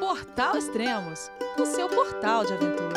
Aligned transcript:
Portal 0.00 0.56
Extremos, 0.56 1.28
o 1.58 1.66
seu 1.66 1.88
portal 1.88 2.44
de 2.44 2.52
aventura. 2.52 2.94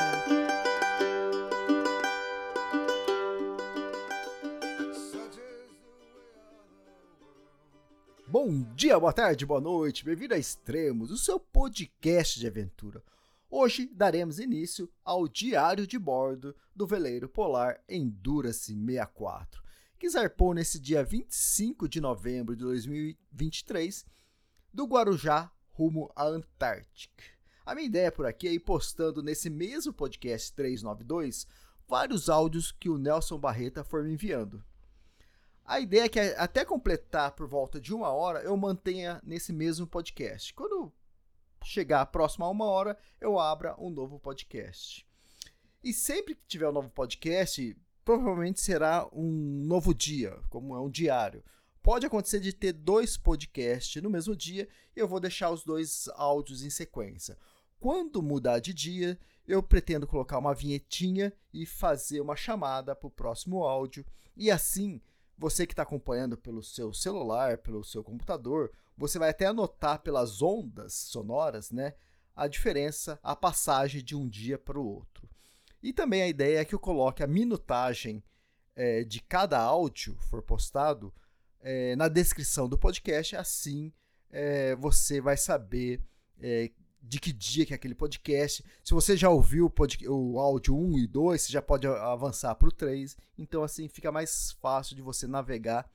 Bom 8.27 8.61
dia, 8.75 8.99
boa 8.99 9.11
tarde, 9.11 9.47
boa 9.47 9.59
noite, 9.59 10.05
bem-vindo 10.05 10.35
a 10.35 10.37
Extremos, 10.37 11.09
o 11.09 11.17
seu 11.17 11.39
podcast 11.39 12.39
de 12.39 12.45
aventura. 12.45 13.03
Hoje 13.49 13.89
daremos 13.91 14.37
início 14.37 14.87
ao 15.03 15.27
diário 15.27 15.87
de 15.87 15.97
bordo 15.97 16.55
do 16.75 16.85
veleiro 16.85 17.27
polar 17.27 17.81
Endurance 17.89 18.73
64, 18.73 19.63
que 19.97 20.07
zarpou 20.07 20.53
nesse 20.53 20.79
dia 20.79 21.03
25 21.03 21.89
de 21.89 21.99
novembro 21.99 22.55
de 22.55 22.61
2023 22.61 24.05
do 24.71 24.85
Guarujá 24.85 25.51
rumo 25.81 26.11
à 26.15 26.25
Antártica. 26.25 27.23
A 27.65 27.73
minha 27.73 27.87
ideia 27.87 28.11
por 28.11 28.27
aqui 28.27 28.47
é 28.47 28.53
ir 28.53 28.59
postando 28.59 29.23
nesse 29.23 29.49
mesmo 29.49 29.91
podcast 29.91 30.53
392 30.53 31.47
vários 31.87 32.29
áudios 32.29 32.71
que 32.71 32.87
o 32.87 32.99
Nelson 32.99 33.39
Barreta 33.39 33.83
for 33.83 34.03
me 34.03 34.13
enviando. 34.13 34.63
A 35.65 35.79
ideia 35.79 36.03
é 36.03 36.09
que 36.09 36.19
até 36.19 36.63
completar 36.63 37.31
por 37.31 37.47
volta 37.47 37.81
de 37.81 37.95
uma 37.95 38.09
hora 38.09 38.41
eu 38.41 38.55
mantenha 38.55 39.19
nesse 39.23 39.51
mesmo 39.51 39.87
podcast. 39.87 40.53
Quando 40.53 40.93
chegar 41.63 42.05
próximo 42.07 42.45
a 42.45 42.49
uma 42.49 42.65
hora, 42.65 42.95
eu 43.19 43.39
abra 43.39 43.75
um 43.79 43.89
novo 43.89 44.19
podcast. 44.19 45.07
E 45.83 45.91
sempre 45.93 46.35
que 46.35 46.45
tiver 46.47 46.69
um 46.69 46.73
novo 46.73 46.91
podcast, 46.91 47.75
provavelmente 48.05 48.61
será 48.61 49.07
um 49.11 49.63
novo 49.65 49.95
dia, 49.95 50.37
como 50.49 50.75
é 50.75 50.79
um 50.79 50.89
diário. 50.89 51.43
Pode 51.83 52.05
acontecer 52.05 52.39
de 52.39 52.53
ter 52.53 52.73
dois 52.73 53.17
podcasts 53.17 54.01
no 54.01 54.09
mesmo 54.09 54.35
dia 54.35 54.69
e 54.95 54.99
eu 54.99 55.07
vou 55.07 55.19
deixar 55.19 55.49
os 55.49 55.63
dois 55.63 56.07
áudios 56.15 56.63
em 56.63 56.69
sequência. 56.69 57.37
Quando 57.79 58.21
mudar 58.21 58.59
de 58.59 58.71
dia, 58.71 59.19
eu 59.47 59.63
pretendo 59.63 60.05
colocar 60.05 60.37
uma 60.37 60.53
vinhetinha 60.53 61.33
e 61.51 61.65
fazer 61.65 62.21
uma 62.21 62.35
chamada 62.35 62.95
para 62.95 63.07
o 63.07 63.11
próximo 63.11 63.63
áudio. 63.63 64.05
E 64.37 64.51
assim, 64.51 65.01
você 65.35 65.65
que 65.65 65.73
está 65.73 65.81
acompanhando 65.81 66.37
pelo 66.37 66.61
seu 66.61 66.93
celular, 66.93 67.57
pelo 67.57 67.83
seu 67.83 68.03
computador, 68.03 68.71
você 68.95 69.17
vai 69.17 69.31
até 69.31 69.47
anotar 69.47 70.03
pelas 70.03 70.43
ondas 70.43 70.93
sonoras, 70.93 71.71
né, 71.71 71.95
a 72.35 72.47
diferença, 72.47 73.19
a 73.23 73.35
passagem 73.35 74.03
de 74.03 74.15
um 74.15 74.29
dia 74.29 74.59
para 74.59 74.79
o 74.79 74.85
outro. 74.85 75.27
E 75.81 75.91
também 75.91 76.21
a 76.21 76.27
ideia 76.27 76.59
é 76.59 76.65
que 76.65 76.75
eu 76.75 76.79
coloque 76.79 77.23
a 77.23 77.27
minutagem 77.27 78.23
é, 78.75 79.03
de 79.03 79.19
cada 79.19 79.59
áudio 79.59 80.15
for 80.29 80.43
postado 80.43 81.11
é, 81.61 81.95
na 81.95 82.07
descrição 82.07 82.67
do 82.67 82.77
podcast, 82.77 83.35
assim 83.35 83.91
é, 84.31 84.75
você 84.75 85.19
vai 85.19 85.35
saber 85.35 86.01
é, 86.39 86.71
de 87.01 87.19
que 87.19 87.33
dia 87.33 87.65
que 87.65 87.73
é 87.73 87.75
aquele 87.75 87.95
podcast. 87.95 88.63
Se 88.83 88.93
você 88.93 89.17
já 89.17 89.29
ouviu 89.29 89.65
o, 89.65 89.69
pod, 89.69 89.97
o 90.07 90.39
áudio 90.39 90.77
1 90.77 90.99
e 90.99 91.07
2, 91.07 91.41
você 91.41 91.51
já 91.51 91.61
pode 91.61 91.87
avançar 91.87 92.55
para 92.55 92.67
o 92.67 92.71
3. 92.71 93.17
Então, 93.37 93.63
assim, 93.63 93.87
fica 93.87 94.11
mais 94.11 94.51
fácil 94.61 94.95
de 94.95 95.01
você 95.01 95.27
navegar 95.27 95.89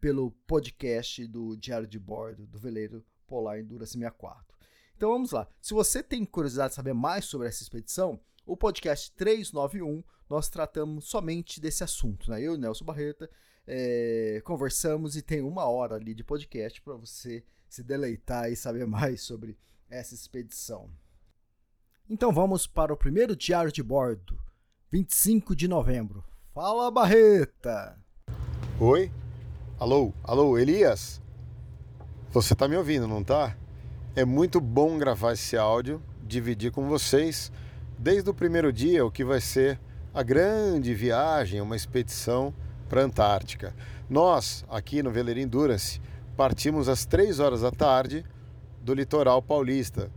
pelo 0.00 0.30
podcast 0.46 1.26
do 1.26 1.56
Diário 1.56 1.86
de 1.86 1.98
Bordo 1.98 2.46
do 2.46 2.58
Veleiro 2.58 3.04
Polar 3.26 3.58
Endurance 3.58 3.92
64. 3.92 4.56
Então 4.96 5.10
vamos 5.10 5.32
lá. 5.32 5.46
Se 5.60 5.74
você 5.74 6.02
tem 6.02 6.24
curiosidade 6.24 6.70
de 6.70 6.76
saber 6.76 6.92
mais 6.92 7.24
sobre 7.24 7.48
essa 7.48 7.62
expedição, 7.62 8.20
o 8.46 8.56
podcast 8.56 9.12
391 9.12 10.02
nós 10.28 10.48
tratamos 10.48 11.08
somente 11.08 11.60
desse 11.60 11.82
assunto. 11.82 12.30
Né? 12.30 12.42
Eu 12.42 12.56
Nelson 12.56 12.84
Barreta 12.84 13.28
é, 13.68 14.40
conversamos 14.44 15.14
e 15.14 15.22
tem 15.22 15.42
uma 15.42 15.66
hora 15.66 15.94
ali 15.94 16.14
de 16.14 16.24
podcast 16.24 16.80
para 16.82 16.94
você 16.94 17.44
se 17.68 17.82
deleitar 17.84 18.50
e 18.50 18.56
saber 18.56 18.86
mais 18.88 19.20
sobre 19.20 19.56
essa 19.88 20.14
expedição. 20.14 20.90
Então 22.10 22.32
vamos 22.32 22.66
para 22.66 22.92
o 22.92 22.96
primeiro 22.96 23.36
diário 23.36 23.70
de 23.70 23.82
bordo, 23.82 24.40
25 24.90 25.54
de 25.54 25.68
novembro. 25.68 26.24
Fala 26.54 26.90
Barreta! 26.90 27.96
Oi, 28.80 29.12
Alô, 29.80 30.12
alô, 30.24 30.58
Elias? 30.58 31.22
Você 32.32 32.52
tá 32.52 32.66
me 32.66 32.76
ouvindo, 32.76 33.06
não 33.06 33.22
tá? 33.22 33.56
É 34.16 34.24
muito 34.24 34.60
bom 34.60 34.98
gravar 34.98 35.34
esse 35.34 35.56
áudio, 35.56 36.02
dividir 36.20 36.72
com 36.72 36.88
vocês 36.88 37.52
desde 37.96 38.28
o 38.28 38.34
primeiro 38.34 38.72
dia 38.72 39.06
o 39.06 39.10
que 39.10 39.24
vai 39.24 39.40
ser 39.40 39.78
a 40.12 40.20
grande 40.20 40.92
viagem, 40.94 41.60
uma 41.60 41.76
expedição 41.76 42.52
para 42.88 43.02
a 43.02 43.04
Antártica. 43.04 43.74
Nós, 44.08 44.64
aqui 44.68 45.02
no 45.02 45.10
Veleiro 45.10 45.40
Endurance, 45.40 46.00
partimos 46.36 46.88
às 46.88 47.04
3 47.04 47.38
horas 47.40 47.60
da 47.60 47.70
tarde 47.70 48.24
do 48.82 48.94
litoral 48.94 49.42
paulista, 49.42 50.10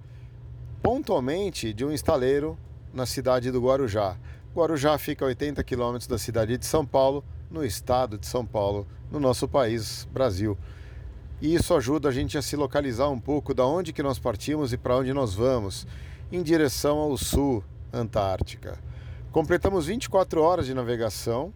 pontualmente 0.81 1.73
de 1.73 1.83
um 1.83 1.91
estaleiro 1.91 2.57
na 2.93 3.05
cidade 3.05 3.51
do 3.51 3.61
Guarujá. 3.61 4.17
Guarujá 4.55 4.97
fica 4.97 5.25
a 5.25 5.27
80 5.27 5.63
quilômetros 5.63 6.07
da 6.07 6.17
cidade 6.17 6.57
de 6.57 6.65
São 6.65 6.85
Paulo, 6.85 7.23
no 7.49 7.65
estado 7.65 8.17
de 8.17 8.25
São 8.25 8.45
Paulo, 8.45 8.88
no 9.11 9.19
nosso 9.19 9.47
país, 9.47 10.07
Brasil. 10.11 10.57
E 11.41 11.53
isso 11.53 11.73
ajuda 11.73 12.09
a 12.09 12.11
gente 12.11 12.38
a 12.38 12.41
se 12.41 12.55
localizar 12.55 13.09
um 13.09 13.19
pouco 13.19 13.53
da 13.53 13.65
onde 13.65 13.91
que 13.91 14.03
nós 14.03 14.19
partimos 14.19 14.71
e 14.71 14.77
para 14.77 14.95
onde 14.95 15.13
nós 15.13 15.33
vamos, 15.33 15.85
em 16.31 16.41
direção 16.41 16.97
ao 16.97 17.17
sul, 17.17 17.63
Antártica. 17.91 18.79
Completamos 19.31 19.88
24 19.88 20.41
horas 20.41 20.65
de 20.65 20.73
navegação, 20.73 21.53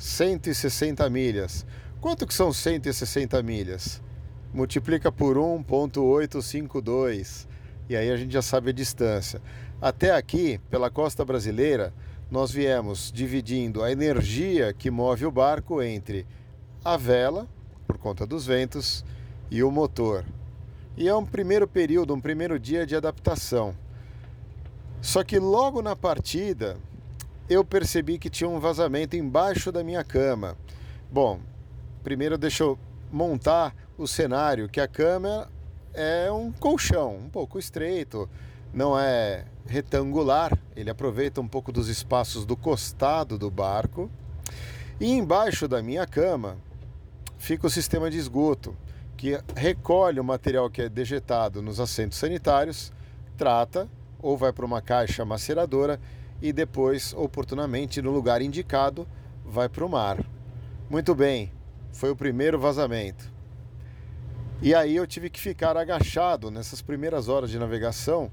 160 0.00 1.08
milhas. 1.10 1.66
Quanto 2.00 2.26
que 2.26 2.32
são 2.32 2.54
160 2.54 3.42
milhas? 3.42 4.00
Multiplica 4.54 5.12
por 5.12 5.36
1.852 5.36 7.46
e 7.86 7.94
aí 7.94 8.10
a 8.10 8.16
gente 8.16 8.32
já 8.32 8.40
sabe 8.40 8.70
a 8.70 8.72
distância. 8.72 9.42
Até 9.78 10.12
aqui, 10.12 10.58
pela 10.70 10.90
costa 10.90 11.22
brasileira, 11.22 11.92
nós 12.30 12.50
viemos 12.50 13.12
dividindo 13.12 13.82
a 13.82 13.92
energia 13.92 14.72
que 14.72 14.90
move 14.90 15.26
o 15.26 15.30
barco 15.30 15.82
entre 15.82 16.26
a 16.82 16.96
vela, 16.96 17.46
por 17.86 17.98
conta 17.98 18.26
dos 18.26 18.46
ventos, 18.46 19.04
e 19.50 19.62
o 19.62 19.70
motor. 19.70 20.24
E 20.96 21.08
é 21.08 21.14
um 21.14 21.26
primeiro 21.26 21.68
período, 21.68 22.14
um 22.14 22.20
primeiro 22.20 22.58
dia 22.58 22.86
de 22.86 22.96
adaptação. 22.96 23.76
Só 25.02 25.22
que 25.22 25.38
logo 25.38 25.82
na 25.82 25.94
partida 25.94 26.78
eu 27.50 27.64
percebi 27.64 28.16
que 28.16 28.30
tinha 28.30 28.48
um 28.48 28.60
vazamento 28.60 29.16
embaixo 29.16 29.72
da 29.72 29.82
minha 29.82 30.04
cama. 30.04 30.56
Bom, 31.10 31.40
primeiro 32.00 32.38
deixa 32.38 32.62
eu 32.62 32.78
montar 33.10 33.74
o 33.98 34.06
cenário, 34.06 34.68
que 34.68 34.80
a 34.80 34.86
cama 34.86 35.50
é 35.92 36.30
um 36.30 36.52
colchão, 36.52 37.16
um 37.16 37.28
pouco 37.28 37.58
estreito, 37.58 38.30
não 38.72 38.96
é 38.96 39.46
retangular, 39.66 40.56
ele 40.76 40.90
aproveita 40.90 41.40
um 41.40 41.48
pouco 41.48 41.72
dos 41.72 41.88
espaços 41.88 42.46
do 42.46 42.56
costado 42.56 43.36
do 43.36 43.50
barco. 43.50 44.08
E 45.00 45.10
embaixo 45.10 45.66
da 45.66 45.82
minha 45.82 46.06
cama 46.06 46.56
fica 47.36 47.66
o 47.66 47.70
sistema 47.70 48.08
de 48.08 48.16
esgoto, 48.16 48.76
que 49.16 49.36
recolhe 49.56 50.20
o 50.20 50.24
material 50.24 50.70
que 50.70 50.82
é 50.82 50.88
dejetado 50.88 51.60
nos 51.60 51.80
assentos 51.80 52.16
sanitários, 52.16 52.92
trata 53.36 53.88
ou 54.22 54.36
vai 54.36 54.52
para 54.52 54.64
uma 54.64 54.80
caixa 54.80 55.24
maceradora 55.24 55.98
e 56.40 56.52
depois, 56.52 57.12
oportunamente, 57.14 58.00
no 58.00 58.10
lugar 58.10 58.42
indicado, 58.42 59.06
vai 59.44 59.68
para 59.68 59.84
o 59.84 59.88
mar. 59.88 60.24
Muito 60.88 61.14
bem, 61.14 61.52
foi 61.92 62.10
o 62.10 62.16
primeiro 62.16 62.58
vazamento. 62.58 63.30
E 64.62 64.74
aí 64.74 64.96
eu 64.96 65.06
tive 65.06 65.30
que 65.30 65.40
ficar 65.40 65.76
agachado 65.76 66.50
nessas 66.50 66.82
primeiras 66.82 67.28
horas 67.28 67.50
de 67.50 67.58
navegação 67.58 68.30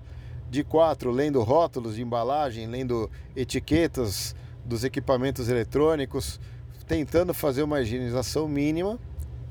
de 0.50 0.64
quatro, 0.64 1.12
lendo 1.12 1.42
rótulos 1.42 1.96
de 1.96 2.02
embalagem, 2.02 2.68
lendo 2.68 3.10
etiquetas 3.36 4.36
dos 4.64 4.84
equipamentos 4.84 5.50
eletrônicos, 5.50 6.40
tentando 6.88 7.34
fazer 7.34 7.64
uma 7.64 7.82
higienização 7.82 8.48
mínima 8.48 8.98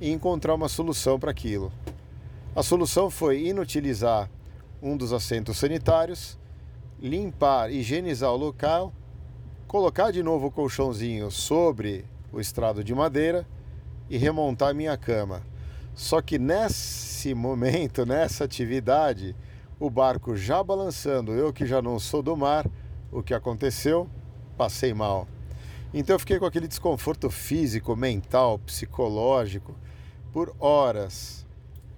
e 0.01 0.11
encontrar 0.11 0.55
uma 0.55 0.69
solução 0.69 1.19
para 1.19 1.31
aquilo. 1.31 1.73
A 2.55 2.63
solução 2.63 3.11
foi 3.11 3.47
inutilizar 3.47 4.31
um 4.83 4.97
dos 4.97 5.13
assentos 5.13 5.59
sanitários, 5.59 6.39
limpar, 7.01 7.71
higienizar 7.71 8.31
o 8.33 8.37
local, 8.37 8.93
colocar 9.67 10.11
de 10.11 10.23
novo 10.23 10.47
o 10.47 10.51
colchãozinho 10.51 11.31
sobre 11.31 12.05
o 12.33 12.41
estrado 12.41 12.83
de 12.83 12.95
madeira 12.95 13.47
e 14.09 14.17
remontar 14.17 14.75
minha 14.75 14.97
cama. 14.97 15.43
Só 15.95 16.21
que 16.21 16.39
nesse 16.39 17.35
momento, 17.35 18.05
nessa 18.05 18.45
atividade, 18.45 19.35
o 19.79 19.91
barco 19.91 20.37
já 20.37 20.63
balançando, 20.63 21.33
eu 21.33 21.53
que 21.53 21.67
já 21.67 21.81
não 21.81 21.99
sou 21.99 22.23
do 22.23 22.37
mar, 22.37 22.67
o 23.11 23.23
que 23.23 23.35
aconteceu? 23.35 24.09
Passei 24.57 24.93
mal. 24.93 25.27
Então 25.93 26.15
eu 26.15 26.21
fiquei 26.21 26.39
com 26.39 26.45
aquele 26.45 26.69
desconforto 26.69 27.31
físico, 27.31 27.97
mental, 27.97 28.59
psicológico 28.59 29.75
por 30.33 30.55
horas, 30.59 31.47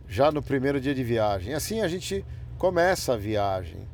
já 0.06 0.30
no 0.30 0.42
primeiro 0.42 0.80
dia 0.80 0.94
de 0.94 1.02
viagem. 1.02 1.54
Assim 1.54 1.80
a 1.80 1.88
gente 1.88 2.24
começa 2.56 3.14
a 3.14 3.16
viagem. 3.16 3.88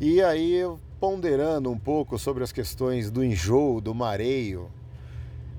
E 0.00 0.22
aí 0.22 0.60
ponderando 0.98 1.70
um 1.70 1.78
pouco 1.78 2.18
sobre 2.18 2.42
as 2.42 2.52
questões 2.52 3.10
do 3.10 3.24
enjoo, 3.24 3.80
do 3.80 3.94
mareio, 3.94 4.70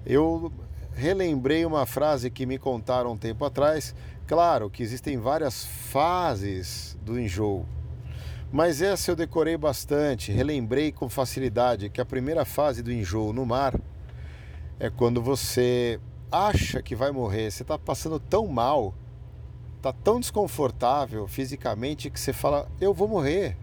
eu 0.05 0.51
relembrei 0.93 1.65
uma 1.65 1.85
frase 1.85 2.29
que 2.29 2.45
me 2.45 2.57
contaram 2.57 3.13
um 3.13 3.17
tempo 3.17 3.45
atrás 3.45 3.95
Claro 4.31 4.69
que 4.69 4.81
existem 4.81 5.17
várias 5.17 5.65
fases 5.65 6.97
do 7.03 7.19
enjoo. 7.19 7.65
Mas 8.49 8.81
essa 8.81 9.11
eu 9.11 9.15
decorei 9.17 9.57
bastante, 9.57 10.31
relembrei 10.31 10.89
com 10.89 11.09
facilidade 11.09 11.89
que 11.89 11.99
a 11.99 12.05
primeira 12.05 12.45
fase 12.45 12.81
do 12.81 12.93
enjoo 12.93 13.33
no 13.33 13.45
mar 13.45 13.77
é 14.79 14.89
quando 14.89 15.21
você 15.21 15.99
acha 16.31 16.81
que 16.81 16.95
vai 16.95 17.11
morrer, 17.11 17.51
você 17.51 17.61
está 17.61 17.77
passando 17.77 18.21
tão 18.21 18.47
mal, 18.47 18.95
está 19.75 19.91
tão 19.91 20.17
desconfortável 20.17 21.27
fisicamente 21.27 22.09
que 22.09 22.17
você 22.17 22.31
fala, 22.31 22.71
eu 22.79 22.93
vou 22.93 23.09
morrer. 23.09 23.57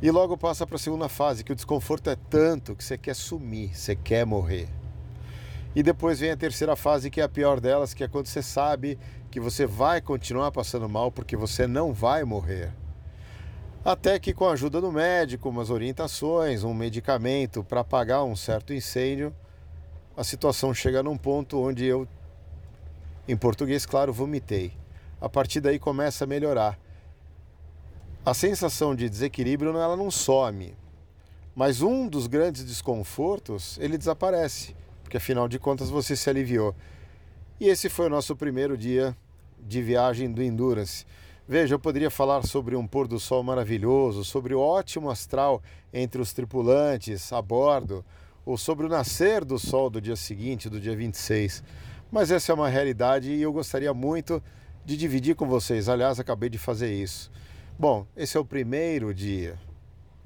E 0.00 0.10
logo 0.12 0.38
passa 0.38 0.64
para 0.64 0.76
a 0.76 0.78
segunda 0.78 1.08
fase, 1.08 1.42
que 1.42 1.52
o 1.52 1.56
desconforto 1.56 2.08
é 2.08 2.16
tanto 2.30 2.76
que 2.76 2.84
você 2.84 2.96
quer 2.96 3.14
sumir, 3.14 3.76
você 3.76 3.96
quer 3.96 4.24
morrer. 4.24 4.68
E 5.74 5.82
depois 5.82 6.20
vem 6.20 6.30
a 6.30 6.36
terceira 6.36 6.76
fase, 6.76 7.10
que 7.10 7.20
é 7.20 7.24
a 7.24 7.28
pior 7.28 7.58
delas, 7.58 7.92
que 7.92 8.04
é 8.04 8.08
quando 8.08 8.26
você 8.26 8.40
sabe 8.40 8.98
que 9.30 9.40
você 9.40 9.66
vai 9.66 10.00
continuar 10.00 10.52
passando 10.52 10.88
mal 10.88 11.10
porque 11.10 11.36
você 11.36 11.66
não 11.66 11.92
vai 11.92 12.22
morrer. 12.24 12.72
Até 13.84 14.18
que, 14.18 14.32
com 14.32 14.46
a 14.46 14.52
ajuda 14.52 14.80
do 14.80 14.92
médico, 14.92 15.48
umas 15.48 15.70
orientações, 15.70 16.62
um 16.62 16.74
medicamento 16.74 17.64
para 17.64 17.80
apagar 17.80 18.24
um 18.24 18.36
certo 18.36 18.72
incêndio, 18.72 19.34
a 20.16 20.22
situação 20.22 20.72
chega 20.72 21.02
num 21.02 21.16
ponto 21.16 21.60
onde 21.60 21.84
eu, 21.84 22.06
em 23.26 23.36
português, 23.36 23.84
claro, 23.84 24.12
vomitei. 24.12 24.72
A 25.20 25.28
partir 25.28 25.60
daí 25.60 25.78
começa 25.78 26.24
a 26.24 26.26
melhorar. 26.26 26.78
A 28.28 28.34
sensação 28.34 28.94
de 28.94 29.08
desequilíbrio 29.08 29.74
ela 29.74 29.96
não 29.96 30.10
some, 30.10 30.74
mas 31.54 31.80
um 31.80 32.06
dos 32.06 32.26
grandes 32.26 32.62
desconfortos 32.62 33.78
ele 33.80 33.96
desaparece, 33.96 34.76
porque 35.02 35.16
afinal 35.16 35.48
de 35.48 35.58
contas 35.58 35.88
você 35.88 36.14
se 36.14 36.28
aliviou. 36.28 36.76
E 37.58 37.70
esse 37.70 37.88
foi 37.88 38.04
o 38.04 38.10
nosso 38.10 38.36
primeiro 38.36 38.76
dia 38.76 39.16
de 39.58 39.80
viagem 39.80 40.30
do 40.30 40.42
Endurance. 40.42 41.06
Veja, 41.48 41.74
eu 41.74 41.78
poderia 41.78 42.10
falar 42.10 42.42
sobre 42.42 42.76
um 42.76 42.86
pôr 42.86 43.08
do 43.08 43.18
sol 43.18 43.42
maravilhoso, 43.42 44.22
sobre 44.26 44.54
o 44.54 44.60
ótimo 44.60 45.08
astral 45.08 45.62
entre 45.90 46.20
os 46.20 46.34
tripulantes 46.34 47.32
a 47.32 47.40
bordo, 47.40 48.04
ou 48.44 48.58
sobre 48.58 48.84
o 48.84 48.90
nascer 48.90 49.42
do 49.42 49.58
sol 49.58 49.88
do 49.88 50.02
dia 50.02 50.16
seguinte, 50.16 50.68
do 50.68 50.78
dia 50.78 50.94
26. 50.94 51.64
Mas 52.12 52.30
essa 52.30 52.52
é 52.52 52.54
uma 52.54 52.68
realidade 52.68 53.32
e 53.32 53.40
eu 53.40 53.54
gostaria 53.54 53.94
muito 53.94 54.42
de 54.84 54.98
dividir 54.98 55.34
com 55.34 55.48
vocês. 55.48 55.88
Aliás, 55.88 56.20
acabei 56.20 56.50
de 56.50 56.58
fazer 56.58 56.92
isso. 56.92 57.30
Bom, 57.80 58.08
esse 58.16 58.36
é 58.36 58.40
o 58.40 58.44
primeiro 58.44 59.14
dia. 59.14 59.56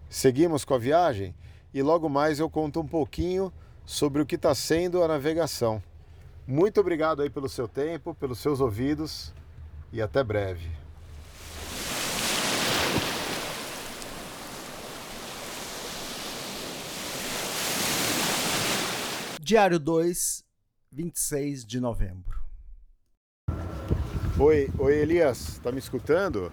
Seguimos 0.09 0.65
com 0.65 0.73
a 0.73 0.79
viagem 0.79 1.35
e 1.75 1.83
logo 1.83 2.09
mais 2.09 2.39
eu 2.39 2.49
conto 2.49 2.81
um 2.81 2.87
pouquinho 2.89 3.53
sobre 3.85 4.23
o 4.23 4.27
que 4.27 4.37
está 4.37 4.55
sendo 4.55 5.03
a 5.03 5.09
navegação. 5.09 5.83
Muito 6.47 6.81
obrigado 6.81 7.21
aí 7.21 7.29
pelo 7.29 7.51
seu 7.51 7.69
tempo, 7.69 8.15
pelos 8.15 8.39
seus 8.39 8.59
ouvidos 8.59 9.35
e 9.93 10.01
até 10.01 10.25
breve. 10.25 10.71
Diário 19.39 19.79
2, 19.79 20.43
26 20.91 21.67
de 21.67 21.81
novembro. 21.81 22.41
Oi, 24.41 24.71
oi 24.79 24.95
Elias, 24.97 25.59
tá 25.63 25.71
me 25.71 25.79
escutando? 25.79 26.51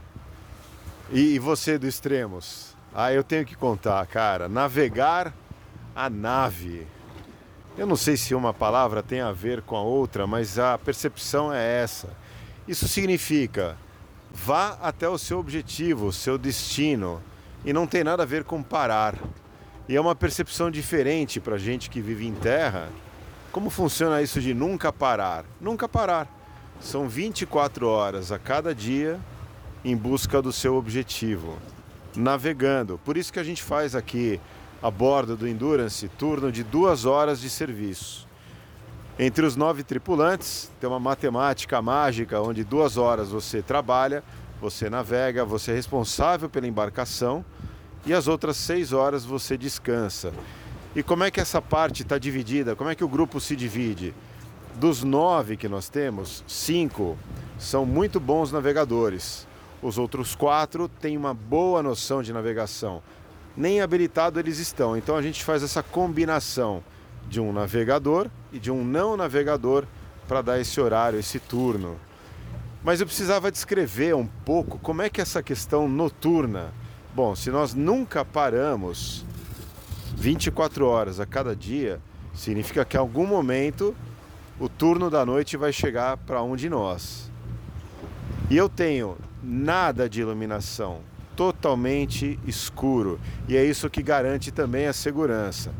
E, 1.11 1.33
e 1.33 1.39
você 1.39 1.77
do 1.77 1.87
Extremos? 1.87 2.75
Ah, 2.93 3.11
eu 3.11 3.23
tenho 3.23 3.45
que 3.45 3.55
contar, 3.55 4.05
cara. 4.05 4.47
Navegar 4.47 5.33
a 5.95 6.09
nave. 6.09 6.85
Eu 7.75 7.87
não 7.87 7.95
sei 7.95 8.15
se 8.15 8.35
uma 8.35 8.53
palavra 8.53 9.01
tem 9.01 9.21
a 9.21 9.31
ver 9.31 9.61
com 9.63 9.75
a 9.75 9.81
outra, 9.81 10.27
mas 10.27 10.59
a 10.59 10.77
percepção 10.77 11.51
é 11.51 11.81
essa. 11.81 12.09
Isso 12.67 12.87
significa 12.87 13.75
vá 14.31 14.77
até 14.81 15.09
o 15.09 15.17
seu 15.17 15.39
objetivo, 15.39 16.07
o 16.07 16.13
seu 16.13 16.37
destino, 16.37 17.19
e 17.65 17.73
não 17.73 17.87
tem 17.87 18.03
nada 18.03 18.21
a 18.21 18.25
ver 18.25 18.43
com 18.43 18.61
parar. 18.61 19.15
E 19.87 19.95
é 19.95 20.01
uma 20.01 20.13
percepção 20.13 20.69
diferente 20.69 21.39
para 21.39 21.57
gente 21.57 21.89
que 21.89 21.99
vive 21.99 22.27
em 22.27 22.35
terra. 22.35 22.89
Como 23.51 23.71
funciona 23.71 24.21
isso 24.21 24.39
de 24.39 24.53
nunca 24.53 24.93
parar? 24.93 25.43
Nunca 25.59 25.89
parar. 25.89 26.27
São 26.79 27.09
24 27.09 27.87
horas 27.87 28.31
a 28.31 28.37
cada 28.37 28.75
dia 28.75 29.19
em 29.83 29.95
busca 29.95 30.41
do 30.41 30.51
seu 30.51 30.75
objetivo, 30.75 31.57
navegando. 32.15 32.99
Por 33.03 33.17
isso 33.17 33.31
que 33.31 33.39
a 33.39 33.43
gente 33.43 33.63
faz 33.63 33.95
aqui 33.95 34.39
a 34.81 34.89
bordo 34.89 35.35
do 35.35 35.47
Endurance 35.47 36.07
turno 36.09 36.51
de 36.51 36.63
duas 36.63 37.05
horas 37.05 37.39
de 37.39 37.49
serviço. 37.49 38.27
Entre 39.17 39.45
os 39.45 39.55
nove 39.55 39.83
tripulantes, 39.83 40.71
tem 40.79 40.89
uma 40.89 40.99
matemática 40.99 41.81
mágica 41.81 42.39
onde 42.39 42.63
duas 42.63 42.95
horas 42.95 43.29
você 43.29 43.61
trabalha, 43.61 44.23
você 44.61 44.89
navega, 44.89 45.43
você 45.43 45.71
é 45.71 45.75
responsável 45.75 46.49
pela 46.49 46.67
embarcação 46.67 47.43
e 48.05 48.13
as 48.13 48.27
outras 48.27 48.55
seis 48.55 48.93
horas 48.93 49.25
você 49.25 49.57
descansa. 49.57 50.31
E 50.95 51.03
como 51.03 51.23
é 51.23 51.31
que 51.31 51.39
essa 51.39 51.61
parte 51.61 52.01
está 52.03 52.17
dividida? 52.17 52.75
Como 52.75 52.89
é 52.89 52.95
que 52.95 53.03
o 53.03 53.09
grupo 53.09 53.39
se 53.39 53.55
divide? 53.55 54.13
Dos 54.75 55.03
nove 55.03 55.57
que 55.57 55.67
nós 55.67 55.89
temos, 55.89 56.43
cinco 56.47 57.17
são 57.57 57.85
muito 57.85 58.21
bons 58.21 58.53
navegadores. 58.53 59.48
Os 59.81 59.97
outros 59.97 60.35
quatro 60.35 60.87
têm 60.87 61.17
uma 61.17 61.33
boa 61.33 61.81
noção 61.81 62.21
de 62.21 62.33
navegação. 62.33 63.01
Nem 63.55 63.81
habilitado 63.81 64.39
eles 64.39 64.59
estão. 64.59 64.97
Então 64.97 65.15
a 65.15 65.21
gente 65.21 65.43
faz 65.43 65.63
essa 65.63 65.81
combinação 65.81 66.83
de 67.27 67.39
um 67.39 67.53
navegador 67.53 68.29
e 68.51 68.59
de 68.59 68.71
um 68.71 68.83
não 68.83 69.15
navegador 69.15 69.85
para 70.27 70.41
dar 70.41 70.59
esse 70.59 70.79
horário, 70.79 71.19
esse 71.19 71.39
turno. 71.39 71.97
Mas 72.83 72.99
eu 72.99 73.05
precisava 73.05 73.51
descrever 73.51 74.15
um 74.15 74.25
pouco 74.25 74.77
como 74.79 75.01
é 75.01 75.09
que 75.09 75.21
essa 75.21 75.43
questão 75.43 75.87
noturna 75.87 76.71
Bom, 77.19 77.35
se 77.35 77.49
nós 77.49 77.73
nunca 77.73 78.23
paramos 78.23 79.25
24 80.15 80.85
horas 80.85 81.19
a 81.19 81.25
cada 81.25 81.55
dia, 81.55 81.99
significa 82.35 82.85
que 82.85 82.95
em 82.95 82.99
algum 82.99 83.25
momento 83.25 83.95
o 84.59 84.69
turno 84.69 85.09
da 85.09 85.25
noite 85.25 85.57
vai 85.57 85.73
chegar 85.73 86.17
para 86.17 86.43
um 86.43 86.55
de 86.55 86.69
nós. 86.69 87.31
E 88.49 88.55
eu 88.55 88.69
tenho 88.69 89.17
nada 89.43 90.09
de 90.09 90.21
iluminação, 90.21 91.01
totalmente 91.35 92.39
escuro, 92.45 93.19
e 93.47 93.55
é 93.55 93.63
isso 93.63 93.89
que 93.89 94.03
garante 94.03 94.51
também 94.51 94.87
a 94.87 94.93
segurança. 94.93 95.71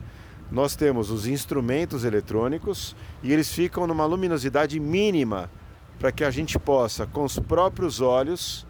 Nós 0.52 0.76
temos 0.76 1.12
os 1.12 1.28
instrumentos 1.28 2.04
eletrônicos 2.04 2.96
e 3.22 3.32
eles 3.32 3.54
ficam 3.54 3.86
numa 3.86 4.06
luminosidade 4.06 4.80
mínima 4.80 5.50
para 6.00 6.12
que 6.12 6.24
a 6.24 6.32
gente 6.32 6.58
possa, 6.58 7.06
com 7.06 7.24
os 7.24 7.38
próprios 7.38 8.02
olhos, 8.02 8.66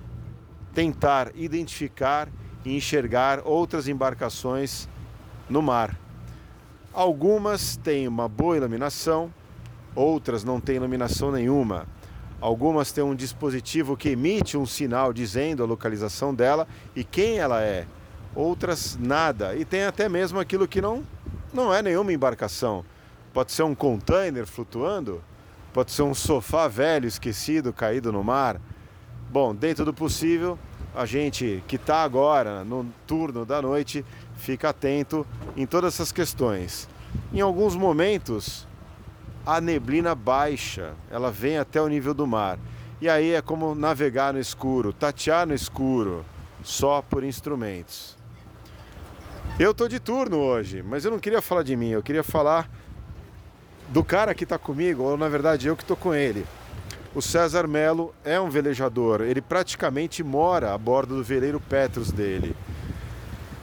tentar 0.74 1.32
identificar 1.36 2.28
e 2.66 2.76
enxergar 2.76 3.42
outras 3.46 3.88
embarcações 3.88 4.90
no 5.50 5.62
mar. 5.62 5.98
Algumas 6.92 7.78
têm 7.78 8.08
uma 8.08 8.28
boa 8.28 8.58
iluminação, 8.58 9.34
outras 9.96 10.44
não 10.44 10.60
têm 10.60 10.78
iluminação 10.78 11.32
nenhuma. 11.32 11.88
Algumas 12.42 12.92
têm 12.92 13.04
um 13.04 13.16
dispositivo 13.16 13.98
que 13.98 14.10
emite 14.10 14.58
um 14.58 14.66
sinal 14.66 15.12
dizendo 15.12 15.62
a 15.62 15.66
localização 15.66 16.34
dela 16.34 16.68
e 16.96 17.04
quem 17.04 17.38
ela 17.38 17.62
é. 17.62 17.86
Outras 18.34 18.98
nada. 18.98 19.56
E 19.56 19.66
tem 19.66 19.84
até 19.84 20.08
mesmo 20.08 20.40
aquilo 20.40 20.68
que 20.68 20.82
não, 20.82 21.04
não 21.54 21.74
é 21.74 21.82
nenhuma 21.82 22.14
embarcação. 22.14 22.86
Pode 23.34 23.52
ser 23.52 23.64
um 23.64 23.76
container 23.76 24.46
flutuando, 24.46 25.22
pode 25.74 25.92
ser 25.92 26.04
um 26.04 26.14
sofá 26.14 26.68
velho 26.68 27.08
esquecido 27.08 27.74
caído 27.74 28.12
no 28.12 28.24
mar. 28.24 28.60
Bom, 29.30 29.54
dentro 29.54 29.84
do 29.84 29.94
possível, 29.94 30.58
a 30.96 31.06
gente 31.06 31.64
que 31.68 31.76
está 31.76 32.04
agora 32.04 32.64
no 32.64 32.86
turno 33.06 33.46
da 33.46 33.62
noite 33.62 34.06
fica 34.38 34.70
atento 34.70 35.28
em 35.58 35.66
todas 35.66 35.94
essas 35.94 36.12
questões. 36.12 36.88
Em 37.34 37.42
alguns 37.42 37.76
momentos, 37.76 38.68
a 39.50 39.60
neblina 39.60 40.14
baixa, 40.14 40.94
ela 41.10 41.32
vem 41.32 41.58
até 41.58 41.82
o 41.82 41.88
nível 41.88 42.14
do 42.14 42.28
mar. 42.28 42.60
E 43.02 43.10
aí 43.10 43.34
é 43.34 43.42
como 43.42 43.74
navegar 43.74 44.32
no 44.32 44.40
escuro, 44.40 44.94
tatear 44.94 45.48
no 45.48 45.56
escuro, 45.56 46.24
só 46.64 47.02
por 47.02 47.24
instrumentos. 47.24 48.16
Eu 49.58 49.74
tô 49.74 49.88
de 49.88 50.00
turno 50.00 50.38
hoje, 50.38 50.84
mas 50.84 51.04
eu 51.04 51.10
não 51.10 51.18
queria 51.18 51.42
falar 51.42 51.64
de 51.64 51.76
mim, 51.76 51.90
eu 51.90 52.04
queria 52.04 52.22
falar 52.22 52.70
do 53.88 54.04
cara 54.04 54.36
que 54.36 54.44
está 54.44 54.60
comigo, 54.60 55.02
ou 55.02 55.18
na 55.18 55.28
verdade 55.28 55.68
eu 55.68 55.76
que 55.76 55.82
estou 55.82 55.98
com 55.98 56.14
ele. 56.14 56.46
O 57.16 57.22
César 57.22 57.68
Melo 57.68 58.14
é 58.24 58.40
um 58.40 58.52
velejador, 58.52 59.22
ele 59.22 59.42
praticamente 59.42 60.24
mora 60.24 60.76
a 60.76 60.78
bordo 60.78 61.16
do 61.16 61.24
veleiro 61.24 61.60
Petros 61.60 62.12
dele. 62.12 62.56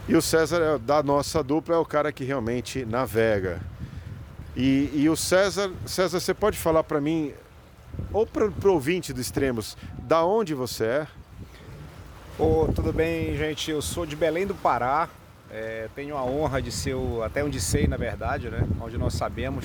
E 0.05 0.17
o 0.17 0.21
César, 0.21 0.61
é, 0.61 0.77
da 0.77 1.01
nossa 1.01 1.41
dupla, 1.41 1.75
é 1.75 1.77
o 1.77 1.85
cara 1.85 2.11
que 2.11 2.25
realmente 2.25 2.83
navega. 2.83 3.61
E, 4.57 4.89
e 4.91 5.07
o 5.07 5.15
César, 5.15 5.71
César, 5.85 6.19
você 6.19 6.33
pode 6.33 6.57
falar 6.57 6.83
para 6.83 6.99
mim, 6.99 7.31
ou 8.11 8.25
para 8.25 8.45
o 8.47 8.73
ouvinte 8.73 9.13
do 9.13 9.21
Extremos, 9.21 9.77
da 9.99 10.25
onde 10.25 10.55
você 10.55 10.83
é? 10.83 11.07
Oh, 12.39 12.67
tudo 12.73 12.91
bem, 12.91 13.37
gente? 13.37 13.69
Eu 13.69 13.83
sou 13.83 14.03
de 14.03 14.15
Belém 14.15 14.47
do 14.47 14.55
Pará. 14.55 15.09
É, 15.51 15.87
tenho 15.95 16.17
a 16.17 16.23
honra 16.23 16.59
de 16.59 16.71
ser, 16.71 16.95
o, 16.95 17.21
até 17.21 17.43
onde 17.43 17.61
sei, 17.61 17.85
na 17.85 17.97
verdade, 17.97 18.49
né? 18.49 18.67
Onde 18.81 18.97
nós 18.97 19.13
sabemos, 19.13 19.63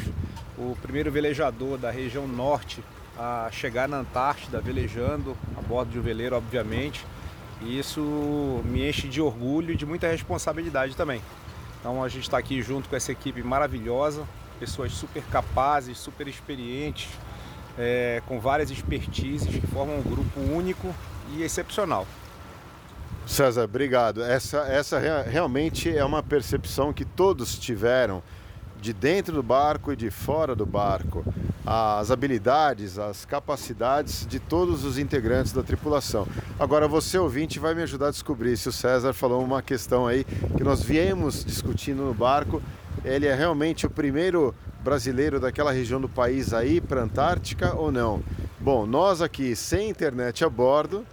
o 0.59 0.77
primeiro 0.83 1.11
velejador 1.11 1.79
da 1.79 1.91
região 1.91 2.29
norte 2.29 2.85
a 3.19 3.49
chegar 3.51 3.89
na 3.89 3.97
Antártida 4.01 4.61
velejando, 4.61 5.35
a 5.57 5.63
bordo 5.63 5.91
de 5.91 5.99
um 5.99 6.03
veleiro, 6.03 6.37
obviamente. 6.37 7.07
E 7.63 7.79
isso 7.79 8.61
me 8.67 8.87
enche 8.87 9.09
de 9.09 9.23
orgulho 9.23 9.73
e 9.73 9.77
de 9.77 9.87
muita 9.87 10.07
responsabilidade 10.07 10.95
também. 10.95 11.23
Então 11.81 12.05
a 12.05 12.11
gente 12.11 12.25
está 12.25 12.37
aqui 12.37 12.61
junto 12.61 12.91
com 12.91 12.97
essa 12.97 13.11
equipe 13.11 13.43
maravilhosa, 13.43 14.27
pessoas 14.63 14.93
super 14.93 15.25
capazes, 15.25 15.99
super 15.99 16.29
experientes, 16.29 17.09
é, 17.77 18.23
com 18.29 18.39
várias 18.39 18.71
expertises 18.71 19.49
que 19.49 19.67
formam 19.67 19.99
um 19.99 20.03
grupo 20.03 20.39
único 20.39 20.95
e 21.35 21.43
excepcional. 21.43 22.07
César, 23.27 23.65
obrigado. 23.65 24.23
Essa, 24.23 24.59
essa 24.59 25.01
realmente 25.27 25.91
é 25.91 26.05
uma 26.05 26.23
percepção 26.23 26.93
que 26.93 27.05
todos 27.05 27.59
tiveram 27.59 28.23
de 28.81 28.93
dentro 28.93 29.35
do 29.35 29.43
barco 29.43 29.93
e 29.93 29.97
de 29.97 30.13
fora 30.13 30.55
do 30.55 30.65
barco. 30.65 31.25
As 31.67 32.13
habilidades, 32.13 33.01
as 33.01 33.25
capacidades 33.25 34.25
de 34.27 34.39
todos 34.39 34.85
os 34.85 34.97
integrantes 34.97 35.53
da 35.53 35.65
tripulação. 35.65 36.27
Agora, 36.59 36.87
você 36.87 37.19
ouvinte 37.19 37.59
vai 37.59 37.75
me 37.75 37.83
ajudar 37.83 38.09
a 38.09 38.11
descobrir 38.11 38.57
se 38.57 38.69
o 38.69 38.73
César 38.73 39.13
falou 39.13 39.43
uma 39.43 39.61
questão 39.61 40.07
aí 40.07 40.25
que 40.57 40.63
nós 40.63 40.83
viemos 40.83 41.45
discutindo 41.45 42.05
no 42.05 42.15
barco. 42.15 42.63
Ele 43.05 43.27
é 43.27 43.35
realmente 43.35 43.87
o 43.87 43.91
primeiro 43.91 44.55
brasileiro 44.83 45.39
daquela 45.41 45.73
região 45.73 46.01
do 46.01 46.09
país 46.09 46.53
aí 46.53 46.81
para 46.81 47.01
a 47.01 47.05
Antártica 47.05 47.75
ou 47.75 47.91
não? 47.91 48.23
Bom, 48.61 48.87
nós 48.87 49.21
aqui 49.21 49.57
sem 49.57 49.91
internet 49.91 50.45
a 50.45 50.49
bordo 50.49 51.05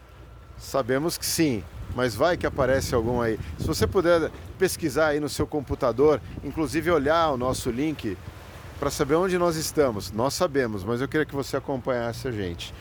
sabemos 0.58 1.18
que 1.18 1.26
sim, 1.26 1.64
mas 1.96 2.14
vai 2.14 2.38
que 2.38 2.46
aparece 2.46 2.94
algum 2.94 3.22
aí. 3.22 3.40
Se 3.58 3.66
você 3.66 3.88
puder 3.88 4.30
pesquisar 4.58 5.08
aí 5.08 5.20
no 5.20 5.30
seu 5.30 5.48
computador, 5.48 6.22
inclusive 6.44 6.92
olhar 6.92 7.32
o 7.32 7.38
nosso 7.38 7.72
link 7.72 8.18
para 8.80 8.90
saber 8.90 9.16
onde 9.16 9.38
nós 9.38 9.56
estamos. 9.56 10.12
Nós 10.12 10.34
sabemos, 10.34 10.84
mas 10.84 11.02
eu 11.02 11.08
queria 11.08 11.26
que 11.26 11.36
você 11.36 11.58
acompanhasse 11.58 12.28
a 12.28 12.32
gente. 12.32 12.74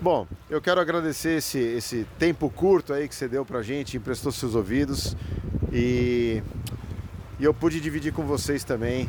Bom, 0.00 0.26
eu 0.50 0.60
quero 0.60 0.80
agradecer 0.80 1.38
esse, 1.38 1.58
esse 1.58 2.06
tempo 2.18 2.50
curto 2.50 2.92
aí 2.92 3.06
que 3.06 3.14
você 3.14 3.28
deu 3.28 3.44
para 3.44 3.60
a 3.60 3.62
gente, 3.62 3.96
emprestou 3.96 4.32
seus 4.32 4.54
ouvidos 4.54 5.16
e, 5.72 6.42
e 7.38 7.44
eu 7.44 7.52
pude 7.52 7.80
dividir 7.80 8.12
com 8.12 8.24
vocês 8.24 8.64
também 8.64 9.08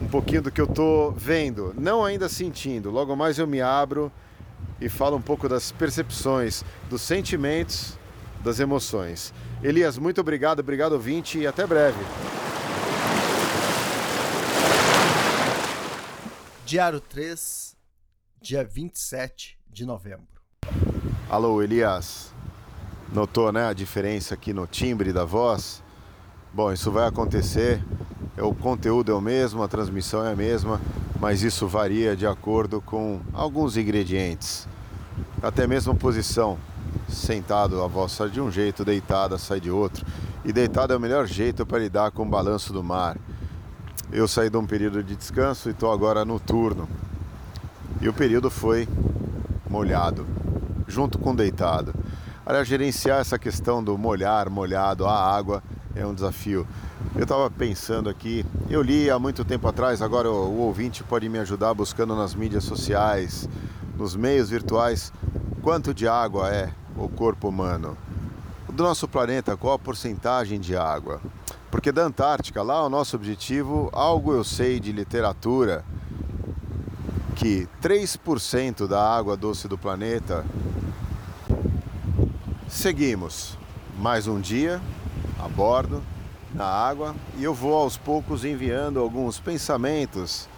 um 0.00 0.08
pouquinho 0.08 0.42
do 0.42 0.50
que 0.50 0.60
eu 0.60 0.66
tô 0.66 1.12
vendo, 1.12 1.74
não 1.78 2.04
ainda 2.04 2.28
sentindo. 2.28 2.90
Logo 2.90 3.14
mais 3.16 3.38
eu 3.38 3.46
me 3.46 3.60
abro 3.60 4.10
e 4.80 4.88
falo 4.88 5.16
um 5.16 5.22
pouco 5.22 5.48
das 5.48 5.72
percepções, 5.72 6.64
dos 6.90 7.02
sentimentos 7.02 7.96
das 8.42 8.58
emoções. 8.58 9.32
Elias, 9.62 9.96
muito 9.96 10.20
obrigado, 10.20 10.60
obrigado 10.60 10.92
ouvinte 10.92 11.38
e 11.38 11.46
até 11.46 11.66
breve. 11.66 11.98
Diário 16.66 17.00
3, 17.00 17.76
dia 18.40 18.64
27 18.64 19.58
de 19.70 19.84
novembro. 19.84 20.26
Alô, 21.28 21.62
Elias. 21.62 22.32
Notou, 23.12 23.52
né, 23.52 23.66
a 23.66 23.72
diferença 23.72 24.34
aqui 24.34 24.52
no 24.52 24.66
timbre 24.66 25.12
da 25.12 25.24
voz? 25.24 25.81
Bom, 26.54 26.70
isso 26.70 26.90
vai 26.90 27.08
acontecer. 27.08 27.82
O 28.38 28.54
conteúdo 28.54 29.10
é 29.10 29.14
o 29.14 29.22
mesmo, 29.22 29.62
a 29.62 29.68
transmissão 29.68 30.22
é 30.22 30.32
a 30.32 30.36
mesma, 30.36 30.78
mas 31.18 31.42
isso 31.42 31.66
varia 31.66 32.14
de 32.14 32.26
acordo 32.26 32.78
com 32.82 33.20
alguns 33.32 33.78
ingredientes. 33.78 34.68
Até 35.42 35.66
mesmo 35.66 35.92
a 35.92 35.96
posição 35.96 36.58
sentado 37.08 37.82
a 37.82 37.86
voz 37.86 38.12
sai 38.12 38.28
de 38.28 38.38
um 38.38 38.50
jeito, 38.50 38.84
deitada 38.84 39.38
sai 39.38 39.60
de 39.60 39.70
outro. 39.70 40.04
E 40.44 40.52
deitado 40.52 40.92
é 40.92 40.96
o 40.96 41.00
melhor 41.00 41.26
jeito 41.26 41.64
para 41.64 41.78
lidar 41.78 42.10
com 42.10 42.22
o 42.24 42.28
balanço 42.28 42.70
do 42.70 42.82
mar. 42.84 43.16
Eu 44.12 44.28
saí 44.28 44.50
de 44.50 44.56
um 44.58 44.66
período 44.66 45.02
de 45.02 45.16
descanso 45.16 45.70
e 45.70 45.72
estou 45.72 45.90
agora 45.90 46.22
no 46.22 46.38
turno. 46.38 46.86
E 47.98 48.10
o 48.10 48.12
período 48.12 48.50
foi 48.50 48.86
molhado, 49.70 50.26
junto 50.86 51.18
com 51.18 51.34
deitado. 51.34 51.94
Aliás, 52.44 52.68
gerenciar 52.68 53.20
essa 53.20 53.38
questão 53.38 53.82
do 53.82 53.96
molhar, 53.96 54.50
molhado, 54.50 55.06
a 55.06 55.34
água 55.34 55.62
é 55.94 56.06
um 56.06 56.14
desafio. 56.14 56.66
Eu 57.14 57.22
estava 57.22 57.50
pensando 57.50 58.08
aqui, 58.08 58.44
eu 58.68 58.82
li 58.82 59.10
há 59.10 59.18
muito 59.18 59.44
tempo 59.44 59.66
atrás, 59.68 60.00
agora 60.00 60.30
o, 60.30 60.34
o 60.34 60.58
ouvinte 60.60 61.02
pode 61.02 61.28
me 61.28 61.38
ajudar 61.38 61.74
buscando 61.74 62.14
nas 62.14 62.34
mídias 62.34 62.64
sociais, 62.64 63.48
nos 63.96 64.16
meios 64.16 64.50
virtuais, 64.50 65.12
quanto 65.62 65.94
de 65.94 66.08
água 66.08 66.50
é 66.50 66.72
o 66.96 67.08
corpo 67.08 67.48
humano. 67.48 67.96
Do 68.72 68.82
nosso 68.82 69.06
planeta, 69.06 69.56
qual 69.56 69.74
a 69.74 69.78
porcentagem 69.78 70.58
de 70.58 70.76
água? 70.76 71.20
Porque 71.70 71.92
da 71.92 72.04
Antártica, 72.04 72.62
lá 72.62 72.84
o 72.84 72.88
nosso 72.88 73.16
objetivo, 73.16 73.90
algo 73.92 74.32
eu 74.32 74.44
sei 74.44 74.80
de 74.80 74.92
literatura, 74.92 75.84
que 77.36 77.68
3% 77.82 78.86
da 78.86 79.02
água 79.02 79.36
doce 79.36 79.68
do 79.68 79.76
planeta. 79.76 80.44
Seguimos 82.68 83.58
mais 83.98 84.26
um 84.26 84.40
dia 84.40 84.80
a 85.42 85.48
bordo, 85.48 86.02
na 86.54 86.64
água, 86.64 87.14
e 87.36 87.42
eu 87.42 87.52
vou 87.52 87.74
aos 87.74 87.96
poucos 87.96 88.44
enviando 88.44 89.00
alguns 89.00 89.40
pensamentos. 89.40 90.48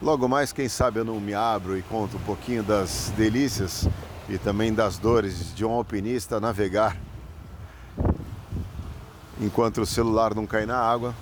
Logo 0.00 0.28
mais, 0.28 0.52
quem 0.52 0.68
sabe 0.68 1.00
eu 1.00 1.04
não 1.04 1.20
me 1.20 1.34
abro 1.34 1.76
e 1.76 1.82
conto 1.82 2.16
um 2.16 2.20
pouquinho 2.20 2.62
das 2.62 3.12
delícias 3.16 3.88
e 4.28 4.38
também 4.38 4.72
das 4.72 4.98
dores 4.98 5.54
de 5.54 5.64
um 5.64 5.70
alpinista 5.70 6.40
navegar. 6.40 6.96
Enquanto 9.40 9.80
o 9.80 9.86
celular 9.86 10.34
não 10.34 10.46
cai 10.46 10.66
na 10.66 10.78
água, 10.78 11.14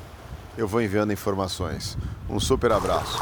eu 0.56 0.68
vou 0.68 0.82
enviando 0.82 1.12
informações. 1.12 1.96
Um 2.28 2.38
super 2.38 2.72
abraço. 2.72 3.18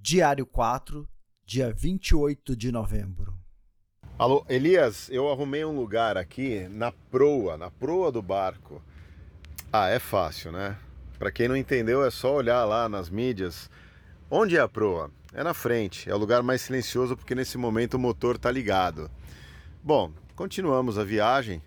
Diário 0.00 0.44
4, 0.44 1.08
dia 1.46 1.72
28 1.72 2.56
de 2.56 2.72
novembro. 2.72 3.29
Alô, 4.20 4.44
Elias, 4.50 5.08
eu 5.10 5.32
arrumei 5.32 5.64
um 5.64 5.74
lugar 5.74 6.18
aqui 6.18 6.68
na 6.68 6.92
proa, 6.92 7.56
na 7.56 7.70
proa 7.70 8.12
do 8.12 8.20
barco. 8.20 8.82
Ah, 9.72 9.88
é 9.88 9.98
fácil, 9.98 10.52
né? 10.52 10.76
Para 11.18 11.32
quem 11.32 11.48
não 11.48 11.56
entendeu, 11.56 12.04
é 12.04 12.10
só 12.10 12.34
olhar 12.34 12.62
lá 12.66 12.86
nas 12.86 13.08
mídias. 13.08 13.70
Onde 14.30 14.58
é 14.58 14.60
a 14.60 14.68
proa? 14.68 15.10
É 15.32 15.42
na 15.42 15.54
frente, 15.54 16.10
é 16.10 16.14
o 16.14 16.18
lugar 16.18 16.42
mais 16.42 16.60
silencioso 16.60 17.16
porque 17.16 17.34
nesse 17.34 17.56
momento 17.56 17.94
o 17.94 17.98
motor 17.98 18.36
está 18.36 18.50
ligado. 18.50 19.10
Bom, 19.82 20.12
continuamos 20.36 20.98
a 20.98 21.02
viagem 21.02 21.62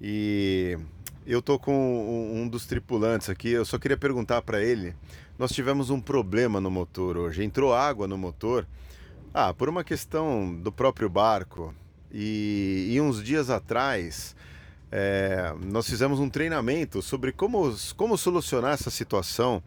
e 0.00 0.76
eu 1.24 1.40
tô 1.40 1.60
com 1.60 2.32
um 2.34 2.48
dos 2.48 2.66
tripulantes 2.66 3.30
aqui. 3.30 3.50
Eu 3.50 3.64
só 3.64 3.78
queria 3.78 3.96
perguntar 3.96 4.42
para 4.42 4.60
ele. 4.60 4.96
Nós 5.38 5.52
tivemos 5.52 5.90
um 5.90 6.00
problema 6.00 6.60
no 6.60 6.72
motor 6.72 7.16
hoje. 7.16 7.44
Entrou 7.44 7.72
água 7.72 8.08
no 8.08 8.18
motor. 8.18 8.66
Ah, 9.32 9.54
por 9.54 9.68
uma 9.68 9.84
questão 9.84 10.52
do 10.52 10.72
próprio 10.72 11.08
barco. 11.08 11.72
E, 12.16 12.90
e 12.92 13.00
uns 13.00 13.20
dias 13.20 13.50
atrás 13.50 14.36
é, 14.92 15.52
nós 15.60 15.90
fizemos 15.90 16.20
um 16.20 16.30
treinamento 16.30 17.02
sobre 17.02 17.32
como, 17.32 17.74
como 17.96 18.16
solucionar 18.16 18.74
essa 18.74 18.88
situação 18.88 19.60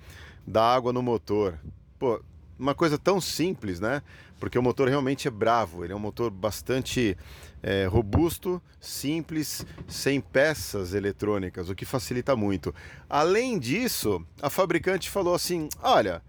da 0.47 0.63
água 0.63 0.93
no 0.93 1.03
motor. 1.03 1.59
Pô, 1.99 2.23
uma 2.57 2.73
coisa 2.73 2.97
tão 2.97 3.19
simples, 3.19 3.81
né? 3.81 4.01
Porque 4.39 4.57
o 4.57 4.63
motor 4.63 4.87
realmente 4.87 5.27
é 5.27 5.31
bravo, 5.31 5.83
ele 5.83 5.91
é 5.91 5.95
um 5.95 5.99
motor 5.99 6.31
bastante 6.31 7.17
é, 7.61 7.85
robusto, 7.85 8.61
simples, 8.79 9.65
sem 9.85 10.21
peças 10.21 10.93
eletrônicas, 10.93 11.69
o 11.69 11.75
que 11.75 11.83
facilita 11.83 12.33
muito. 12.33 12.73
Além 13.09 13.59
disso, 13.59 14.25
a 14.41 14.49
fabricante 14.49 15.09
falou 15.09 15.35
assim: 15.35 15.67
olha, 15.83 16.21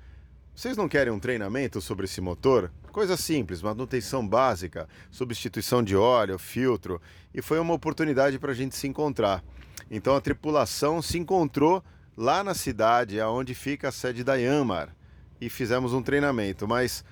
vocês 0.59 0.77
não 0.77 0.89
querem 0.89 1.13
um 1.13 1.21
treinamento 1.21 1.81
sobre 1.81 2.07
esse 2.07 2.21
motor? 2.21 2.73
Coisa 2.91 3.17
simples, 3.17 3.63
manutenção 3.63 4.27
básica, 4.27 4.89
substituição 5.09 5.85
de 5.85 5.95
óleo, 5.95 6.37
filtro, 6.37 7.01
e 7.33 7.41
foi 7.41 7.61
uma 7.61 7.75
oportunidade 7.75 8.41
para 8.41 8.51
a 8.51 8.55
gente 8.57 8.75
se 8.75 8.89
encontrar. 8.89 9.45
Então 9.89 10.17
a 10.17 10.21
tripulação 10.21 11.01
se 11.01 11.17
encontrou 11.17 11.81
lá 12.17 12.43
na 12.43 12.55
cidade, 12.55 13.21
aonde 13.21 13.55
fica 13.55 13.91
a 13.91 13.93
sede 13.93 14.25
da 14.25 14.35
Yanmar 14.35 14.97
e 15.41 15.49
fizemos 15.49 15.93
um 15.93 16.03
treinamento, 16.03 16.67
mas 16.67 17.05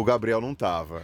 o 0.00 0.04
Gabriel 0.04 0.40
não 0.40 0.54
tava. 0.54 1.02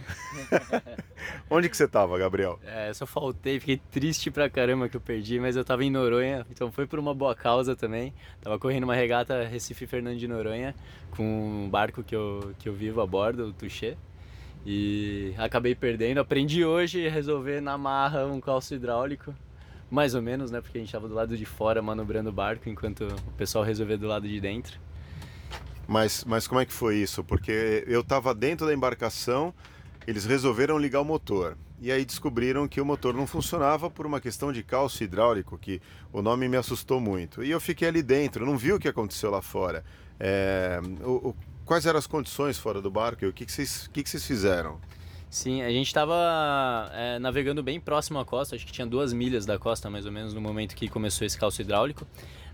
Onde 1.49 1.69
que 1.69 1.77
você 1.77 1.87
tava, 1.87 2.17
Gabriel? 2.17 2.59
É, 2.65 2.91
só 2.93 3.05
faltei, 3.05 3.59
fiquei 3.59 3.77
triste 3.77 4.31
pra 4.31 4.49
caramba 4.49 4.89
que 4.89 4.97
eu 4.97 5.01
perdi, 5.01 5.39
mas 5.39 5.55
eu 5.55 5.63
tava 5.63 5.83
em 5.83 5.91
Noronha, 5.91 6.45
então 6.49 6.71
foi 6.71 6.87
por 6.87 6.97
uma 6.97 7.13
boa 7.13 7.35
causa 7.35 7.75
também. 7.75 8.13
Tava 8.41 8.57
correndo 8.57 8.85
uma 8.85 8.95
regata 8.95 9.43
Recife 9.43 9.85
Fernando 9.85 10.17
de 10.17 10.27
Noronha 10.27 10.75
com 11.11 11.23
um 11.23 11.69
barco 11.69 12.03
que 12.03 12.15
eu, 12.15 12.53
que 12.57 12.67
eu 12.67 12.73
vivo 12.73 12.99
a 13.01 13.05
bordo, 13.05 13.47
o 13.47 13.53
Tuxê. 13.53 13.95
E 14.65 15.33
acabei 15.37 15.75
perdendo. 15.75 16.19
Aprendi 16.19 16.65
hoje 16.65 17.07
a 17.07 17.11
resolver 17.11 17.61
na 17.61 17.77
marra 17.77 18.25
um 18.25 18.41
calço 18.41 18.73
hidráulico. 18.73 19.33
Mais 19.89 20.13
ou 20.13 20.21
menos, 20.21 20.51
né? 20.51 20.59
Porque 20.59 20.77
a 20.77 20.81
gente 20.81 20.91
tava 20.91 21.07
do 21.07 21.13
lado 21.13 21.37
de 21.37 21.45
fora 21.45 21.81
manobrando 21.81 22.29
o 22.29 22.33
barco 22.33 22.67
enquanto 22.67 23.07
o 23.07 23.31
pessoal 23.37 23.63
resolvia 23.63 23.97
do 23.97 24.07
lado 24.07 24.27
de 24.27 24.41
dentro. 24.41 24.77
Mas, 25.87 26.23
mas 26.25 26.47
como 26.47 26.59
é 26.59 26.65
que 26.65 26.73
foi 26.73 26.97
isso? 26.97 27.23
Porque 27.23 27.83
eu 27.87 28.01
estava 28.01 28.35
dentro 28.35 28.67
da 28.67 28.73
embarcação, 28.73 29.53
eles 30.05 30.25
resolveram 30.25 30.77
ligar 30.77 31.01
o 31.01 31.05
motor. 31.05 31.57
E 31.79 31.91
aí 31.91 32.03
descobriram 32.03 32.67
que 32.67 32.81
o 32.81 32.85
motor 32.85 33.13
não 33.13 33.27
funcionava 33.27 33.89
por 33.89 34.05
uma 34.05 34.19
questão 34.19 34.51
de 34.51 34.63
calço 34.63 35.03
hidráulico, 35.03 35.57
que 35.57 35.79
o 36.11 36.21
nome 36.21 36.49
me 36.49 36.57
assustou 36.57 36.99
muito. 36.99 37.43
E 37.43 37.51
eu 37.51 37.59
fiquei 37.59 37.87
ali 37.87 38.01
dentro, 38.01 38.45
não 38.45 38.57
vi 38.57 38.73
o 38.73 38.79
que 38.79 38.87
aconteceu 38.87 39.29
lá 39.29 39.41
fora. 39.41 39.85
É, 40.19 40.79
o, 41.03 41.29
o, 41.29 41.35
quais 41.65 41.85
eram 41.85 41.99
as 41.99 42.07
condições 42.07 42.57
fora 42.57 42.81
do 42.81 42.89
barco 42.89 43.23
e 43.23 43.27
o 43.27 43.33
que, 43.33 43.45
que, 43.45 43.51
vocês, 43.51 43.87
que, 43.93 44.01
que 44.01 44.09
vocês 44.09 44.25
fizeram? 44.25 44.79
Sim, 45.29 45.61
a 45.61 45.69
gente 45.69 45.87
estava 45.87 46.89
é, 46.93 47.19
navegando 47.19 47.61
bem 47.61 47.79
próximo 47.79 48.17
à 48.17 48.25
costa, 48.25 48.55
acho 48.55 48.65
que 48.65 48.71
tinha 48.71 48.87
duas 48.87 49.11
milhas 49.11 49.45
da 49.45 49.59
costa 49.59 49.89
mais 49.89 50.05
ou 50.05 50.11
menos 50.11 50.33
no 50.33 50.39
momento 50.41 50.73
que 50.73 50.87
começou 50.87 51.27
esse 51.27 51.37
calço 51.37 51.61
hidráulico. 51.61 52.07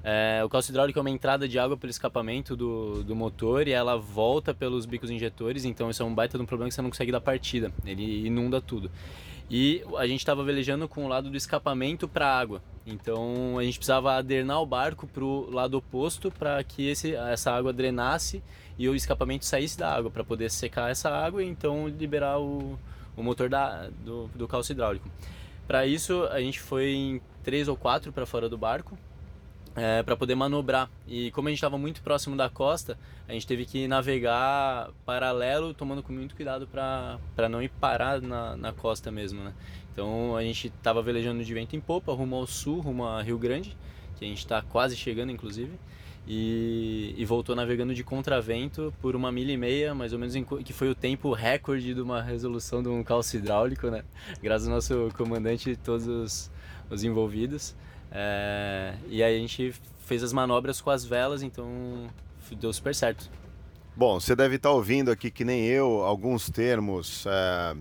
É, 0.04 0.42
o 0.44 0.50
calço 0.50 0.70
hidráulico 0.70 1.00
é 1.00 1.02
uma 1.02 1.10
entrada 1.10 1.48
de 1.48 1.58
água 1.58 1.78
pelo 1.78 1.90
escapamento 1.90 2.58
do, 2.58 3.04
do 3.06 3.16
motor 3.16 3.70
e 3.70 3.72
ela 3.72 3.98
volta 3.98 4.54
pelos 4.54 4.86
bicos 4.86 5.10
injetores, 5.10 5.64
então 5.64 5.90
isso 5.90 6.04
é 6.04 6.06
um 6.06 6.14
baita 6.14 6.38
de 6.38 6.44
um 6.44 6.46
problema 6.46 6.68
que 6.68 6.76
você 6.76 6.82
não 6.82 6.90
consegue 6.90 7.12
dar 7.12 7.22
partida, 7.22 7.72
ele 7.86 8.28
inunda 8.28 8.60
tudo. 8.60 8.92
E 9.50 9.82
a 9.98 10.06
gente 10.06 10.20
estava 10.20 10.44
velejando 10.44 10.90
com 10.90 11.06
o 11.06 11.08
lado 11.08 11.30
do 11.30 11.38
escapamento 11.38 12.06
para 12.06 12.28
a 12.28 12.38
água, 12.38 12.62
então 12.86 13.58
a 13.58 13.64
gente 13.64 13.78
precisava 13.78 14.16
adernar 14.16 14.62
o 14.62 14.66
barco 14.66 15.08
para 15.08 15.24
o 15.24 15.50
lado 15.50 15.78
oposto 15.78 16.30
para 16.30 16.62
que 16.66 16.86
esse, 16.90 17.16
essa 17.16 17.52
água 17.52 17.72
drenasse 17.72 18.44
e 18.78 18.90
o 18.90 18.96
escapamento 18.96 19.46
saísse 19.46 19.78
da 19.78 19.90
água 19.90 20.12
para 20.12 20.24
poder 20.24 20.52
secar 20.52 20.92
essa 20.92 21.10
água 21.10 21.42
e 21.42 21.48
então 21.48 21.88
liberar 21.88 22.42
o, 22.42 22.78
o 23.16 23.24
motor 23.24 23.48
da, 23.48 23.88
do, 24.04 24.28
do 24.36 24.50
calço 24.50 24.74
hidráulico. 24.74 25.10
Para 25.66 25.86
isso 25.86 26.26
a 26.26 26.42
gente 26.42 26.60
foi 26.60 26.92
em 26.92 27.22
três 27.42 27.70
ou 27.70 27.78
quatro 27.78 28.12
para 28.12 28.26
fora 28.26 28.50
do 28.50 28.58
barco 28.58 28.98
é, 29.76 30.04
para 30.04 30.16
poder 30.16 30.36
manobrar. 30.36 30.90
E 31.08 31.32
como 31.32 31.48
a 31.48 31.52
gente 31.52 31.58
estava 31.58 31.78
muito 31.78 32.02
próximo 32.02 32.36
da 32.36 32.50
costa, 32.50 32.98
a 33.28 33.34
gente 33.34 33.48
teve 33.48 33.66
que 33.66 33.88
navegar 33.88 34.90
paralelo, 35.06 35.74
tomando 35.74 36.04
muito 36.10 36.36
cuidado 36.36 36.68
para 36.68 37.50
não 37.50 37.62
ir 37.62 37.70
parar 37.70 38.22
na, 38.22 38.56
na 38.56 38.74
costa 38.74 39.12
mesmo. 39.12 39.44
Né? 39.44 39.54
Então 39.92 40.36
a 40.36 40.44
gente 40.44 40.68
estava 40.68 41.02
velejando 41.02 41.44
de 41.44 41.54
vento 41.54 41.76
em 41.76 41.82
popa, 41.82 42.14
rumo 42.14 42.36
ao 42.36 42.48
sul, 42.48 42.80
rumo 42.80 43.06
a 43.06 43.22
Rio 43.22 43.38
Grande, 43.38 43.76
que 44.18 44.26
a 44.26 44.28
gente 44.28 44.40
está 44.40 44.62
quase 44.62 44.96
chegando 44.96 45.32
inclusive 45.32 45.72
e, 46.28 47.14
e, 47.18 47.26
voltou 47.26 47.56
navegando 47.56 47.94
de 47.94 48.04
contravento 48.04 48.94
por 49.02 49.16
uma 49.16 49.32
milha 49.32 49.52
e 49.52 49.58
meia, 49.58 49.94
mais 49.94 50.14
ou 50.14 50.20
menos, 50.20 50.34
que 50.64 50.72
foi 50.72 50.90
o 50.90 50.96
tempo 50.96 51.34
recorde 51.34 51.94
de 51.94 52.02
uma 52.02 52.22
resolução 52.22 52.82
de 52.82 52.88
um 52.88 53.04
calço 53.04 53.36
hidráulico, 53.36 53.90
né? 53.90 54.04
Graças 54.42 54.68
ao 54.68 54.76
nosso 54.76 55.10
comandante 55.18 55.72
e 55.72 55.76
todos 55.76 56.08
os, 56.08 56.52
os 56.90 57.04
envolvidos. 57.04 57.76
É, 58.16 58.94
e 59.08 59.24
aí 59.24 59.36
a 59.36 59.40
gente 59.40 59.74
fez 60.06 60.22
as 60.22 60.32
manobras 60.32 60.80
com 60.80 60.92
as 60.92 61.04
velas, 61.04 61.42
então 61.42 62.08
deu 62.52 62.72
super 62.72 62.94
certo. 62.94 63.30
Bom, 63.96 64.20
você 64.20 64.36
deve 64.36 64.58
estar 64.58 64.70
ouvindo 64.70 65.10
aqui, 65.10 65.32
que 65.32 65.44
nem 65.44 65.66
eu, 65.66 66.04
alguns 66.04 66.50
termos 66.50 67.26
é, 67.26 67.76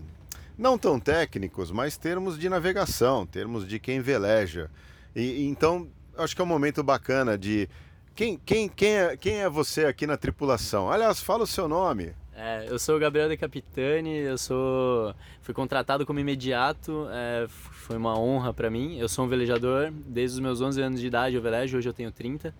não 0.57 0.77
tão 0.77 0.99
técnicos, 0.99 1.69
mas 1.71 1.97
termos 1.97 2.39
de 2.39 2.49
navegação, 2.49 3.25
termos 3.27 3.67
de 3.67 3.79
quem 3.79 3.99
veleja. 3.99 4.71
E, 5.15 5.45
então, 5.45 5.87
acho 6.17 6.35
que 6.35 6.41
é 6.41 6.45
um 6.45 6.47
momento 6.47 6.81
bacana 6.83 7.37
de 7.37 7.69
quem, 8.15 8.39
quem, 8.43 8.67
quem, 8.69 8.95
é, 8.95 9.17
quem 9.17 9.35
é 9.41 9.49
você 9.49 9.85
aqui 9.85 10.07
na 10.07 10.17
tripulação? 10.17 10.91
Aliás, 10.91 11.21
fala 11.21 11.43
o 11.43 11.47
seu 11.47 11.67
nome. 11.67 12.13
É, 12.35 12.65
eu 12.67 12.79
sou 12.79 12.95
o 12.95 12.99
Gabriel 12.99 13.29
de 13.29 13.37
Capitani, 13.37 14.17
eu 14.17 14.37
sou 14.37 15.13
fui 15.41 15.53
contratado 15.53 16.05
como 16.05 16.19
imediato, 16.19 17.07
é, 17.11 17.45
foi 17.47 17.95
uma 17.95 18.17
honra 18.17 18.53
para 18.53 18.69
mim. 18.69 18.97
Eu 18.97 19.07
sou 19.07 19.25
um 19.25 19.27
velejador 19.27 19.91
desde 19.91 20.35
os 20.35 20.39
meus 20.39 20.59
11 20.59 20.81
anos 20.81 20.99
de 20.99 21.07
idade, 21.07 21.35
eu 21.35 21.41
velejo, 21.41 21.77
hoje 21.77 21.87
eu 21.87 21.93
tenho 21.93 22.11
30 22.11 22.53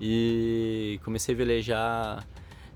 e 0.00 0.98
comecei 1.04 1.34
a 1.34 1.38
velejar 1.38 2.26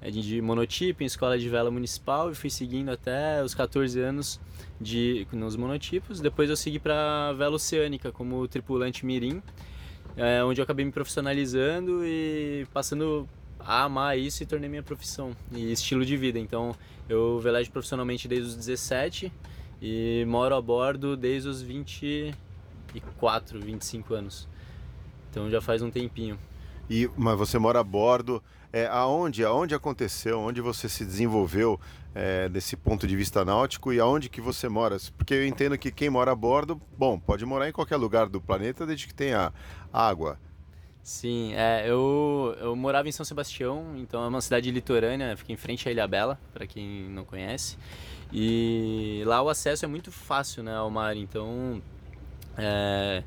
é, 0.01 0.09
de 0.11 0.41
monotipo 0.41 1.03
em 1.03 1.07
escola 1.07 1.37
de 1.37 1.49
vela 1.49 1.71
municipal 1.71 2.31
e 2.31 2.35
fui 2.35 2.51
seguindo 2.51 2.91
até 2.91 3.43
os 3.43 3.55
14 3.55 4.01
anos 4.01 4.41
de 4.81 5.27
nos 5.33 5.57
monotipos. 5.57 6.21
Depois 6.21 6.49
eu 6.49 6.57
segui 6.57 6.79
para 6.79 7.33
vela 7.33 7.57
oceânica 7.57 8.13
como 8.13 8.47
tripulante 8.47 9.05
mirim 9.05 9.43
é, 10.17 10.43
onde 10.43 10.61
eu 10.61 10.65
acabei 10.65 10.85
me 10.85 10.91
profissionalizando 10.91 12.01
e 12.05 12.67
passando 12.73 13.29
a 13.67 13.83
amar 13.83 14.19
isso 14.19 14.43
e 14.43 14.47
tornei 14.47 14.69
minha 14.69 14.83
profissão 14.83 15.33
e 15.51 15.73
estilo 15.73 16.05
de 16.05 16.17
vida. 16.17 16.39
Então 16.39 16.75
eu 17.09 17.41
velejo 17.41 17.71
profissionalmente 17.71 18.29
desde 18.29 18.51
os 18.51 18.57
17 18.57 19.33
e 19.83 20.25
moro 20.29 20.55
a 20.55 20.63
bordo 20.63 21.17
desde 21.17 21.49
os 21.49 21.61
24, 21.61 23.61
25 23.61 24.15
anos. 24.15 24.49
Então 25.31 25.51
já 25.51 25.61
faz 25.61 25.83
um 25.83 25.91
tempinho. 25.91 26.39
E, 26.89 27.11
mas 27.17 27.37
você 27.37 27.59
mora 27.59 27.81
a 27.81 27.85
bordo, 27.85 28.43
é, 28.73 28.87
aonde, 28.87 29.45
aonde 29.45 29.75
aconteceu, 29.75 30.39
onde 30.39 30.61
você 30.61 30.89
se 30.89 31.05
desenvolveu 31.05 31.81
é, 32.15 32.49
desse 32.49 32.77
ponto 32.77 33.07
de 33.07 33.17
vista 33.17 33.45
náutico 33.45 33.93
e 33.93 33.99
aonde 33.99 34.29
que 34.29 34.41
você 34.41 34.69
mora? 34.69 34.97
Porque 35.17 35.35
eu 35.35 35.45
entendo 35.45 35.77
que 35.77 35.91
quem 35.91 36.09
mora 36.09 36.31
a 36.31 36.37
bordo, 36.37 36.81
bom, 36.97 37.19
pode 37.19 37.45
morar 37.45 37.69
em 37.69 37.73
qualquer 37.73 37.97
lugar 37.97 38.29
do 38.29 38.41
planeta 38.41 38.87
desde 38.87 39.09
que 39.09 39.15
tenha 39.15 39.53
água. 39.93 40.39
Sim, 41.07 41.53
é, 41.55 41.85
eu, 41.89 42.57
eu 42.61 42.75
morava 42.75 43.09
em 43.09 43.13
São 43.13 43.25
Sebastião, 43.25 43.95
então 43.97 44.25
é 44.25 44.27
uma 44.27 44.41
cidade 44.41 44.73
litorânea, 44.73 45.37
fica 45.37 45.53
em 45.53 45.57
frente 45.57 45.89
à 45.89 45.93
Ilha 45.93 46.05
Bela, 46.05 46.37
para 46.53 46.67
quem 46.67 47.09
não 47.11 47.25
conhece. 47.25 47.79
E 48.33 49.23
lá 49.25 49.41
o 49.41 49.49
acesso 49.49 49.85
é 49.85 49.89
muito 49.89 50.11
fácil 50.11 50.65
né, 50.65 50.75
ao 50.75 50.91
mar, 50.91 51.17
então 51.17 51.81
é, 52.59 53.23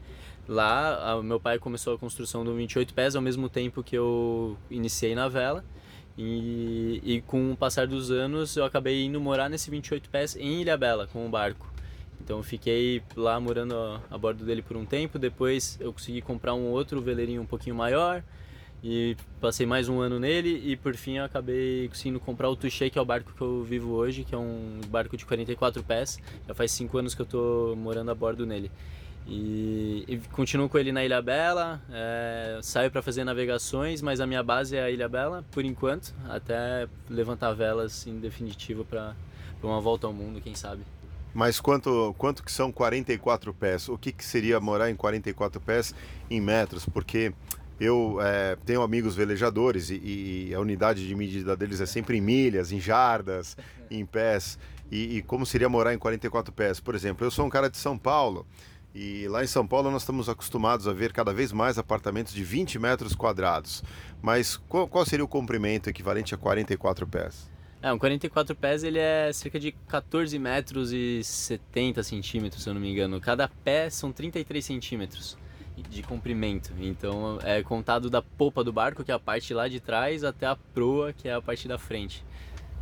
lá 0.46 1.16
o 1.18 1.24
meu 1.24 1.40
pai 1.40 1.58
começou 1.58 1.96
a 1.96 1.98
construção 1.98 2.44
do 2.44 2.54
28 2.54 2.94
pés 2.94 3.16
ao 3.16 3.22
mesmo 3.22 3.48
tempo 3.48 3.82
que 3.82 3.98
eu 3.98 4.58
iniciei 4.70 5.16
na 5.16 5.30
vela. 5.30 5.64
E, 6.18 7.00
e 7.02 7.22
com 7.22 7.54
o 7.54 7.56
passar 7.56 7.88
dos 7.88 8.12
anos 8.12 8.58
eu 8.58 8.66
acabei 8.66 9.06
indo 9.06 9.22
morar 9.22 9.48
nesse 9.48 9.72
28 9.72 10.10
pés 10.10 10.36
em 10.36 10.60
Ilha 10.60 10.76
Bela 10.76 11.08
com 11.08 11.26
o 11.26 11.30
barco. 11.30 11.72
Então 12.22 12.44
fiquei 12.44 13.02
lá 13.16 13.40
morando 13.40 13.76
a, 13.76 14.02
a, 14.12 14.18
bordo 14.18 14.44
dele 14.44 14.62
por 14.62 14.78
um 14.78 14.86
tempo, 14.86 15.18
depois 15.18 15.78
eu 15.80 15.92
consegui 15.92 16.22
comprar 16.22 16.54
um 16.54 16.68
outro 16.68 17.02
veleirinho 17.02 17.42
um 17.42 17.46
pouquinho 17.46 17.76
maior 17.76 18.24
e 18.84 19.18
passei 19.42 19.66
mais 19.66 19.90
um 19.90 20.00
ano 20.00 20.20
nele 20.20 20.62
e 20.64 20.76
por 20.76 20.96
fim 20.96 21.18
eu 21.18 21.26
acabei 21.26 21.88
conseguindo 21.90 22.20
comprar 22.20 22.50
o 22.50 22.56
Touché, 22.56 22.90
que 22.90 22.98
é 22.98 23.02
o 23.02 23.06
barco 23.06 23.34
que 23.34 23.42
eu 23.42 23.64
vivo 23.64 23.92
hoje, 23.92 24.24
que 24.24 24.34
é 24.34 24.38
um 24.38 24.80
barco 24.88 25.18
de 25.18 25.26
44 25.26 25.84
pés. 25.84 26.20
Já 26.48 26.54
faz 26.54 26.72
5 26.72 26.98
anos 26.98 27.16
que 27.16 27.22
eu 27.22 27.26
estou 27.26 27.76
morando 27.76 28.12
a 28.12 28.16
bordo 28.16 28.46
nele. 28.46 28.72
E, 29.28 30.06
e, 30.08 30.18
continuo 30.32 30.68
com 30.68 30.78
ele 30.80 30.92
na 30.92 31.06
Ilha 31.06 31.22
Bela, 31.22 31.80
é, 31.92 32.60
saio 32.64 32.90
para 32.90 33.02
fazer 33.02 33.24
navegações, 33.24 34.02
mas 34.02 34.20
a 34.20 34.26
minha 34.26 34.42
base 34.42 34.76
é 34.76 34.82
a 34.82 34.90
Ilha 34.90 35.08
Bela, 35.08 35.46
por 35.52 35.64
enquanto, 35.64 36.16
até 36.28 36.88
levantar 37.08 37.54
velas 37.54 38.08
em 38.08 38.18
definitivo 38.20 38.84
para 38.84 39.14
uma 39.62 39.80
volta 39.80 40.08
ao 40.08 40.14
mundo, 40.14 40.42
quem 40.42 40.56
sabe. 40.56 40.82
Mas 41.34 41.60
quanto, 41.60 42.14
quanto 42.18 42.44
que 42.44 42.52
são 42.52 42.72
44 42.72 43.54
pés? 43.54 43.88
O 43.88 43.98
que, 43.98 44.12
que 44.12 44.26
seria 44.26 44.60
morar 44.60 44.90
em 44.90 44.96
44 44.96 45.62
pés 45.62 45.94
em 46.30 46.42
metros? 46.42 46.86
Porque 46.86 47.34
eu 47.80 48.18
é, 48.22 48.58
tenho 48.66 48.82
amigos 48.82 49.16
velejadores 49.16 49.90
e, 49.90 50.50
e, 50.50 50.54
a 50.54 50.60
unidade 50.60 51.08
de 51.08 51.16
medida 51.16 51.56
deles 51.56 51.80
é 51.80 51.86
sempre 51.86 52.18
em 52.18 52.22
milhas, 52.22 52.72
em 52.72 52.80
jardas, 52.80 53.56
em 53.90 54.06
pés. 54.06 54.58
E, 54.92 55.18
e 55.18 55.22
como 55.22 55.46
seria 55.46 55.70
morar 55.70 55.94
em 55.94 55.98
44 55.98 56.52
pés? 56.52 56.80
Por 56.80 56.96
exemplo, 56.96 57.26
eu 57.26 57.32
sou 57.32 57.46
um 57.46 57.50
cara 57.50 57.70
de 57.70 57.78
São 57.78 57.98
Paulo 57.98 58.46
e 58.94 59.28
lá 59.28 59.44
em 59.44 59.48
São 59.48 59.68
Paulo 59.68 59.92
nós 59.92 60.02
estamos 60.02 60.28
acostumados 60.28 60.88
a 60.88 60.94
ver 60.94 61.14
cada 61.14 61.32
vez 61.32 61.52
mais 61.52 61.78
apartamentos 61.78 62.34
de 62.34 62.44
20 62.44 62.80
metros 62.80 63.14
quadrados. 63.14 63.84
Mas 64.22 64.58
qual, 64.58 64.88
qual 64.88 65.06
seria 65.06 65.24
o 65.24 65.28
comprimento 65.28 65.90
equivalente 65.90 66.34
a 66.34 66.38
44 66.38 67.08
pés? 67.08 67.50
É, 67.82 67.94
um 67.94 67.98
44 67.98 68.56
pés 68.56 68.84
ele 68.84 69.00
é 69.00 69.32
cerca 69.32 69.58
de 69.60 69.72
14 69.72 70.38
metros 70.38 70.92
e 70.92 71.24
70 71.24 72.04
centímetros, 72.04 72.64
se 72.64 72.70
eu 72.70 72.74
não 72.74 72.82
me 72.82 72.92
engano. 72.92 73.22
Cada 73.22 73.48
pé 73.48 73.90
são 73.90 74.12
33 74.12 74.64
centímetros 74.64 75.38
de 75.90 76.04
comprimento. 76.04 76.74
Então 76.78 77.40
é 77.42 77.64
contado 77.64 78.10
da 78.10 78.22
popa 78.22 78.64
do 78.64 78.74
barco, 78.74 79.04
que 79.04 79.12
é 79.12 79.16
a 79.16 79.20
parte 79.20 79.54
lá 79.54 79.68
de 79.68 79.80
trás, 79.80 80.24
até 80.26 80.46
a 80.46 80.56
proa, 80.56 81.14
que 81.14 81.30
é 81.30 81.34
a 81.34 81.42
parte 81.42 81.68
da 81.68 81.78
frente. 81.78 82.26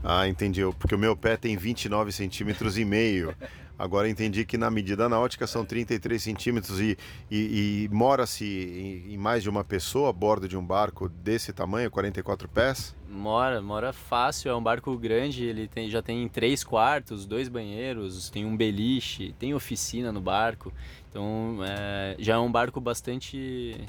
Ah, 0.04 0.28
entendi. 0.28 0.62
Porque 0.80 0.96
o 0.96 1.00
meu 1.00 1.16
pé 1.16 1.38
tem 1.38 1.56
29 1.56 2.12
centímetros 2.12 2.78
e 2.78 2.86
meio. 2.86 3.36
Agora 3.78 4.10
entendi 4.10 4.44
que 4.44 4.58
na 4.58 4.72
medida 4.72 5.08
náutica 5.08 5.46
são 5.46 5.64
33 5.64 6.22
centímetros 6.22 6.80
e, 6.80 6.98
e, 7.30 7.86
e 7.86 7.90
mora-se 7.92 8.44
em, 8.44 9.14
em, 9.14 9.18
mais 9.18 9.44
de 9.44 9.50
uma 9.50 9.64
pessoa 9.64 10.10
a 10.10 10.14
bordo 10.14 10.48
de 10.48 10.58
um 10.58 10.66
barco 10.66 11.08
desse 11.08 11.54
tamanho, 11.54 11.92
44 11.92 12.50
pés? 12.50 12.96
Mora, 13.08 13.62
mora 13.62 13.94
fácil. 13.94 14.50
É 14.50 14.56
um 14.56 14.64
barco 14.64 14.98
grande, 14.98 15.46
ele 15.46 15.68
tem, 15.68 15.90
já 15.90 16.02
tem 16.02 16.28
três 16.28 16.64
quartos, 16.64 17.26
dois 17.26 17.48
banheiros, 17.48 18.30
tem 18.30 18.46
um 18.46 18.58
beliche, 18.58 19.34
tem 19.38 19.54
oficina 19.54 20.12
no 20.12 20.22
barco. 20.22 20.74
Então 21.10 21.60
é, 21.64 22.16
já 22.18 22.34
é 22.34 22.40
um 22.40 22.52
barco 22.52 22.82
bastante 22.82 23.80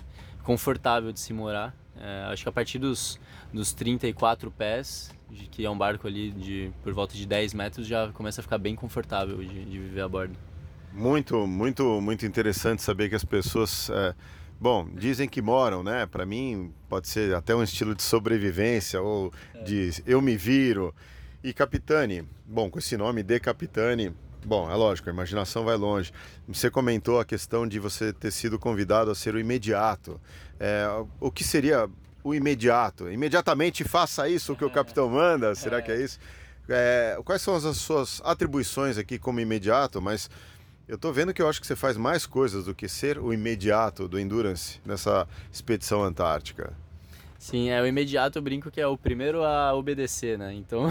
confortável 0.43 1.13
de 1.13 1.21
se 1.21 1.33
morar. 1.33 1.75
É, 1.97 2.25
acho 2.31 2.43
que 2.43 2.49
a 2.49 2.53
partir 2.53 2.79
dos, 2.79 3.19
dos 3.53 3.73
34 3.73 4.51
pés 4.51 5.18
de 5.31 5.47
que 5.47 5.65
é 5.65 5.71
um 5.71 5.77
barco 5.77 6.07
ali 6.07 6.31
de 6.31 6.71
por 6.83 6.93
volta 6.93 7.15
de 7.15 7.27
10 7.27 7.55
metros, 7.55 7.87
já 7.87 8.09
começa 8.13 8.41
a 8.41 8.43
ficar 8.43 8.59
bem 8.59 8.75
confortável 8.75 9.39
de, 9.39 9.65
de 9.65 9.79
viver 9.79 10.01
a 10.01 10.09
bordo. 10.09 10.37
Muito, 10.93 11.47
muito, 11.47 12.01
muito 12.01 12.27
interessante 12.27 12.83
saber 12.83 13.09
que 13.09 13.15
as 13.15 13.25
pessoas, 13.25 13.91
é, 13.91 14.15
bom, 14.61 14.89
dizem 14.95 15.29
que 15.29 15.43
moram, 15.43 15.83
né? 15.83 16.07
Para 16.07 16.25
mim 16.25 16.73
pode 16.89 17.09
ser 17.09 17.35
até 17.35 17.55
um 17.55 17.63
estilo 17.63 17.95
de 17.95 18.03
sobrevivência 18.03 19.01
ou 19.01 19.33
é. 19.55 19.63
de 19.63 19.91
eu 20.07 20.21
me 20.21 20.37
viro. 20.37 20.95
E 21.45 21.53
Capitani, 21.53 22.27
bom, 22.45 22.69
com 22.71 22.79
esse 22.79 22.97
nome 22.97 23.23
de 23.23 23.39
Capitani, 23.39 24.13
Bom, 24.45 24.71
é 24.71 24.75
lógico, 24.75 25.11
a 25.11 25.13
imaginação 25.13 25.65
vai 25.65 25.77
longe. 25.77 26.13
Você 26.47 26.71
comentou 26.71 27.21
a 27.21 27.25
questão 27.25 27.67
de 27.67 27.79
você 27.79 28.13
ter 28.13 28.31
sido 28.31 28.59
convidado 28.59 29.11
a 29.11 29.15
ser 29.15 29.35
o 29.35 29.39
imediato. 29.39 30.21
É, 30.59 30.87
o 31.21 31.31
que 31.31 31.45
seria 31.45 31.89
o 32.23 32.35
imediato. 32.35 33.11
Imediatamente 33.11 33.85
faça 33.85 34.29
isso 34.29 34.57
que 34.57 34.65
o 34.65 34.71
capitão 34.71 35.09
manda, 35.09 35.55
será 35.55 35.81
que 35.81 35.91
é 35.91 36.01
isso? 36.01 36.19
É, 36.69 37.19
quais 37.25 37.41
são 37.41 37.55
as 37.55 37.77
suas 37.79 38.21
atribuições 38.25 38.99
aqui 38.99 39.19
como 39.19 39.41
imediato? 39.41 40.03
Mas 40.03 40.29
eu 40.87 40.97
estou 40.97 41.13
vendo 41.13 41.33
que 41.33 41.41
eu 41.41 41.49
acho 41.49 41.61
que 41.61 41.67
você 41.67 41.77
faz 41.77 41.97
mais 41.97 42.27
coisas 42.27 42.65
do 42.65 42.75
que 42.75 42.89
ser 42.89 43.19
o 43.19 43.33
imediato 43.33 44.09
do 44.09 44.19
Endurance 44.19 44.81
nessa 44.85 45.27
expedição 45.53 46.03
antártica. 46.03 46.73
Sim, 47.39 47.71
é 47.71 47.81
o 47.81 47.87
imediato, 47.87 48.37
eu 48.37 48.43
brinco 48.43 48.69
que 48.69 48.81
é 48.81 48.87
o 48.87 48.99
primeiro 48.99 49.45
a 49.45 49.73
obedecer, 49.73 50.37
né? 50.37 50.53
Então, 50.55 50.89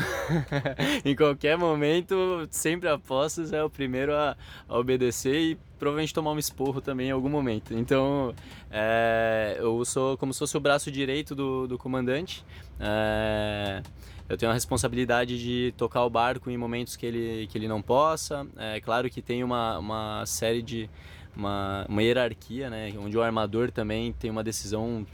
em 1.04 1.14
qualquer 1.14 1.58
momento, 1.58 2.48
sempre 2.50 2.88
apostos 2.88 3.52
é 3.52 3.62
o 3.62 3.70
primeiro 3.70 4.16
a, 4.16 4.36
a, 4.68 4.80
obedecer 4.80 5.36
e 5.36 5.58
provavelmente 5.78 6.14
tomar 6.14 6.32
um 6.32 6.40
esporro 6.40 6.80
também 6.80 7.10
em 7.10 7.12
algum 7.12 7.28
momento. 7.28 7.74
Então, 7.74 8.34
é, 8.72 9.58
eu 9.60 9.84
sou 9.84 10.18
como 10.18 10.32
se 10.32 10.40
fosse 10.40 10.56
o 10.56 10.60
braço 10.62 10.90
direito 10.90 11.36
do, 11.36 11.68
do 11.68 11.78
comandante. 11.78 12.46
É, 12.80 13.84
eu 14.30 14.38
tenho 14.38 14.50
a 14.50 14.54
responsabilidade 14.54 15.38
de 15.38 15.74
tocar 15.76 16.06
o 16.06 16.10
barco 16.10 16.50
em 16.50 16.58
momentos 16.58 16.96
que 16.96 17.06
ele, 17.06 17.48
que 17.48 17.58
ele 17.58 17.68
não 17.68 17.82
possa. 17.82 18.48
É 18.56 18.80
claro 18.80 19.10
que 19.10 19.22
tem 19.22 19.44
uma, 19.44 19.78
uma 19.78 20.26
série 20.26 20.62
de. 20.62 20.90
Uma, 21.36 21.86
uma 21.88 22.02
hierarquia, 22.02 22.68
né? 22.68 22.92
Onde 22.98 23.16
o 23.16 23.22
armador 23.22 23.70
também 23.70 24.12
tem 24.12 24.32
uma 24.32 24.44
decisão 24.44 25.06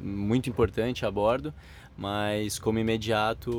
muito 0.00 0.48
importante 0.48 1.04
a 1.04 1.10
bordo, 1.10 1.52
mas 1.96 2.58
como 2.58 2.78
imediato 2.78 3.50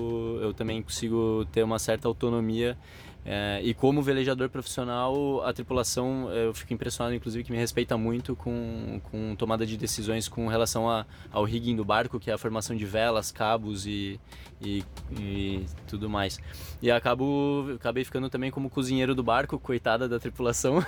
eu 0.41 0.54
também 0.54 0.82
consigo 0.82 1.45
ter 1.51 1.63
uma 1.63 1.80
certa 1.80 2.08
autonomia 2.08 2.77
é, 3.24 3.62
e 3.64 3.74
como 3.74 4.02
velejador 4.02 4.50
profissional, 4.50 5.44
a 5.44 5.54
tripulação, 5.54 6.32
eu 6.32 6.54
fico 6.54 6.74
impressionado, 6.74 7.16
inclusive, 7.16 7.44
que 7.44 7.52
me 7.52 7.58
respeita 7.58 7.96
muito 7.96 8.36
com, 8.36 9.00
com 9.04 9.36
tomada 9.36 9.66
de 9.66 9.78
decisões 9.78 10.28
com 10.28 10.48
relação 10.48 10.90
a, 10.90 11.06
ao 11.32 11.44
rigging 11.44 11.76
do 11.76 11.86
barco, 11.86 12.20
que 12.20 12.32
é 12.32 12.34
a 12.34 12.38
formação 12.38 12.76
de 12.76 12.84
velas, 12.84 13.32
cabos 13.32 13.86
e, 13.86 14.20
e, 14.60 14.84
e 15.20 15.66
tudo 15.88 16.10
mais. 16.10 16.40
E 16.82 16.90
acabo, 16.90 17.74
acabei 17.76 18.04
ficando 18.04 18.28
também 18.28 18.50
como 18.50 18.72
cozinheiro 18.72 19.14
do 19.14 19.22
barco, 19.22 19.60
coitada 19.60 20.10
da 20.10 20.20
tripulação, 20.20 20.84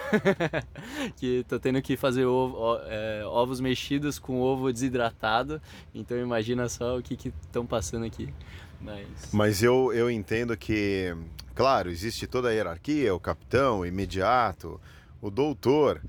que 1.17 1.45
tô 1.47 1.59
tendo 1.59 1.83
que 1.83 1.95
fazer 1.95 2.25
ovo, 2.25 2.79
é, 2.87 3.23
ovos 3.27 3.59
mexidos 3.59 4.17
com 4.17 4.41
ovo 4.41 4.73
desidratado, 4.73 5.61
então 5.93 6.17
imagina 6.17 6.67
só 6.67 6.97
o 6.97 7.03
que 7.03 7.13
estão 7.13 7.63
passando 7.63 8.05
aqui. 8.05 8.33
Mas, 8.81 9.07
Mas 9.31 9.63
eu, 9.63 9.93
eu 9.93 10.11
entendo 10.11 10.57
que 10.57 11.15
Claro, 11.55 11.89
existe 11.89 12.25
toda 12.25 12.49
a 12.49 12.51
hierarquia, 12.51 13.13
o 13.13 13.19
capitão, 13.19 13.79
o 13.79 13.85
imediato, 13.85 14.81
o 15.21 15.29
doutor. 15.29 16.01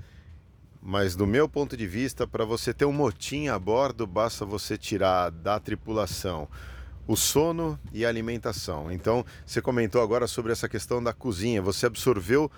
Mas 0.81 1.15
do 1.15 1.27
meu 1.27 1.47
ponto 1.47 1.75
de 1.77 1.85
vista, 1.85 2.27
para 2.27 2.45
você 2.45 2.73
ter 2.73 2.85
um 2.85 2.91
motim 2.91 3.47
a 3.47 3.57
bordo, 3.57 4.07
basta 4.07 4.45
você 4.45 4.77
tirar 4.77 5.31
da 5.31 5.59
tripulação 5.59 6.47
o 7.07 7.15
sono 7.15 7.79
e 7.93 8.05
a 8.05 8.09
alimentação. 8.09 8.91
Então, 8.91 9.25
você 9.45 9.61
comentou 9.61 10.01
agora 10.01 10.27
sobre 10.27 10.51
essa 10.51 10.67
questão 10.67 11.03
da 11.03 11.13
cozinha. 11.13 11.61
Você 11.61 11.85
absorveu 11.85 12.51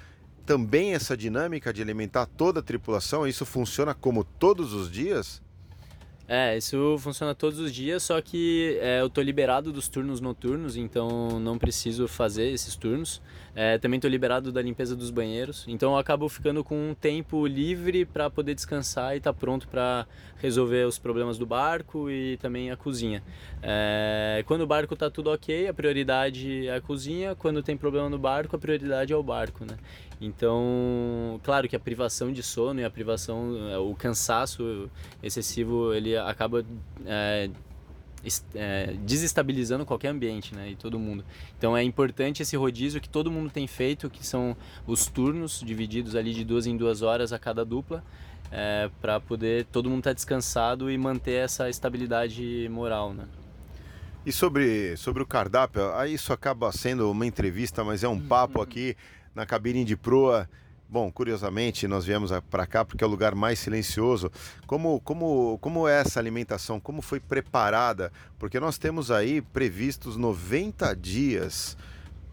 também 0.45 0.93
essa 0.93 1.17
dinâmica 1.17 1.73
de 1.73 1.81
alimentar 1.81 2.25
toda 2.25 2.61
a 2.61 2.63
tripulação? 2.63 3.27
Isso 3.27 3.45
funciona 3.45 3.93
como 3.93 4.23
todos 4.23 4.73
os 4.73 4.89
dias? 4.89 5.41
É, 6.29 6.57
isso 6.57 6.97
funciona 6.99 7.33
todos 7.33 7.57
os 7.57 7.73
dias, 7.73 8.03
só 8.03 8.19
que 8.19 8.77
é, 8.81 8.99
eu 8.99 9.09
tô 9.09 9.21
liberado 9.21 9.71
dos 9.71 9.87
turnos 9.87 10.19
noturnos, 10.19 10.75
então 10.75 11.39
não 11.39 11.57
preciso 11.57 12.05
fazer 12.05 12.49
esses 12.49 12.75
turnos. 12.75 13.21
É, 13.55 13.77
também 13.77 13.97
tô 13.99 14.09
liberado 14.09 14.51
da 14.51 14.61
limpeza 14.61 14.95
dos 14.95 15.09
banheiros, 15.09 15.65
então 15.67 15.93
eu 15.93 15.97
acabo 15.97 16.27
ficando 16.27 16.63
com 16.65 16.91
um 16.91 16.93
tempo 16.93 17.47
livre 17.47 18.05
para 18.05 18.29
poder 18.29 18.53
descansar 18.53 19.15
e 19.15 19.17
estar 19.17 19.31
tá 19.31 19.39
pronto 19.39 19.69
para 19.69 20.05
resolver 20.39 20.85
os 20.85 20.99
problemas 20.99 21.37
do 21.37 21.45
barco 21.45 22.11
e 22.11 22.37
também 22.37 22.71
a 22.71 22.77
cozinha. 22.77 23.23
É, 23.61 24.43
quando 24.45 24.61
o 24.61 24.67
barco 24.67 24.95
tá 24.95 25.09
tudo 25.09 25.31
ok, 25.31 25.67
a 25.67 25.73
prioridade 25.73 26.67
é 26.67 26.75
a 26.75 26.81
cozinha. 26.81 27.35
Quando 27.35 27.63
tem 27.63 27.75
problema 27.75 28.09
no 28.09 28.19
barco, 28.19 28.55
a 28.55 28.59
prioridade 28.59 29.11
é 29.11 29.15
o 29.15 29.23
barco, 29.23 29.65
né? 29.65 29.77
Então, 30.19 31.39
claro 31.43 31.67
que 31.69 31.75
a 31.75 31.79
privação 31.79 32.31
de 32.31 32.41
sono 32.41 32.79
e 32.79 32.83
a 32.83 32.89
privação, 32.89 33.55
é, 33.69 33.77
o 33.77 33.93
cansaço 33.93 34.89
excessivo, 35.21 35.93
ele 35.93 36.17
acaba 36.17 36.65
é, 37.05 37.49
é, 38.55 38.95
desestabilizando 39.05 39.85
qualquer 39.85 40.09
ambiente, 40.09 40.55
né, 40.55 40.71
e 40.71 40.75
todo 40.75 40.97
mundo. 40.97 41.23
Então 41.57 41.77
é 41.77 41.83
importante 41.83 42.41
esse 42.41 42.57
rodízio 42.57 42.99
que 42.99 43.09
todo 43.09 43.31
mundo 43.31 43.51
tem 43.51 43.67
feito, 43.67 44.09
que 44.09 44.25
são 44.25 44.57
os 44.87 45.05
turnos 45.05 45.61
divididos 45.63 46.15
ali 46.15 46.33
de 46.33 46.43
duas 46.43 46.65
em 46.65 46.75
duas 46.75 47.03
horas 47.03 47.31
a 47.31 47.37
cada 47.37 47.63
dupla, 47.63 48.03
é, 48.51 48.89
para 48.99 49.19
poder 49.19 49.65
todo 49.65 49.89
mundo 49.89 49.99
estar 49.99 50.11
tá 50.11 50.15
descansado 50.15 50.89
e 50.89 50.97
manter 50.97 51.43
essa 51.43 51.69
estabilidade 51.69 52.67
moral, 52.71 53.13
né. 53.13 53.25
E 54.25 54.31
sobre, 54.33 54.97
sobre 54.97 55.23
o 55.23 55.25
cardápio, 55.25 55.93
aí 55.93 56.15
isso 56.15 56.33
acaba 56.33 56.69
sendo 56.73 57.09
uma 57.09 57.25
entrevista, 57.25 57.81
mas 57.81 58.03
é 58.03 58.09
um 58.09 58.19
papo 58.19 58.57
uhum. 58.57 58.63
aqui 58.63 58.97
na 59.37 59.45
cabine 59.45 59.85
de 59.85 59.95
proa. 59.95 60.49
Bom, 60.89 61.11
curiosamente, 61.11 61.87
nós 61.87 62.05
viemos 62.05 62.31
para 62.49 62.65
cá 62.65 62.83
porque 62.83 63.03
é 63.03 63.07
o 63.07 63.09
lugar 63.09 63.35
mais 63.35 63.59
silencioso. 63.59 64.31
Como, 64.65 64.99
como, 65.01 65.59
como 65.59 65.87
é 65.87 65.99
essa 65.99 66.19
alimentação? 66.19 66.79
Como 66.79 67.03
foi 67.03 67.19
preparada? 67.19 68.11
Porque 68.39 68.59
nós 68.59 68.79
temos 68.79 69.11
aí 69.11 69.41
previstos 69.41 70.17
90 70.17 70.95
dias 70.95 71.77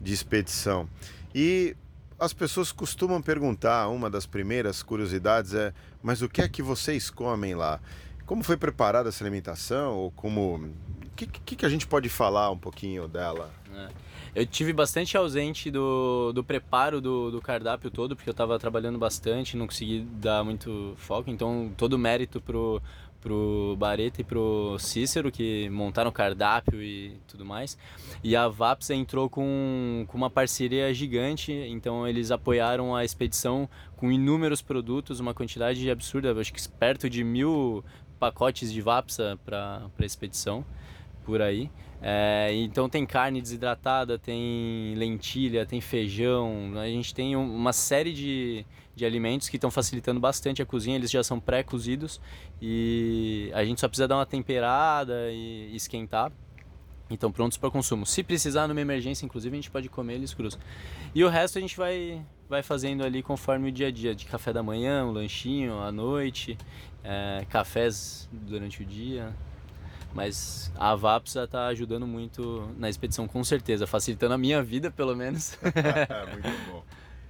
de 0.00 0.14
expedição. 0.14 0.88
E 1.34 1.76
as 2.18 2.32
pessoas 2.32 2.72
costumam 2.72 3.20
perguntar, 3.20 3.88
uma 3.88 4.08
das 4.08 4.24
primeiras 4.24 4.82
curiosidades 4.82 5.52
é: 5.52 5.74
mas 6.02 6.22
o 6.22 6.28
que 6.28 6.40
é 6.40 6.48
que 6.48 6.62
vocês 6.62 7.10
comem 7.10 7.54
lá? 7.54 7.80
Como 8.24 8.42
foi 8.42 8.56
preparada 8.56 9.10
essa 9.10 9.22
alimentação? 9.22 9.94
Ou 9.94 10.10
como. 10.12 10.70
O 11.04 11.10
que, 11.16 11.26
que, 11.26 11.56
que 11.56 11.66
a 11.66 11.68
gente 11.68 11.86
pode 11.86 12.08
falar 12.08 12.50
um 12.50 12.58
pouquinho 12.58 13.06
dela? 13.06 13.52
É. 13.74 14.03
Eu 14.34 14.44
tive 14.44 14.72
bastante 14.72 15.16
ausente 15.16 15.70
do, 15.70 16.32
do 16.32 16.42
preparo 16.42 17.00
do, 17.00 17.30
do 17.30 17.40
cardápio 17.40 17.88
todo, 17.88 18.16
porque 18.16 18.28
eu 18.28 18.32
estava 18.32 18.58
trabalhando 18.58 18.98
bastante, 18.98 19.56
não 19.56 19.66
consegui 19.66 20.00
dar 20.00 20.42
muito 20.42 20.94
foco, 20.96 21.30
então 21.30 21.70
todo 21.76 21.92
o 21.92 21.98
mérito 21.98 22.40
pro, 22.40 22.82
pro 23.20 23.76
Bareta 23.78 24.22
e 24.22 24.24
pro 24.24 24.76
Cícero, 24.80 25.30
que 25.30 25.70
montaram 25.70 26.10
o 26.10 26.12
cardápio 26.12 26.82
e 26.82 27.16
tudo 27.28 27.44
mais. 27.44 27.78
E 28.24 28.34
a 28.34 28.48
VAPS 28.48 28.90
entrou 28.90 29.30
com, 29.30 30.04
com 30.08 30.18
uma 30.18 30.28
parceria 30.28 30.92
gigante, 30.92 31.52
então 31.52 32.06
eles 32.06 32.32
apoiaram 32.32 32.94
a 32.94 33.04
expedição 33.04 33.68
com 33.96 34.10
inúmeros 34.10 34.60
produtos, 34.60 35.20
uma 35.20 35.32
quantidade 35.32 35.88
absurda, 35.88 36.38
acho 36.40 36.52
que 36.52 36.68
perto 36.70 37.08
de 37.08 37.22
mil 37.22 37.84
pacotes 38.18 38.72
de 38.72 38.80
VAPSA 38.80 39.38
para 39.44 39.86
a 39.96 40.04
expedição, 40.04 40.66
por 41.24 41.40
aí. 41.40 41.70
É, 42.06 42.50
então 42.52 42.86
tem 42.86 43.06
carne 43.06 43.40
desidratada, 43.40 44.18
tem 44.18 44.94
lentilha, 44.94 45.64
tem 45.64 45.80
feijão, 45.80 46.74
a 46.76 46.86
gente 46.86 47.14
tem 47.14 47.34
uma 47.34 47.72
série 47.72 48.12
de, 48.12 48.66
de 48.94 49.06
alimentos 49.06 49.48
que 49.48 49.56
estão 49.56 49.70
facilitando 49.70 50.20
bastante 50.20 50.60
a 50.60 50.66
cozinha, 50.66 50.96
eles 50.96 51.10
já 51.10 51.24
são 51.24 51.40
pré-cozidos 51.40 52.20
e 52.60 53.50
a 53.54 53.64
gente 53.64 53.80
só 53.80 53.88
precisa 53.88 54.06
dar 54.06 54.16
uma 54.16 54.26
temperada 54.26 55.32
e 55.32 55.74
esquentar. 55.74 56.30
Então 57.08 57.32
prontos 57.32 57.56
para 57.56 57.70
consumo. 57.70 58.04
Se 58.04 58.22
precisar 58.22 58.68
numa 58.68 58.82
emergência, 58.82 59.24
inclusive, 59.24 59.56
a 59.56 59.56
gente 59.56 59.70
pode 59.70 59.88
comer 59.88 60.16
eles 60.16 60.34
crus. 60.34 60.58
E 61.14 61.24
o 61.24 61.28
resto 61.30 61.56
a 61.56 61.60
gente 61.62 61.74
vai, 61.74 62.22
vai 62.50 62.62
fazendo 62.62 63.02
ali 63.02 63.22
conforme 63.22 63.70
o 63.70 63.72
dia 63.72 63.88
a 63.88 63.90
dia, 63.90 64.14
de 64.14 64.26
café 64.26 64.52
da 64.52 64.62
manhã, 64.62 65.06
um 65.06 65.10
lanchinho 65.10 65.80
à 65.80 65.90
noite, 65.90 66.58
é, 67.02 67.46
cafés 67.48 68.28
durante 68.30 68.82
o 68.82 68.84
dia. 68.84 69.34
Mas 70.14 70.72
a 70.76 70.94
VAPSA 70.94 71.44
está 71.44 71.66
ajudando 71.66 72.06
muito 72.06 72.70
na 72.78 72.88
expedição, 72.88 73.26
com 73.26 73.42
certeza, 73.42 73.86
facilitando 73.86 74.34
a 74.34 74.38
minha 74.38 74.62
vida, 74.62 74.90
pelo 74.90 75.16
menos. 75.16 75.58
muito 76.32 76.70
bom. 76.70 76.84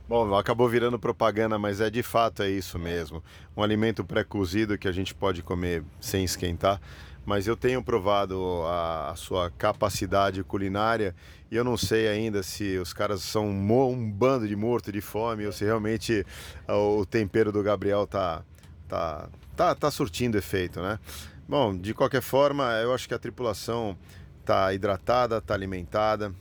Bom, 0.07 0.35
acabou 0.35 0.68
virando 0.68 0.99
propaganda, 0.99 1.59
mas 1.59 1.81
é 1.81 1.88
de 1.88 2.03
fato 2.03 2.42
é 2.42 2.51
isso 2.51 2.79
mesmo. 2.79 3.25
Um 3.57 3.62
alimento 3.62 4.05
pré-cozido 4.05 4.77
que 4.77 4.87
a 4.87 4.92
gente 4.92 5.14
pode 5.14 5.42
comer 5.42 5.83
sem 5.99 6.23
esquentar. 6.25 6.79
Mas 7.25 7.47
eu 7.47 7.57
tenho 7.57 7.83
provado 7.83 8.38
a, 8.66 9.12
a, 9.12 9.16
sua 9.16 9.51
capacidade 9.51 10.44
culinária 10.44 11.14
e 11.51 11.57
eu 11.57 11.64
não 11.64 11.75
sei 11.75 12.07
ainda 12.07 12.42
se 12.42 12.77
os 12.77 12.92
caras 12.92 13.23
são 13.23 13.47
um, 13.47 13.90
um 13.90 14.11
bando 14.11 14.47
de 14.47 14.55
morto 14.55 14.92
de 14.92 15.01
fome 15.01 15.47
ou 15.47 15.53
se 15.53 15.64
realmente 15.64 16.23
o 16.68 17.07
tempero 17.07 17.51
do 17.51 17.62
Gabriel 17.62 18.07
tá, 18.07 18.44
tá, 18.87 19.31
tá, 19.57 19.75
tá 19.75 19.90
surtindo 19.90 20.37
efeito, 20.37 20.83
né? 20.83 20.99
Bom, 21.46 21.76
de 21.76 21.92
qualquer 21.92 22.22
forma, 22.22 22.72
eu 22.80 22.94
acho 22.94 23.07
que 23.07 23.12
a 23.12 23.18
tripulação 23.18 23.98
está 24.40 24.72
hidratada, 24.72 25.37
está 25.37 25.52
alimentada 25.52 26.35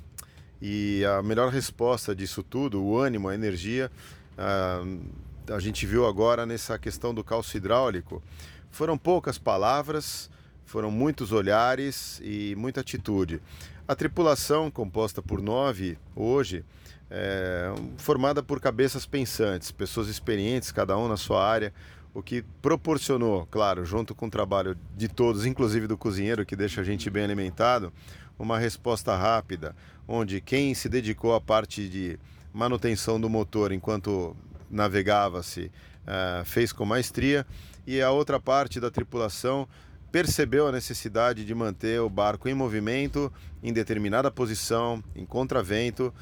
e 0.61 1.03
a 1.03 1.21
melhor 1.21 1.51
resposta 1.51 2.15
disso 2.15 2.41
tudo, 2.41 2.81
o 2.81 2.97
ânimo, 2.97 3.27
a 3.27 3.35
energia, 3.35 3.91
a 4.37 5.59
gente 5.59 5.85
viu 5.85 6.07
agora 6.07 6.45
nessa 6.45 6.79
questão 6.79 7.13
do 7.13 7.21
calço 7.21 7.57
hidráulico. 7.57 8.23
Foram 8.71 8.97
poucas 8.97 9.37
palavras, 9.37 10.31
foram 10.63 10.89
muitos 10.89 11.33
olhares 11.33 12.21
e 12.23 12.55
muita 12.55 12.79
atitude. 12.79 13.41
A 13.85 13.95
tripulação, 13.95 14.71
composta 14.71 15.21
por 15.21 15.41
nove 15.41 15.97
hoje, 16.15 16.63
é 17.11 17.73
formada 17.97 18.41
por 18.41 18.61
cabeças 18.61 19.05
pensantes, 19.05 19.69
pessoas 19.69 20.07
experientes, 20.07 20.71
cada 20.71 20.97
um 20.97 21.09
na 21.09 21.17
sua 21.17 21.45
área, 21.45 21.73
o 22.13 22.21
que 22.21 22.43
proporcionou, 22.61 23.47
claro, 23.47 23.83
junto 23.83 24.13
com 24.13 24.27
o 24.27 24.29
trabalho 24.29 24.77
de 24.95 25.07
todos, 25.07 25.45
inclusive 25.45 25.87
do 25.87 25.97
cozinheiro, 25.97 26.45
que 26.45 26.55
deixa 26.55 26.81
a 26.81 26.83
gente 26.83 27.09
bem 27.09 27.23
alimentado, 27.23 27.91
uma 28.37 28.59
resposta 28.59 29.15
rápida, 29.15 29.75
onde 30.07 30.39
quem 30.39 30.73
se 30.73 30.87
dedicou 30.87 31.33
à 31.33 31.41
parte 31.41 31.89
de 31.89 32.19
manutenção 32.53 33.19
do 33.19 33.29
motor 33.29 33.71
enquanto 33.71 34.35
navegava-se 34.69 35.71
uh, 36.03 36.45
fez 36.45 36.71
com 36.71 36.85
maestria, 36.85 37.45
e 37.85 38.01
a 38.01 38.11
outra 38.11 38.39
parte 38.39 38.79
da 38.79 38.91
tripulação 38.91 39.67
percebeu 40.11 40.67
a 40.67 40.71
necessidade 40.71 41.43
de 41.43 41.55
manter 41.55 41.99
o 41.99 42.09
barco 42.09 42.47
em 42.47 42.53
movimento, 42.53 43.33
em 43.63 43.73
determinada 43.73 44.29
posição, 44.29 45.03
em 45.15 45.25
contravento, 45.25 46.13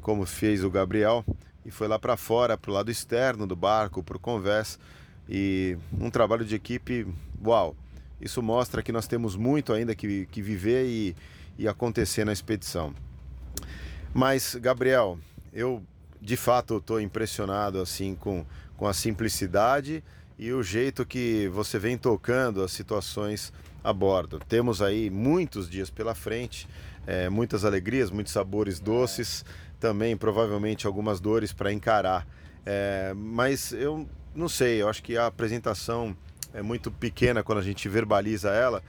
como 0.00 0.26
fez 0.26 0.64
o 0.64 0.70
Gabriel, 0.70 1.24
e 1.64 1.70
foi 1.70 1.86
lá 1.86 1.98
para 1.98 2.16
fora, 2.16 2.58
para 2.58 2.70
o 2.70 2.74
lado 2.74 2.90
externo 2.90 3.46
do 3.46 3.54
barco, 3.54 4.02
para 4.02 4.16
o 4.16 4.20
convés, 4.20 4.78
e 5.28 5.76
um 6.00 6.10
trabalho 6.10 6.44
de 6.44 6.54
equipe, 6.54 7.06
uau! 7.44 7.76
Isso 8.20 8.42
mostra 8.42 8.82
que 8.82 8.92
nós 8.92 9.06
temos 9.06 9.36
muito 9.36 9.72
ainda 9.72 9.94
que, 9.94 10.26
que 10.26 10.40
viver 10.40 10.86
e, 10.86 11.16
e 11.58 11.68
acontecer 11.68 12.24
na 12.24 12.32
expedição. 12.32 12.94
Mas, 14.14 14.54
Gabriel, 14.54 15.18
eu 15.52 15.82
de 16.20 16.36
fato 16.36 16.78
estou 16.78 17.00
impressionado 17.00 17.80
assim 17.80 18.14
com, 18.14 18.44
com 18.76 18.86
a 18.86 18.94
simplicidade 18.94 20.02
e 20.38 20.52
o 20.52 20.62
jeito 20.62 21.04
que 21.04 21.48
você 21.48 21.78
vem 21.78 21.96
tocando 21.98 22.62
as 22.62 22.72
situações 22.72 23.52
a 23.84 23.92
bordo. 23.92 24.40
Temos 24.48 24.82
aí 24.82 25.10
muitos 25.10 25.68
dias 25.68 25.90
pela 25.90 26.14
frente, 26.14 26.68
é, 27.06 27.28
muitas 27.28 27.64
alegrias, 27.64 28.10
muitos 28.10 28.32
sabores 28.32 28.80
doces, 28.80 29.44
também 29.78 30.16
provavelmente 30.16 30.86
algumas 30.86 31.20
dores 31.20 31.52
para 31.52 31.72
encarar. 31.72 32.26
É, 32.64 33.12
mas 33.14 33.72
eu 33.72 34.08
não 34.36 34.48
sei, 34.48 34.82
eu 34.82 34.88
acho 34.88 35.02
que 35.02 35.16
a 35.16 35.26
apresentação 35.26 36.16
é 36.52 36.62
muito 36.62 36.90
pequena 36.90 37.42
quando 37.42 37.58
a 37.58 37.62
gente 37.62 37.88
verbaliza 37.88 38.50
ela. 38.50 38.82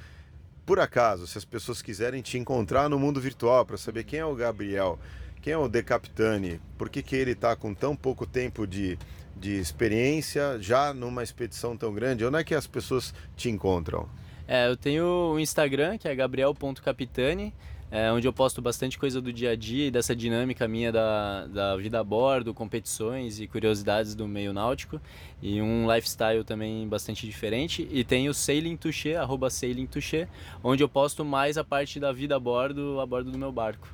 Por 0.66 0.80
acaso, 0.80 1.26
se 1.26 1.38
as 1.38 1.46
pessoas 1.46 1.82
quiserem 1.82 2.22
te 2.22 2.38
encontrar 2.38 2.90
no 2.90 3.00
mundo 3.00 3.22
virtual 3.22 3.66
para 3.66 3.78
saber 3.78 4.04
quem 4.04 4.20
é 4.20 4.26
o 4.26 4.36
Gabriel, 4.36 5.00
quem 5.42 5.54
é 5.54 5.58
o 5.58 5.68
De 5.68 5.82
Capitani, 5.82 6.60
por 6.78 6.90
que, 6.90 7.02
que 7.02 7.16
ele 7.16 7.32
está 7.32 7.56
com 7.56 7.74
tão 7.74 7.96
pouco 7.96 8.26
tempo 8.26 8.68
de, 8.68 9.00
de 9.36 9.58
experiência 9.58 10.58
já 10.60 10.94
numa 10.94 11.24
expedição 11.24 11.78
tão 11.78 11.94
grande? 11.94 12.26
Onde 12.26 12.38
é 12.38 12.44
que 12.44 12.54
as 12.54 12.68
pessoas 12.68 13.14
te 13.36 13.50
encontram? 13.50 14.10
É, 14.48 14.68
eu 14.68 14.76
tenho 14.76 15.06
o 15.34 15.40
Instagram, 15.40 15.98
que 15.98 16.08
é 16.08 16.16
gabriel.capitani, 16.16 17.54
é, 17.90 18.12
onde 18.12 18.28
eu 18.28 18.34
posto 18.34 18.62
bastante 18.62 19.00
coisa 19.00 19.22
do 19.22 19.32
dia 19.32 19.52
a 19.52 19.56
dia 19.56 19.88
e 19.88 19.92
dessa 19.92 20.16
dinâmica 20.16 20.68
minha 20.68 20.92
da, 20.92 21.48
da 21.48 21.78
vida 21.78 22.00
a 22.00 22.04
bordo, 22.04 22.54
competições 22.54 23.40
e 23.40 23.48
curiosidades 23.48 24.14
do 24.14 24.28
meio 24.28 24.52
náutico. 24.52 25.00
E 25.42 25.62
um 25.62 25.92
lifestyle 25.92 26.44
também 26.44 26.88
bastante 26.88 27.26
diferente. 27.26 27.88
E 27.90 28.04
tem 28.04 28.28
o 28.28 28.34
Sailing 28.34 28.76
Touché, 28.76 29.16
arroba 29.16 29.50
Sailing 29.50 29.88
Touché, 29.88 30.28
onde 30.64 30.84
eu 30.84 30.90
posto 30.90 31.24
mais 31.24 31.58
a 31.58 31.64
parte 31.64 32.00
da 32.00 32.12
vida 32.12 32.36
a 32.36 32.40
bordo, 32.40 33.00
a 33.00 33.06
bordo 33.06 33.32
do 33.32 33.38
meu 33.38 33.52
barco. 33.52 33.88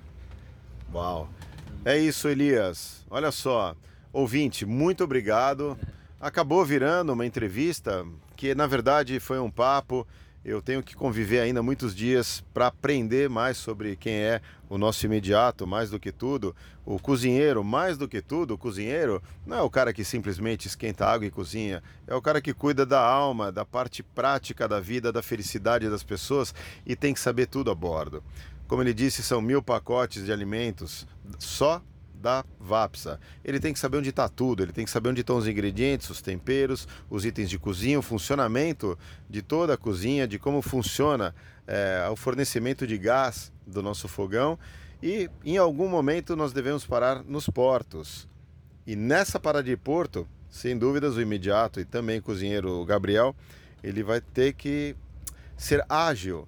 Uau! 0.93 1.29
É 1.85 1.97
isso, 1.97 2.29
Elias. 2.29 3.05
Olha 3.09 3.31
só, 3.31 3.75
ouvinte, 4.11 4.65
muito 4.65 5.03
obrigado. 5.03 5.77
Acabou 6.19 6.63
virando 6.63 7.11
uma 7.11 7.25
entrevista 7.25 8.05
que, 8.35 8.55
na 8.55 8.65
verdade, 8.65 9.19
foi 9.19 9.39
um 9.39 9.51
papo. 9.51 10.07
Eu 10.45 10.61
tenho 10.61 10.83
que 10.83 10.93
conviver 10.93 11.39
ainda 11.39 11.63
muitos 11.63 11.95
dias 11.95 12.43
para 12.53 12.67
aprender 12.67 13.29
mais 13.29 13.55
sobre 13.55 13.95
quem 13.95 14.15
é 14.15 14.41
o 14.69 14.77
nosso 14.77 15.05
imediato, 15.05 15.65
mais 15.65 15.89
do 15.89 15.97
que 15.97 16.11
tudo. 16.11 16.53
O 16.85 16.99
cozinheiro, 16.99 17.63
mais 17.63 17.97
do 17.97 18.09
que 18.09 18.21
tudo, 18.21 18.55
o 18.55 18.57
cozinheiro 18.57 19.23
não 19.45 19.57
é 19.57 19.61
o 19.61 19.69
cara 19.69 19.93
que 19.93 20.03
simplesmente 20.03 20.67
esquenta 20.67 21.05
água 21.05 21.25
e 21.25 21.31
cozinha, 21.31 21.81
é 22.05 22.13
o 22.13 22.21
cara 22.21 22.41
que 22.41 22.53
cuida 22.53 22.85
da 22.85 22.99
alma, 22.99 23.53
da 23.53 23.63
parte 23.63 24.03
prática 24.03 24.67
da 24.67 24.81
vida, 24.81 25.13
da 25.13 25.23
felicidade 25.23 25.89
das 25.89 26.03
pessoas 26.03 26.53
e 26.85 26.93
tem 26.93 27.13
que 27.13 27.21
saber 27.21 27.45
tudo 27.45 27.71
a 27.71 27.75
bordo. 27.75 28.21
Como 28.67 28.81
ele 28.81 28.93
disse, 28.93 29.23
são 29.23 29.41
mil 29.41 29.61
pacotes 29.61 30.25
de 30.25 30.31
alimentos 30.31 31.07
só 31.39 31.81
da 32.23 32.45
Vapsa. 32.57 33.19
Ele 33.43 33.59
tem 33.59 33.73
que 33.73 33.79
saber 33.79 33.97
onde 33.97 34.09
está 34.09 34.29
tudo, 34.29 34.63
ele 34.63 34.71
tem 34.71 34.85
que 34.85 34.89
saber 34.89 35.09
onde 35.09 35.19
estão 35.19 35.35
os 35.35 35.45
ingredientes, 35.45 36.09
os 36.09 36.21
temperos, 36.21 36.87
os 37.09 37.25
itens 37.25 37.49
de 37.49 37.59
cozinha, 37.59 37.99
o 37.99 38.01
funcionamento 38.01 38.97
de 39.29 39.41
toda 39.41 39.73
a 39.73 39.77
cozinha, 39.77 40.25
de 40.25 40.39
como 40.39 40.61
funciona 40.61 41.35
é, 41.67 42.07
o 42.09 42.15
fornecimento 42.15 42.87
de 42.87 42.97
gás 42.97 43.51
do 43.67 43.83
nosso 43.83 44.07
fogão. 44.07 44.57
E 45.01 45.29
em 45.43 45.57
algum 45.57 45.89
momento 45.89 46.33
nós 46.33 46.53
devemos 46.53 46.85
parar 46.85 47.21
nos 47.25 47.49
portos. 47.49 48.25
E 48.87 48.95
nessa 48.95 49.37
parada 49.37 49.65
de 49.65 49.75
porto, 49.75 50.25
sem 50.49 50.77
dúvidas, 50.77 51.17
o 51.17 51.21
imediato 51.21 51.81
e 51.81 51.85
também 51.85 52.19
o 52.19 52.23
cozinheiro 52.23 52.85
Gabriel, 52.85 53.35
ele 53.83 54.01
vai 54.01 54.21
ter 54.21 54.53
que 54.53 54.95
ser 55.57 55.85
ágil 55.89 56.47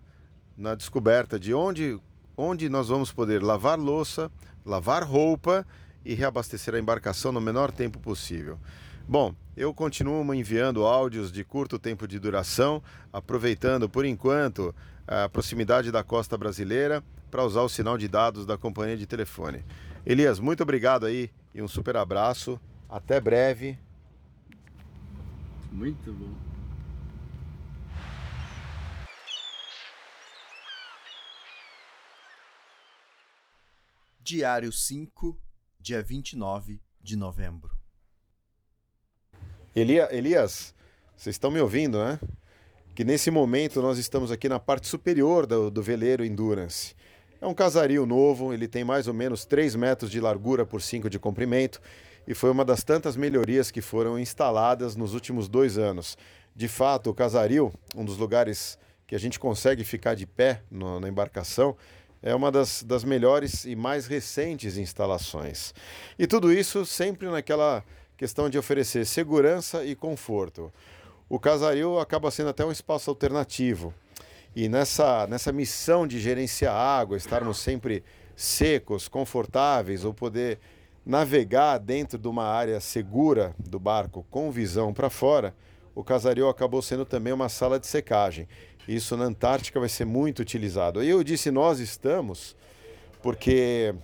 na 0.57 0.73
descoberta 0.73 1.37
de 1.37 1.53
onde, 1.53 1.99
onde 2.37 2.69
nós 2.69 2.87
vamos 2.87 3.11
poder 3.11 3.43
lavar 3.43 3.77
louça, 3.77 4.31
lavar 4.65 5.03
roupa 5.03 5.65
e 6.03 6.13
reabastecer 6.13 6.73
a 6.75 6.79
embarcação 6.79 7.31
no 7.31 7.39
menor 7.39 7.71
tempo 7.71 7.99
possível. 7.99 8.59
Bom, 9.07 9.35
eu 9.55 9.73
continuo 9.73 10.33
enviando 10.33 10.85
áudios 10.85 11.31
de 11.31 11.43
curto 11.43 11.77
tempo 11.77 12.07
de 12.07 12.19
duração, 12.19 12.81
aproveitando 13.13 13.87
por 13.87 14.03
enquanto 14.03 14.73
a 15.07 15.29
proximidade 15.29 15.91
da 15.91 16.03
costa 16.03 16.37
brasileira 16.37 17.03
para 17.29 17.43
usar 17.43 17.61
o 17.61 17.69
sinal 17.69 17.97
de 17.97 18.07
dados 18.07 18.45
da 18.45 18.57
companhia 18.57 18.97
de 18.97 19.05
telefone. 19.05 19.63
Elias, 20.05 20.39
muito 20.39 20.63
obrigado 20.63 21.05
aí 21.05 21.29
e 21.53 21.61
um 21.61 21.67
super 21.67 21.97
abraço. 21.97 22.59
Até 22.89 23.19
breve. 23.19 23.77
Muito 25.71 26.11
bom. 26.13 26.54
Diário 34.25 34.71
5, 34.71 35.39
dia 35.79 36.01
29 36.01 36.81
de 36.99 37.15
novembro. 37.15 37.77
Elias, 39.75 40.73
vocês 41.15 41.35
estão 41.35 41.51
me 41.51 41.61
ouvindo, 41.61 42.03
né? 42.03 42.19
Que 42.95 43.03
nesse 43.03 43.29
momento 43.29 43.83
nós 43.83 43.99
estamos 43.99 44.31
aqui 44.31 44.49
na 44.49 44.59
parte 44.59 44.87
superior 44.87 45.45
do, 45.45 45.69
do 45.69 45.83
veleiro 45.83 46.25
Endurance. 46.25 46.95
É 47.39 47.45
um 47.45 47.53
casario 47.53 48.03
novo, 48.07 48.51
ele 48.51 48.67
tem 48.67 48.83
mais 48.83 49.07
ou 49.07 49.13
menos 49.13 49.45
3 49.45 49.75
metros 49.75 50.09
de 50.09 50.19
largura 50.19 50.65
por 50.65 50.81
5 50.81 51.07
de 51.07 51.19
comprimento 51.19 51.79
e 52.27 52.33
foi 52.33 52.49
uma 52.49 52.65
das 52.65 52.83
tantas 52.83 53.15
melhorias 53.15 53.69
que 53.69 53.79
foram 53.79 54.17
instaladas 54.17 54.95
nos 54.95 55.13
últimos 55.13 55.47
dois 55.47 55.77
anos. 55.77 56.17
De 56.55 56.67
fato, 56.67 57.11
o 57.11 57.13
casario, 57.13 57.71
um 57.95 58.03
dos 58.03 58.17
lugares 58.17 58.79
que 59.05 59.13
a 59.13 59.19
gente 59.19 59.39
consegue 59.39 59.83
ficar 59.83 60.15
de 60.15 60.25
pé 60.25 60.63
no, 60.71 60.99
na 60.99 61.07
embarcação, 61.07 61.77
é 62.25 62.33
uma 62.33 62.51
das, 62.51 62.81
das 62.81 63.03
melhores 63.03 63.65
e 63.65 63.75
mais 63.75 64.07
recentes 64.07 64.77
instalações. 64.77 65.75
E 66.17 66.25
tudo 66.25 66.51
isso 66.51 66.83
sempre 66.83 67.29
naquela 67.29 67.83
questão 68.17 68.49
de 68.49 68.57
oferecer 68.57 69.05
segurança 69.05 69.85
e 69.85 69.95
conforto. 69.95 70.73
O 71.29 71.39
Casaril 71.39 71.99
acaba 71.99 72.31
sendo 72.31 72.49
até 72.49 72.65
um 72.65 72.71
espaço 72.71 73.11
alternativo. 73.11 73.93
E 74.55 74.67
nessa, 74.67 75.27
nessa 75.27 75.51
missão 75.51 76.07
de 76.07 76.19
gerenciar 76.19 76.75
água, 76.75 77.15
estarmos 77.15 77.59
sempre 77.59 78.03
secos, 78.35 79.07
confortáveis, 79.07 80.03
ou 80.03 80.11
poder 80.11 80.57
navegar 81.05 81.77
dentro 81.77 82.17
de 82.17 82.27
uma 82.27 82.45
área 82.45 82.79
segura 82.79 83.53
do 83.59 83.79
barco 83.79 84.25
com 84.31 84.49
visão 84.49 84.91
para 84.91 85.11
fora, 85.11 85.53
o 85.93 86.03
Casaril 86.03 86.49
acabou 86.49 86.81
sendo 86.81 87.05
também 87.05 87.31
uma 87.31 87.49
sala 87.49 87.79
de 87.79 87.85
secagem. 87.85 88.47
Isso 88.87 89.17
na 89.17 89.25
Antártica 89.25 89.79
vai 89.79 89.89
ser 89.89 90.05
muito 90.05 90.41
utilizado. 90.41 91.01
Eu 91.01 91.23
disse 91.23 91.49
nós 91.49 91.79
estamos, 91.79 92.55
porque 93.21 93.95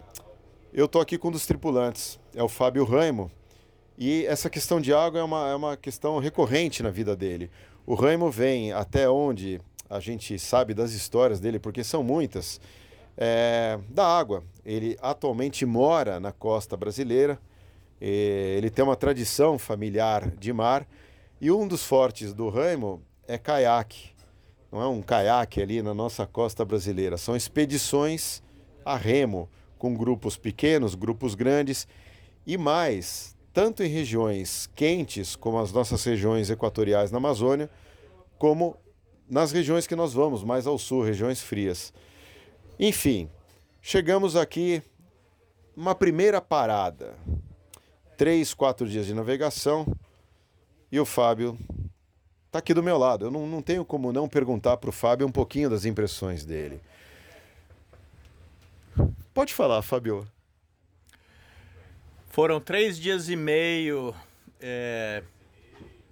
eu 0.74 0.86
estou 0.86 1.02
aqui 1.02 1.18
com 1.18 1.28
um 1.28 1.32
dos 1.32 1.46
tripulantes, 1.46 2.20
é 2.36 2.42
o 2.42 2.50
Fábio 2.50 2.84
Raimo, 2.84 3.32
e 3.98 4.26
essa 4.26 4.50
questão 4.50 4.82
de 4.82 4.92
água 4.92 5.20
é 5.20 5.24
uma, 5.24 5.50
é 5.50 5.56
uma 5.56 5.78
questão 5.78 6.18
recorrente 6.18 6.82
na 6.82 6.90
vida 6.90 7.16
dele. 7.16 7.52
O 7.86 7.94
Raimo 7.94 8.32
vem 8.32 8.74
até 8.74 9.08
onde 9.08 9.62
a 9.88 10.00
gente 10.00 10.40
sabe 10.40 10.74
das 10.74 10.94
histórias 10.94 11.40
dele, 11.40 11.60
porque 11.60 11.84
são 11.84 12.02
muitas, 12.02 12.60
é, 13.16 13.78
da 13.90 14.08
água. 14.08 14.44
Ele 14.66 14.98
atualmente 15.00 15.64
mora 15.66 16.20
na 16.20 16.32
costa 16.32 16.76
brasileira, 16.76 17.38
ele 18.00 18.72
tem 18.72 18.84
uma 18.84 18.96
tradição 18.96 19.60
familiar 19.60 20.28
de 20.32 20.52
mar, 20.52 20.88
e 21.40 21.52
um 21.52 21.68
dos 21.68 21.84
fortes 21.84 22.34
do 22.34 22.50
Raimo 22.50 23.00
é 23.28 23.38
caiaque 23.38 24.12
não 24.72 24.82
é 24.82 24.88
um 24.88 25.02
caiaque 25.02 25.62
ali 25.62 25.82
na 25.82 25.94
nossa 25.94 26.26
costa 26.26 26.64
brasileira, 26.64 27.18
são 27.18 27.36
expedições 27.36 28.42
a 28.86 28.96
remo, 28.96 29.50
com 29.78 29.96
grupos 29.96 30.38
pequenos, 30.38 30.94
grupos 30.94 31.34
grandes 31.34 31.88
e 32.46 32.58
mais, 32.58 33.36
tanto 33.52 33.84
em 33.84 33.88
regiões 33.88 34.70
quentes, 34.76 35.36
como 35.36 35.60
as 35.60 35.72
nossas 35.72 36.04
regiões 36.04 36.50
equatoriais 36.50 37.12
na 37.12 37.18
Amazônia, 37.18 37.70
como 38.38 38.78
nas 39.28 39.52
regiões 39.52 39.88
que 39.88 39.96
nós 39.96 40.14
vamos, 40.14 40.44
mais 40.44 40.68
ao 40.68 40.78
sul, 40.78 41.04
regiões 41.04 41.42
frias. 41.42 41.94
Enfim, 42.80 43.30
chegamos 43.82 44.36
aqui, 44.36 44.84
uma 45.76 45.96
primeira 45.96 46.40
parada, 46.40 47.16
três, 48.18 48.54
quatro 48.54 48.88
dias 48.88 49.06
de 49.06 49.14
navegação, 49.14 49.86
e 50.92 51.00
o 51.00 51.06
Fábio 51.06 51.58
está 52.52 52.60
aqui 52.60 52.74
do 52.74 52.84
meu 52.84 52.98
lado. 52.98 53.26
Eu 53.26 53.32
não, 53.32 53.48
não 53.48 53.62
tenho 53.62 53.86
como 53.86 54.12
não 54.12 54.28
perguntar 54.28 54.76
para 54.76 54.90
o 54.90 54.94
Fábio 54.94 55.26
um 55.26 55.32
pouquinho 55.32 55.70
das 55.70 55.86
impressões 55.86 56.44
dele. 56.44 56.82
Pode 59.34 59.54
falar, 59.54 59.82
Fábio. 59.82 60.28
Foram 62.28 62.60
três 62.60 63.00
dias 63.00 63.30
e 63.30 63.38
meio 63.38 64.14
é, 64.60 65.24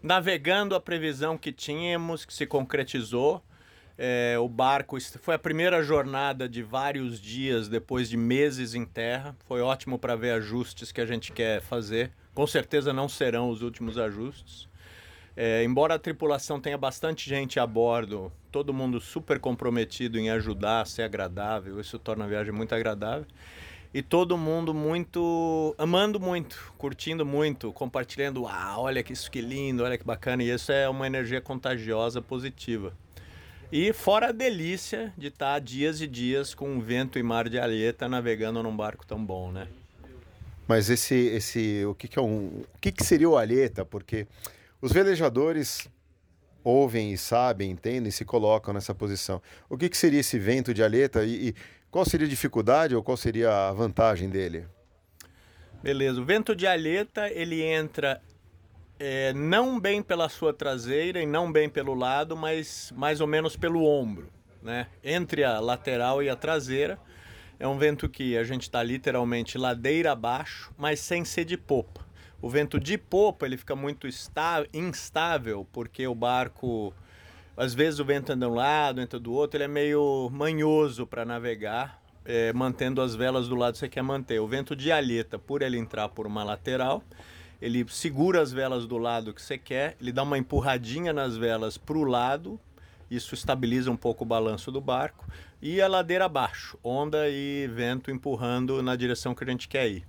navegando 0.01 0.75
a 0.75 0.79
previsão 0.79 1.37
que 1.37 1.51
tínhamos, 1.51 2.23
que 2.23 2.33
se 2.33 2.45
concretizou. 2.45 3.43
É, 3.97 4.37
o 4.39 4.47
barco 4.47 4.97
foi 5.19 5.35
a 5.35 5.39
primeira 5.39 5.83
jornada 5.83 6.47
de 6.47 6.63
vários 6.63 7.19
dias 7.19 7.67
depois 7.67 8.09
de 8.09 8.15
meses 8.15 8.73
em 8.73 8.85
terra. 8.85 9.35
Foi 9.45 9.59
ótimo 9.59 9.99
para 9.99 10.15
ver 10.15 10.31
ajustes 10.31 10.89
que 10.89 11.01
a 11.01 11.05
gente 11.05 11.33
quer 11.33 11.61
fazer. 11.61 12.13
Com 12.33 12.47
certeza 12.47 12.93
não 12.93 13.09
serão 13.09 13.49
os 13.49 13.61
últimos 13.61 13.97
ajustes. 13.97 14.68
É, 15.41 15.63
embora 15.63 15.93
a 15.93 15.97
tripulação 15.97 16.59
tenha 16.59 16.77
bastante 16.77 17.29
gente 17.29 17.61
a 17.61 17.65
bordo, 17.65 18.29
todo 18.51 18.73
mundo 18.73 18.99
super 18.99 19.39
comprometido 19.39 20.19
em 20.19 20.29
ajudar, 20.29 20.85
ser 20.85 21.03
agradável, 21.03 21.79
isso 21.79 21.97
torna 21.97 22.25
a 22.25 22.27
viagem 22.27 22.51
muito 22.51 22.75
agradável. 22.75 23.25
E 23.93 24.01
todo 24.01 24.37
mundo 24.37 24.73
muito 24.73 25.73
amando 25.77 26.19
muito, 26.19 26.73
curtindo 26.77 27.25
muito, 27.25 27.71
compartilhando, 27.71 28.45
ah, 28.47 28.75
olha 28.79 29.01
que 29.01 29.13
isso 29.13 29.31
que 29.31 29.39
lindo, 29.39 29.81
olha 29.81 29.97
que 29.97 30.03
bacana, 30.03 30.43
e 30.43 30.49
isso 30.49 30.73
é 30.73 30.89
uma 30.89 31.07
energia 31.07 31.39
contagiosa 31.39 32.21
positiva. 32.21 32.91
E 33.71 33.93
fora 33.93 34.27
a 34.27 34.31
delícia 34.33 35.13
de 35.17 35.27
estar 35.27 35.57
dias 35.59 36.01
e 36.01 36.07
dias 36.07 36.53
com 36.53 36.81
vento 36.81 37.17
e 37.17 37.23
mar 37.23 37.47
de 37.47 37.57
alheta 37.57 38.09
navegando 38.09 38.61
num 38.61 38.75
barco 38.75 39.07
tão 39.07 39.23
bom, 39.23 39.53
né? 39.53 39.69
Mas 40.67 40.89
esse, 40.89 41.15
esse, 41.15 41.85
o 41.85 41.95
que, 41.95 42.09
que 42.09 42.19
é 42.19 42.21
um, 42.21 42.61
o 42.75 42.79
que, 42.81 42.91
que 42.91 43.05
seria 43.05 43.29
o 43.29 43.37
alheta? 43.37 43.85
Porque 43.85 44.27
os 44.81 44.91
velejadores 44.91 45.89
ouvem 46.63 47.11
e 47.11 47.17
sabem, 47.17 47.71
entendem 47.71 48.09
e 48.09 48.11
se 48.11 48.25
colocam 48.25 48.73
nessa 48.73 48.93
posição. 48.93 49.41
O 49.69 49.77
que, 49.77 49.89
que 49.89 49.97
seria 49.97 50.19
esse 50.19 50.37
vento 50.37 50.73
de 50.73 50.83
aleta 50.83 51.23
e, 51.23 51.49
e, 51.49 51.55
qual 51.89 52.05
seria 52.05 52.27
a 52.27 52.29
dificuldade 52.29 52.95
ou 52.95 53.03
qual 53.03 53.17
seria 53.17 53.69
a 53.69 53.71
vantagem 53.71 54.29
dele? 54.29 54.65
Beleza, 55.81 56.21
o 56.21 56.25
vento 56.25 56.55
de 56.55 56.67
aleta 56.67 57.29
ele 57.29 57.61
entra 57.61 58.21
é, 58.99 59.33
não 59.33 59.79
bem 59.79 60.03
pela 60.03 60.27
sua 60.27 60.53
traseira 60.53 61.21
e 61.21 61.25
não 61.25 61.51
bem 61.51 61.69
pelo 61.69 61.93
lado, 61.93 62.35
mas 62.35 62.91
mais 62.95 63.21
ou 63.21 63.27
menos 63.27 63.55
pelo 63.55 63.85
ombro, 63.85 64.29
né? 64.61 64.87
Entre 65.03 65.43
a 65.43 65.59
lateral 65.59 66.21
e 66.21 66.29
a 66.29 66.35
traseira. 66.35 66.99
É 67.57 67.67
um 67.67 67.77
vento 67.77 68.07
que 68.07 68.37
a 68.37 68.43
gente 68.43 68.63
está 68.63 68.81
literalmente 68.81 69.57
ladeira 69.57 70.13
abaixo, 70.13 70.71
mas 70.77 70.99
sem 70.99 71.25
ser 71.25 71.43
de 71.43 71.57
popa. 71.57 72.05
O 72.41 72.49
vento 72.49 72.79
de 72.79 72.97
popa 72.97 73.45
ele 73.45 73.57
fica 73.57 73.75
muito 73.75 74.07
instável 74.73 75.67
porque 75.73 76.07
o 76.07 76.15
barco, 76.15 76.93
às 77.57 77.73
vezes 77.73 77.99
o 77.99 78.05
vento 78.05 78.31
anda 78.31 78.45
de 78.45 78.51
um 78.51 78.55
lado, 78.55 79.01
entra 79.01 79.19
do 79.19 79.33
outro, 79.33 79.57
ele 79.57 79.65
é 79.65 79.67
meio 79.67 80.29
manhoso 80.31 81.05
para 81.05 81.25
navegar, 81.25 82.01
é, 82.23 82.53
mantendo 82.53 83.01
as 83.01 83.13
velas 83.13 83.49
do 83.49 83.55
lado 83.55 83.73
que 83.73 83.79
você 83.79 83.89
quer 83.89 84.03
manter. 84.03 84.39
O 84.39 84.47
vento 84.47 84.73
de 84.73 84.89
alheta, 84.89 85.37
por 85.37 85.61
ele 85.61 85.77
entrar 85.77 86.07
por 86.07 86.25
uma 86.25 86.41
lateral, 86.41 87.03
ele 87.61 87.85
segura 87.89 88.41
as 88.41 88.53
velas 88.53 88.87
do 88.87 88.97
lado 88.97 89.33
que 89.33 89.41
você 89.41 89.57
quer, 89.57 89.97
ele 89.99 90.13
dá 90.13 90.23
uma 90.23 90.37
empurradinha 90.37 91.11
nas 91.11 91.35
velas 91.35 91.77
para 91.77 91.97
o 91.97 92.05
lado, 92.05 92.57
isso 93.11 93.33
estabiliza 93.33 93.91
um 93.91 93.97
pouco 93.97 94.23
o 94.23 94.27
balanço 94.27 94.71
do 94.71 94.79
barco, 94.79 95.27
e 95.61 95.81
a 95.81 95.89
ladeira 95.89 96.23
abaixo, 96.23 96.79
onda 96.81 97.27
e 97.27 97.67
vento 97.67 98.09
empurrando 98.09 98.81
na 98.81 98.95
direção 98.95 99.35
que 99.35 99.43
a 99.43 99.47
gente 99.47 99.67
quer 99.67 99.89
ir. 99.89 100.07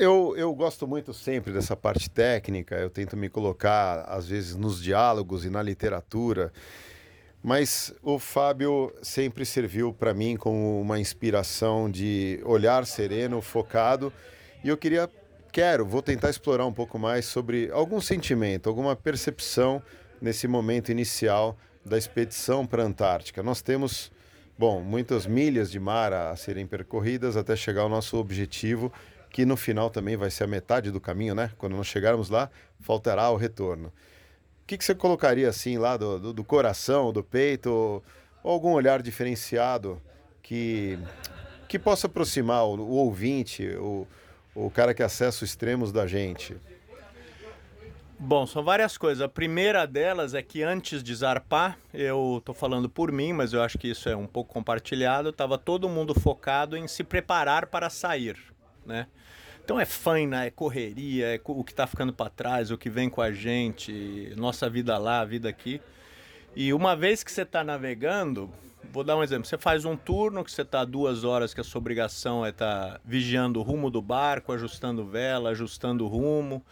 Eu, 0.00 0.34
eu 0.34 0.54
gosto 0.54 0.88
muito 0.88 1.12
sempre 1.12 1.52
dessa 1.52 1.76
parte 1.76 2.08
técnica, 2.08 2.74
eu 2.74 2.88
tento 2.88 3.18
me 3.18 3.28
colocar, 3.28 4.00
às 4.08 4.26
vezes, 4.26 4.56
nos 4.56 4.82
diálogos 4.82 5.44
e 5.44 5.50
na 5.50 5.62
literatura, 5.62 6.50
mas 7.42 7.92
o 8.02 8.18
Fábio 8.18 8.94
sempre 9.02 9.44
serviu 9.44 9.92
para 9.92 10.14
mim 10.14 10.38
como 10.38 10.80
uma 10.80 10.98
inspiração 10.98 11.90
de 11.90 12.40
olhar 12.46 12.86
sereno, 12.86 13.42
focado, 13.42 14.10
e 14.64 14.70
eu 14.70 14.76
queria, 14.78 15.06
quero, 15.52 15.84
vou 15.84 16.00
tentar 16.00 16.30
explorar 16.30 16.64
um 16.64 16.72
pouco 16.72 16.98
mais 16.98 17.26
sobre 17.26 17.70
algum 17.70 18.00
sentimento, 18.00 18.70
alguma 18.70 18.96
percepção 18.96 19.82
nesse 20.18 20.48
momento 20.48 20.90
inicial 20.90 21.58
da 21.84 21.98
expedição 21.98 22.66
para 22.66 22.82
a 22.82 22.86
Antártica. 22.86 23.42
Nós 23.42 23.60
temos, 23.60 24.10
bom, 24.58 24.80
muitas 24.80 25.26
milhas 25.26 25.70
de 25.70 25.78
mar 25.78 26.10
a 26.14 26.34
serem 26.36 26.66
percorridas 26.66 27.36
até 27.36 27.54
chegar 27.54 27.82
ao 27.82 27.90
nosso 27.90 28.16
objetivo, 28.16 28.90
que 29.30 29.46
no 29.46 29.56
final 29.56 29.88
também 29.90 30.16
vai 30.16 30.30
ser 30.30 30.44
a 30.44 30.46
metade 30.46 30.90
do 30.90 31.00
caminho, 31.00 31.34
né? 31.34 31.52
Quando 31.56 31.76
nós 31.76 31.86
chegarmos 31.86 32.28
lá, 32.28 32.50
faltará 32.80 33.30
o 33.30 33.36
retorno. 33.36 33.88
O 33.88 34.66
que, 34.66 34.76
que 34.76 34.84
você 34.84 34.94
colocaria 34.94 35.48
assim 35.48 35.78
lá 35.78 35.96
do, 35.96 36.18
do, 36.18 36.32
do 36.32 36.44
coração, 36.44 37.12
do 37.12 37.22
peito, 37.22 37.70
ou, 37.70 38.02
algum 38.42 38.72
olhar 38.72 39.02
diferenciado 39.02 40.00
que, 40.42 40.98
que 41.68 41.78
possa 41.78 42.06
aproximar 42.06 42.64
o, 42.64 42.80
o 42.80 42.92
ouvinte, 42.92 43.68
o, 43.76 44.06
o 44.54 44.70
cara 44.70 44.92
que 44.94 45.02
acessa 45.02 45.44
os 45.44 45.50
extremos 45.50 45.92
da 45.92 46.06
gente? 46.06 46.56
Bom, 48.22 48.46
são 48.46 48.62
várias 48.62 48.98
coisas. 48.98 49.22
A 49.22 49.28
primeira 49.28 49.86
delas 49.86 50.34
é 50.34 50.42
que 50.42 50.62
antes 50.62 51.02
de 51.02 51.14
zarpar, 51.14 51.78
eu 51.92 52.36
estou 52.38 52.54
falando 52.54 52.86
por 52.86 53.10
mim, 53.10 53.32
mas 53.32 53.54
eu 53.54 53.62
acho 53.62 53.78
que 53.78 53.88
isso 53.88 54.10
é 54.10 54.16
um 54.16 54.26
pouco 54.26 54.52
compartilhado, 54.52 55.30
estava 55.30 55.56
todo 55.56 55.88
mundo 55.88 56.14
focado 56.14 56.76
em 56.76 56.86
se 56.86 57.02
preparar 57.02 57.66
para 57.66 57.88
sair, 57.88 58.36
né? 58.84 59.06
Então 59.64 59.78
é 59.78 59.84
faina, 59.84 60.44
é 60.44 60.50
correria, 60.50 61.34
é 61.34 61.40
o 61.44 61.62
que 61.62 61.72
está 61.72 61.86
ficando 61.86 62.12
para 62.12 62.30
trás, 62.30 62.70
o 62.70 62.78
que 62.78 62.90
vem 62.90 63.08
com 63.08 63.22
a 63.22 63.30
gente, 63.30 64.32
nossa 64.36 64.68
vida 64.68 64.98
lá, 64.98 65.20
a 65.20 65.24
vida 65.24 65.48
aqui. 65.48 65.80
E 66.56 66.72
uma 66.72 66.96
vez 66.96 67.22
que 67.22 67.30
você 67.30 67.42
está 67.42 67.62
navegando, 67.62 68.50
vou 68.92 69.04
dar 69.04 69.16
um 69.16 69.22
exemplo. 69.22 69.46
Você 69.46 69.56
faz 69.56 69.84
um 69.84 69.96
turno 69.96 70.44
que 70.44 70.50
você 70.50 70.62
está 70.62 70.84
duas 70.84 71.24
horas, 71.24 71.54
que 71.54 71.60
a 71.60 71.64
sua 71.64 71.78
obrigação 71.78 72.44
é 72.44 72.50
estar 72.50 72.94
tá 72.94 73.00
vigiando 73.04 73.60
o 73.60 73.62
rumo 73.62 73.90
do 73.90 74.02
barco, 74.02 74.52
ajustando 74.52 75.04
vela, 75.04 75.50
ajustando 75.50 76.04
o 76.04 76.08
rumo. 76.08 76.64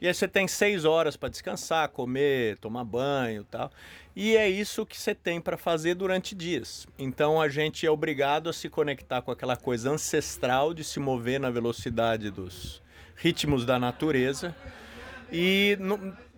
E 0.00 0.06
aí 0.06 0.14
você 0.14 0.28
tem 0.28 0.46
seis 0.46 0.84
horas 0.84 1.16
para 1.16 1.28
descansar, 1.28 1.88
comer, 1.88 2.58
tomar 2.58 2.84
banho 2.84 3.44
tal. 3.44 3.70
E 4.16 4.34
é 4.34 4.48
isso 4.48 4.86
que 4.86 4.98
você 4.98 5.14
tem 5.14 5.40
para 5.40 5.58
fazer 5.58 5.94
durante 5.94 6.34
dias. 6.34 6.86
Então 6.98 7.38
a 7.38 7.50
gente 7.50 7.86
é 7.86 7.90
obrigado 7.90 8.48
a 8.48 8.52
se 8.52 8.70
conectar 8.70 9.20
com 9.20 9.30
aquela 9.30 9.56
coisa 9.56 9.90
ancestral 9.90 10.72
de 10.72 10.82
se 10.82 10.98
mover 10.98 11.38
na 11.38 11.50
velocidade 11.50 12.30
dos 12.30 12.82
ritmos 13.14 13.66
da 13.66 13.78
natureza. 13.78 14.56
E 15.30 15.76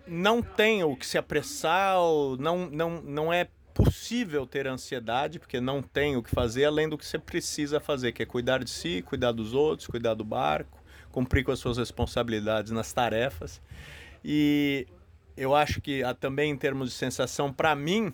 não, 0.05 0.41
tem 0.41 0.83
o 0.83 0.93
que 0.93 1.07
se 1.07 1.17
apressar, 1.17 1.95
não, 2.37 2.69
não, 2.69 3.01
não 3.01 3.31
é 3.31 3.47
possível 3.73 4.45
ter 4.45 4.67
ansiedade, 4.67 5.39
porque 5.39 5.61
não 5.61 5.81
tem 5.81 6.17
o 6.17 6.21
que 6.21 6.29
fazer 6.29 6.65
além 6.65 6.89
do 6.89 6.97
que 6.97 7.05
você 7.05 7.17
precisa 7.17 7.79
fazer, 7.79 8.11
que 8.11 8.21
é 8.21 8.25
cuidar 8.25 8.61
de 8.61 8.69
si, 8.69 9.01
cuidar 9.01 9.31
dos 9.31 9.53
outros, 9.53 9.87
cuidar 9.87 10.15
do 10.15 10.25
barco 10.25 10.79
cumprir 11.11 11.43
com 11.43 11.51
as 11.51 11.59
suas 11.59 11.77
responsabilidades 11.77 12.71
nas 12.71 12.93
tarefas. 12.93 13.61
E 14.23 14.87
eu 15.39 15.55
acho 15.55 15.79
que 15.79 16.03
ah, 16.03 16.13
também 16.13 16.51
em 16.51 16.57
termos 16.57 16.89
de 16.89 16.95
sensação, 16.95 17.53
para 17.53 17.73
mim, 17.73 18.13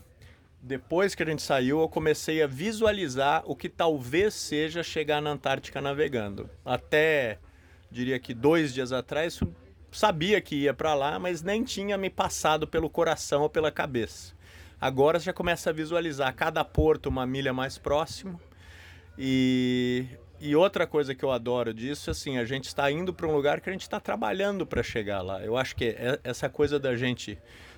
depois 0.62 1.16
que 1.16 1.24
a 1.24 1.26
gente 1.26 1.42
saiu, 1.42 1.82
eu 1.82 1.90
comecei 1.90 2.44
a 2.44 2.48
visualizar 2.48 3.42
o 3.46 3.56
que 3.56 3.68
talvez 3.68 4.36
seja 4.36 4.84
chegar 4.84 5.22
na 5.22 5.32
Antártica 5.32 5.82
navegando. 5.82 6.48
Até, 6.64 7.40
diria 7.90 8.20
que 8.20 8.32
dois 8.32 8.72
dias 8.76 8.92
atrás, 8.92 9.40
sabia 9.92 10.40
que 10.40 10.56
ia 10.56 10.74
para 10.74 10.94
lá, 10.94 11.18
mas 11.18 11.42
nem 11.42 11.64
tinha 11.64 11.98
me 11.98 12.12
passado 12.12 12.68
pelo 12.68 12.92
coração 12.92 13.42
ou 13.42 13.50
pela 13.50 13.72
cabeça. 13.72 14.36
Agora 14.80 15.20
você 15.20 15.26
já 15.26 15.34
começa 15.34 15.72
a 15.72 15.74
visualizar 15.74 16.32
cada 16.36 16.64
porto 16.64 17.08
uma 17.08 17.26
milha 17.26 17.52
mais 17.52 17.80
próximo 17.80 18.40
e 19.18 20.06
e 20.40 20.56
outra 20.56 20.86
coisa 20.86 21.16
que 21.16 21.24
eu 21.24 21.32
adoro 21.32 21.74
disso, 21.74 22.12
assim, 22.12 22.38
a 22.38 22.46
gente 22.46 22.66
está 22.66 22.92
indo 22.92 23.14
para 23.14 23.28
um 23.28 23.34
lugar 23.34 23.62
que 23.62 23.70
a 23.70 23.72
gente 23.72 23.84
está 23.84 24.00
trabalhando 24.00 24.66
para 24.66 24.84
chegar 24.84 25.22
lá. 25.22 25.42
Eu 25.42 25.58
acho 25.58 25.76
que 25.76 25.86
é 25.86 26.20
essa 26.24 26.50
coisa 26.50 26.78
da 26.78 26.96
gente 26.96 27.38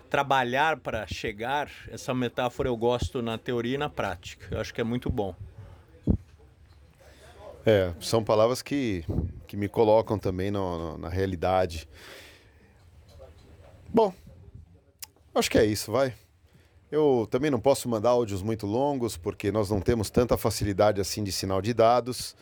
trabalhar 0.10 0.78
para 0.78 1.06
chegar, 1.06 1.70
essa 1.90 2.14
metáfora 2.14 2.70
eu 2.70 2.78
gosto 2.78 3.22
na 3.22 3.38
teoria 3.38 3.76
e 3.76 3.78
na 3.78 3.90
prática. 3.90 4.48
Eu 4.52 4.60
acho 4.60 4.74
que 4.74 4.82
é 4.82 4.84
muito 4.84 5.10
bom. 5.10 5.36
É, 7.66 7.94
são 8.00 8.24
palavras 8.24 8.62
que, 8.62 9.04
que 9.46 9.58
me 9.58 9.68
colocam 9.68 10.18
também 10.18 10.50
no, 10.50 10.78
no, 10.78 10.98
na 10.98 11.10
realidade. 11.10 11.88
Bom, 13.90 14.14
acho 15.36 15.52
que 15.52 15.58
é 15.58 15.66
isso, 15.66 15.92
vai. 15.92 16.14
Eu 16.90 17.28
também 17.30 17.52
não 17.52 17.60
posso 17.60 17.90
mandar 17.90 18.12
áudios 18.12 18.42
muito 18.42 18.66
longos, 18.66 19.18
porque 19.18 19.52
nós 19.52 19.70
não 19.70 19.82
temos 19.82 20.10
tanta 20.10 20.38
facilidade 20.38 21.02
assim 21.02 21.22
de 21.24 21.32
sinal 21.34 21.62
de 21.62 21.74
dados. 21.74 22.34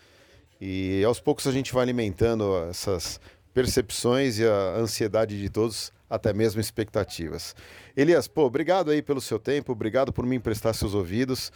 E 0.59 1.03
aos 1.03 1.19
poucos 1.19 1.47
a 1.47 1.51
gente 1.51 1.73
vai 1.73 1.83
alimentando 1.83 2.55
essas 2.69 3.19
percepções 3.53 4.39
e 4.39 4.45
a 4.45 4.75
ansiedade 4.77 5.39
de 5.39 5.49
todos, 5.49 5.91
até 6.09 6.33
mesmo 6.33 6.59
expectativas. 6.59 7.55
Elias, 7.95 8.27
pô, 8.27 8.43
obrigado 8.43 8.91
aí 8.91 9.01
pelo 9.01 9.21
seu 9.21 9.39
tempo, 9.39 9.71
obrigado 9.71 10.11
por 10.11 10.25
me 10.25 10.35
emprestar 10.35 10.73
seus 10.73 10.93
ouvidos. 10.93 11.51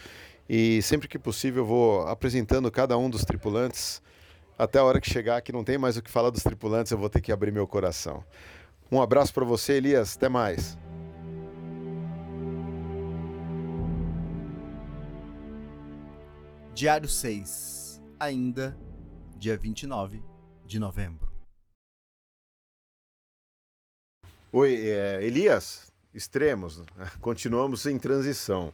E 0.47 0.81
sempre 0.81 1.07
que 1.07 1.19
possível 1.19 1.63
eu 1.63 1.67
vou 1.67 2.07
apresentando 2.07 2.71
cada 2.71 2.97
um 2.97 3.09
dos 3.09 3.23
tripulantes. 3.23 4.01
Até 4.57 4.79
a 4.79 4.83
hora 4.83 4.99
que 4.99 5.09
chegar 5.09 5.41
que 5.41 5.51
não 5.51 5.63
tem 5.63 5.77
mais 5.77 5.95
o 5.95 6.01
que 6.01 6.09
falar 6.09 6.31
dos 6.31 6.43
tripulantes, 6.43 6.91
eu 6.91 6.97
vou 6.97 7.09
ter 7.09 7.21
que 7.21 7.31
abrir 7.31 7.51
meu 7.51 7.67
coração. 7.67 8.23
Um 8.91 9.01
abraço 9.01 9.33
para 9.33 9.45
você, 9.45 9.73
Elias. 9.73 10.17
Até 10.17 10.27
mais. 10.27 10.77
Diário 16.73 17.07
6. 17.07 18.01
Ainda 18.19 18.75
dia 19.39 19.55
29 19.55 20.21
de 20.65 20.77
novembro. 20.77 21.31
Oi, 24.51 24.75
é, 24.89 25.23
Elias, 25.23 25.89
extremos, 26.13 26.83
continuamos 27.21 27.85
em 27.85 27.97
transição. 27.97 28.73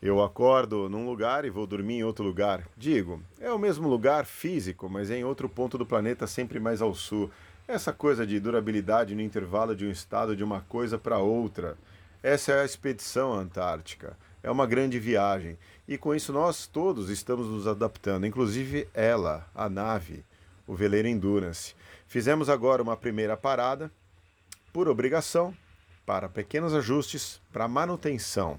Eu 0.00 0.22
acordo 0.22 0.88
num 0.88 1.04
lugar 1.04 1.44
e 1.44 1.50
vou 1.50 1.66
dormir 1.66 1.94
em 1.94 2.04
outro 2.04 2.24
lugar. 2.24 2.64
Digo, 2.76 3.20
é 3.40 3.50
o 3.50 3.58
mesmo 3.58 3.88
lugar 3.88 4.24
físico, 4.24 4.88
mas 4.88 5.10
é 5.10 5.16
em 5.16 5.24
outro 5.24 5.48
ponto 5.48 5.76
do 5.76 5.84
planeta, 5.84 6.28
sempre 6.28 6.60
mais 6.60 6.80
ao 6.80 6.94
sul. 6.94 7.28
Essa 7.66 7.92
coisa 7.92 8.24
de 8.24 8.38
durabilidade 8.38 9.16
no 9.16 9.20
intervalo 9.20 9.74
de 9.74 9.84
um 9.84 9.90
estado 9.90 10.36
de 10.36 10.44
uma 10.44 10.60
coisa 10.62 10.96
para 10.96 11.18
outra. 11.18 11.76
Essa 12.22 12.52
é 12.52 12.60
a 12.60 12.64
expedição 12.64 13.32
antártica. 13.32 14.16
É 14.44 14.50
uma 14.50 14.66
grande 14.66 15.00
viagem. 15.00 15.58
E 15.86 15.98
com 15.98 16.14
isso 16.14 16.32
nós 16.32 16.66
todos 16.66 17.10
estamos 17.10 17.48
nos 17.48 17.66
adaptando, 17.66 18.26
inclusive 18.26 18.88
ela, 18.94 19.48
a 19.54 19.68
nave, 19.68 20.24
o 20.66 20.74
veleiro 20.74 21.08
Endurance. 21.08 21.74
Fizemos 22.06 22.48
agora 22.48 22.82
uma 22.82 22.96
primeira 22.96 23.36
parada, 23.36 23.90
por 24.72 24.88
obrigação, 24.88 25.54
para 26.06 26.28
pequenos 26.28 26.74
ajustes, 26.74 27.40
para 27.52 27.68
manutenção. 27.68 28.58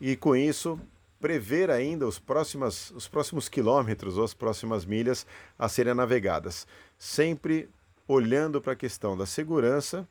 E 0.00 0.16
com 0.16 0.34
isso, 0.34 0.80
prever 1.20 1.70
ainda 1.70 2.06
os 2.06 2.18
próximos, 2.18 2.90
os 2.92 3.06
próximos 3.06 3.48
quilômetros 3.48 4.16
ou 4.16 4.24
as 4.24 4.32
próximas 4.32 4.84
milhas 4.84 5.26
a 5.58 5.68
serem 5.68 5.94
navegadas, 5.94 6.66
sempre 6.98 7.68
olhando 8.08 8.60
para 8.60 8.72
a 8.72 8.76
questão 8.76 9.16
da 9.16 9.26
segurança 9.26 10.08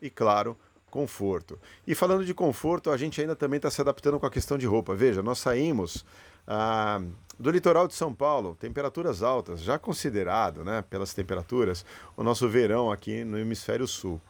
e, 0.00 0.10
claro, 0.10 0.56
conforto. 0.92 1.58
E 1.86 1.94
falando 1.94 2.22
de 2.22 2.34
conforto, 2.34 2.90
a 2.90 2.98
gente 2.98 3.18
ainda 3.18 3.34
também 3.34 3.56
está 3.56 3.70
se 3.70 3.80
adaptando 3.80 4.20
com 4.20 4.26
a 4.26 4.30
questão 4.30 4.58
de 4.58 4.66
roupa. 4.66 4.94
Veja, 4.94 5.22
nós 5.22 5.38
saímos 5.38 6.04
ah, 6.46 7.00
do 7.38 7.50
litoral 7.50 7.88
de 7.88 7.94
São 7.94 8.12
Paulo, 8.14 8.54
temperaturas 8.60 9.22
altas, 9.22 9.62
já 9.62 9.78
considerado, 9.78 10.62
né, 10.62 10.84
pelas 10.90 11.14
temperaturas, 11.14 11.82
o 12.14 12.22
nosso 12.22 12.46
verão 12.46 12.92
aqui 12.92 13.24
no 13.24 13.38
hemisfério 13.38 13.88
sul. 13.88 14.20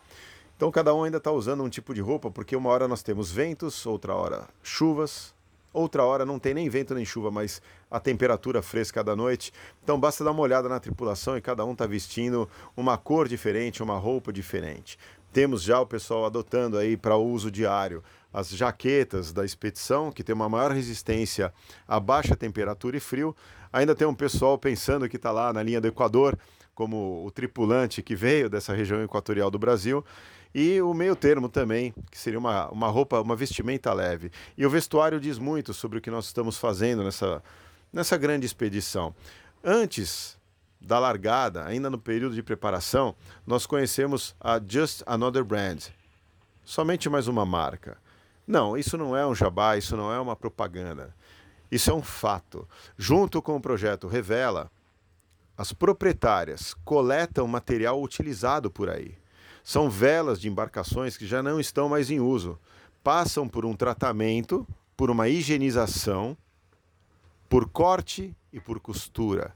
Então 0.56 0.70
cada 0.70 0.94
um 0.94 1.02
ainda 1.02 1.16
está 1.16 1.32
usando 1.32 1.64
um 1.64 1.68
tipo 1.68 1.92
de 1.92 2.00
roupa, 2.00 2.30
porque 2.30 2.54
uma 2.54 2.70
hora 2.70 2.86
nós 2.86 3.02
temos 3.02 3.32
ventos, 3.32 3.84
outra 3.84 4.14
hora 4.14 4.46
chuvas, 4.62 5.34
outra 5.72 6.04
hora 6.04 6.24
não 6.24 6.38
tem 6.38 6.54
nem 6.54 6.68
vento 6.68 6.94
nem 6.94 7.04
chuva, 7.04 7.28
mas 7.28 7.60
a 7.90 7.98
temperatura 7.98 8.62
fresca 8.62 9.02
da 9.02 9.16
noite. 9.16 9.52
Então 9.82 9.98
basta 9.98 10.22
dar 10.22 10.30
uma 10.30 10.42
olhada 10.42 10.68
na 10.68 10.78
tripulação 10.78 11.36
e 11.36 11.40
cada 11.40 11.64
um 11.64 11.72
está 11.72 11.86
vestindo 11.86 12.48
uma 12.76 12.96
cor 12.96 13.26
diferente, 13.26 13.82
uma 13.82 13.98
roupa 13.98 14.32
diferente. 14.32 14.96
Temos 15.32 15.62
já 15.62 15.80
o 15.80 15.86
pessoal 15.86 16.26
adotando 16.26 16.76
aí 16.76 16.96
para 16.96 17.16
uso 17.16 17.50
diário 17.50 18.02
as 18.32 18.48
jaquetas 18.50 19.32
da 19.32 19.44
expedição, 19.44 20.10
que 20.10 20.22
tem 20.22 20.34
uma 20.34 20.48
maior 20.48 20.72
resistência 20.72 21.52
a 21.86 22.00
baixa 22.00 22.34
temperatura 22.34 22.96
e 22.96 23.00
frio. 23.00 23.36
Ainda 23.72 23.94
tem 23.94 24.06
um 24.06 24.14
pessoal 24.14 24.58
pensando 24.58 25.08
que 25.08 25.16
está 25.16 25.30
lá 25.30 25.52
na 25.52 25.62
linha 25.62 25.80
do 25.80 25.88
Equador, 25.88 26.38
como 26.74 27.24
o 27.26 27.30
tripulante 27.30 28.02
que 28.02 28.14
veio 28.14 28.48
dessa 28.48 28.74
região 28.74 29.02
equatorial 29.02 29.50
do 29.50 29.58
Brasil. 29.58 30.04
E 30.54 30.80
o 30.82 30.92
meio 30.92 31.16
termo 31.16 31.48
também, 31.48 31.94
que 32.10 32.18
seria 32.18 32.38
uma, 32.38 32.70
uma 32.70 32.88
roupa, 32.88 33.20
uma 33.20 33.36
vestimenta 33.36 33.92
leve. 33.92 34.30
E 34.56 34.66
o 34.66 34.70
vestuário 34.70 35.18
diz 35.18 35.38
muito 35.38 35.72
sobre 35.72 35.98
o 35.98 36.00
que 36.00 36.10
nós 36.10 36.26
estamos 36.26 36.58
fazendo 36.58 37.02
nessa, 37.02 37.42
nessa 37.90 38.18
grande 38.18 38.44
expedição. 38.44 39.14
Antes 39.64 40.38
da 40.84 40.98
largada, 40.98 41.64
ainda 41.64 41.88
no 41.88 41.98
período 41.98 42.34
de 42.34 42.42
preparação, 42.42 43.14
nós 43.46 43.66
conhecemos 43.66 44.34
a 44.40 44.60
Just 44.66 45.02
Another 45.06 45.44
Brand. 45.44 45.84
Somente 46.64 47.08
mais 47.08 47.28
uma 47.28 47.46
marca. 47.46 47.96
Não, 48.46 48.76
isso 48.76 48.98
não 48.98 49.16
é 49.16 49.26
um 49.26 49.34
jabá, 49.34 49.76
isso 49.76 49.96
não 49.96 50.12
é 50.12 50.18
uma 50.18 50.34
propaganda. 50.34 51.14
Isso 51.70 51.90
é 51.90 51.94
um 51.94 52.02
fato. 52.02 52.68
Junto 52.98 53.40
com 53.40 53.56
o 53.56 53.60
projeto 53.60 54.08
Revela, 54.08 54.70
as 55.56 55.72
proprietárias 55.72 56.74
coletam 56.84 57.46
material 57.46 58.02
utilizado 58.02 58.70
por 58.70 58.90
aí. 58.90 59.16
São 59.62 59.88
velas 59.88 60.40
de 60.40 60.48
embarcações 60.48 61.16
que 61.16 61.26
já 61.26 61.42
não 61.42 61.60
estão 61.60 61.88
mais 61.88 62.10
em 62.10 62.18
uso. 62.18 62.58
Passam 63.04 63.48
por 63.48 63.64
um 63.64 63.74
tratamento, 63.74 64.66
por 64.96 65.10
uma 65.10 65.28
higienização, 65.28 66.36
por 67.48 67.68
corte 67.68 68.34
e 68.52 68.58
por 68.58 68.80
costura 68.80 69.54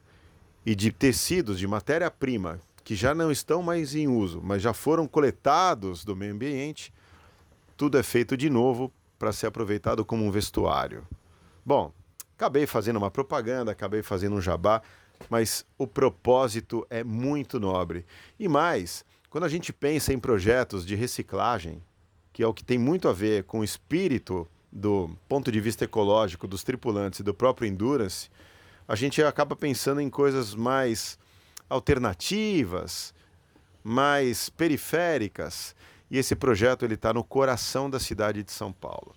e 0.66 0.74
de 0.74 0.90
tecidos 0.90 1.60
de 1.60 1.66
matéria-prima 1.68 2.60
que 2.82 2.96
já 2.96 3.14
não 3.14 3.30
estão 3.30 3.62
mais 3.62 3.94
em 3.94 4.08
uso, 4.08 4.40
mas 4.42 4.60
já 4.60 4.72
foram 4.72 5.06
coletados 5.06 6.04
do 6.04 6.14
meio 6.14 6.34
ambiente, 6.34 6.92
tudo 7.76 7.98
é 7.98 8.02
feito 8.02 8.36
de 8.36 8.50
novo 8.50 8.92
para 9.18 9.32
ser 9.32 9.46
aproveitado 9.46 10.04
como 10.04 10.24
um 10.24 10.30
vestuário. 10.30 11.06
Bom, 11.64 11.92
acabei 12.36 12.66
fazendo 12.66 12.96
uma 12.96 13.10
propaganda, 13.10 13.72
acabei 13.72 14.02
fazendo 14.02 14.36
um 14.36 14.40
jabá, 14.40 14.82
mas 15.30 15.64
o 15.78 15.86
propósito 15.86 16.86
é 16.90 17.02
muito 17.02 17.58
nobre. 17.58 18.04
E 18.38 18.48
mais, 18.48 19.04
quando 19.30 19.44
a 19.44 19.48
gente 19.48 19.72
pensa 19.72 20.12
em 20.12 20.18
projetos 20.18 20.84
de 20.86 20.94
reciclagem, 20.94 21.82
que 22.32 22.42
é 22.42 22.46
o 22.46 22.54
que 22.54 22.64
tem 22.64 22.78
muito 22.78 23.08
a 23.08 23.12
ver 23.12 23.44
com 23.44 23.60
o 23.60 23.64
espírito 23.64 24.46
do 24.70 25.10
ponto 25.28 25.50
de 25.50 25.60
vista 25.60 25.84
ecológico 25.84 26.46
dos 26.46 26.62
tripulantes 26.62 27.20
e 27.20 27.24
do 27.24 27.34
próprio 27.34 27.66
Endurance, 27.66 28.28
a 28.88 28.94
gente 28.94 29.22
acaba 29.22 29.56
pensando 29.56 30.00
em 30.00 30.08
coisas 30.08 30.54
mais 30.54 31.18
alternativas, 31.68 33.14
mais 33.82 34.48
periféricas, 34.48 35.74
e 36.10 36.18
esse 36.18 36.36
projeto 36.36 36.84
ele 36.84 36.94
está 36.94 37.12
no 37.12 37.24
coração 37.24 37.90
da 37.90 37.98
cidade 37.98 38.42
de 38.42 38.52
São 38.52 38.72
Paulo. 38.72 39.14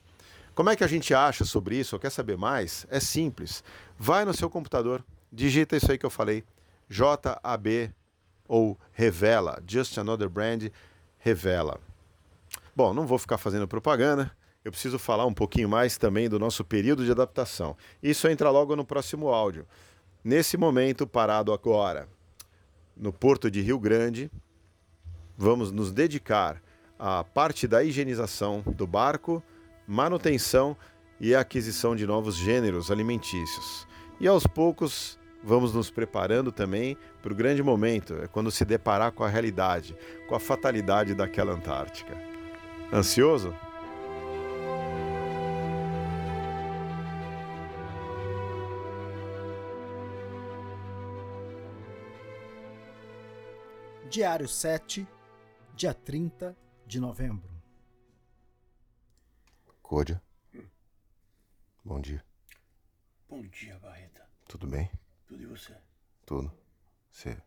Como 0.56 0.70
é 0.70 0.76
que 0.76 0.84
a 0.84 0.88
gente 0.88 1.14
acha 1.14 1.46
sobre 1.46 1.78
isso 1.78 1.96
ou 1.96 2.00
quer 2.00 2.10
saber 2.10 2.38
mais? 2.38 2.86
É 2.90 3.00
simples. 3.00 3.64
Vai 3.98 4.26
no 4.26 4.34
seu 4.34 4.50
computador, 4.50 5.06
digita 5.32 5.78
isso 5.78 5.92
aí 5.92 5.98
que 5.98 6.06
eu 6.06 6.10
falei, 6.10 6.44
JAB 6.90 7.94
ou 8.48 8.78
Revela, 8.92 9.62
Just 9.68 9.98
Another 9.98 10.28
Brand, 10.28 10.70
Revela. 11.20 11.80
Bom, 12.76 12.94
não 12.94 13.06
vou 13.06 13.20
ficar 13.20 13.38
fazendo 13.38 13.68
propaganda, 13.68 14.32
eu 14.64 14.72
preciso 14.72 15.00
falar 15.00 15.26
um 15.26 15.34
pouquinho 15.34 15.70
mais 15.70 15.98
também 15.98 16.28
do 16.28 16.38
nosso 16.38 16.64
período 16.66 17.06
de 17.06 17.12
adaptação. 17.12 17.78
Isso 18.04 18.28
entra 18.28 18.50
logo 18.50 18.76
no 18.76 18.86
próximo 18.86 19.30
áudio. 19.30 19.66
Nesse 20.24 20.58
momento, 20.58 21.08
parado 21.08 21.54
agora, 21.54 22.10
no 22.96 23.14
porto 23.14 23.50
de 23.50 23.62
Rio 23.62 23.80
Grande, 23.80 24.30
vamos 25.38 25.72
nos 25.72 25.94
dedicar 25.94 26.62
à 26.98 27.24
parte 27.24 27.68
da 27.68 27.82
higienização 27.84 28.62
do 28.76 28.86
barco, 28.86 29.42
manutenção 29.88 30.76
e 31.22 31.34
aquisição 31.34 31.96
de 31.96 32.06
novos 32.06 32.36
gêneros 32.36 32.92
alimentícios. 32.92 33.88
E 34.20 34.28
aos 34.28 34.46
poucos 34.46 35.18
vamos 35.42 35.74
nos 35.74 35.90
preparando 35.90 36.52
também 36.52 36.98
para 37.22 37.32
o 37.32 37.36
grande 37.36 37.64
momento, 37.64 38.16
é 38.22 38.28
quando 38.28 38.52
se 38.52 38.66
deparar 38.66 39.14
com 39.14 39.24
a 39.24 39.30
realidade, 39.30 39.96
com 40.28 40.36
a 40.36 40.40
fatalidade 40.40 41.16
daquela 41.16 41.54
Antártica. 41.54 42.18
Ansioso? 42.92 43.56
Diário 54.10 54.48
7, 54.48 55.08
dia 55.76 55.94
30 55.94 56.58
de 56.88 57.00
novembro. 57.00 57.48
Códia. 59.84 60.20
Bom 61.86 62.02
dia. 62.02 62.26
Bom 63.28 63.42
dia, 63.44 63.78
Barreta. 63.78 64.28
Tudo 64.48 64.66
bem? 64.66 64.90
Tudo 65.28 65.44
e 65.44 65.46
você? 65.46 65.78
Tudo. 66.26 66.52
Você 67.12 67.40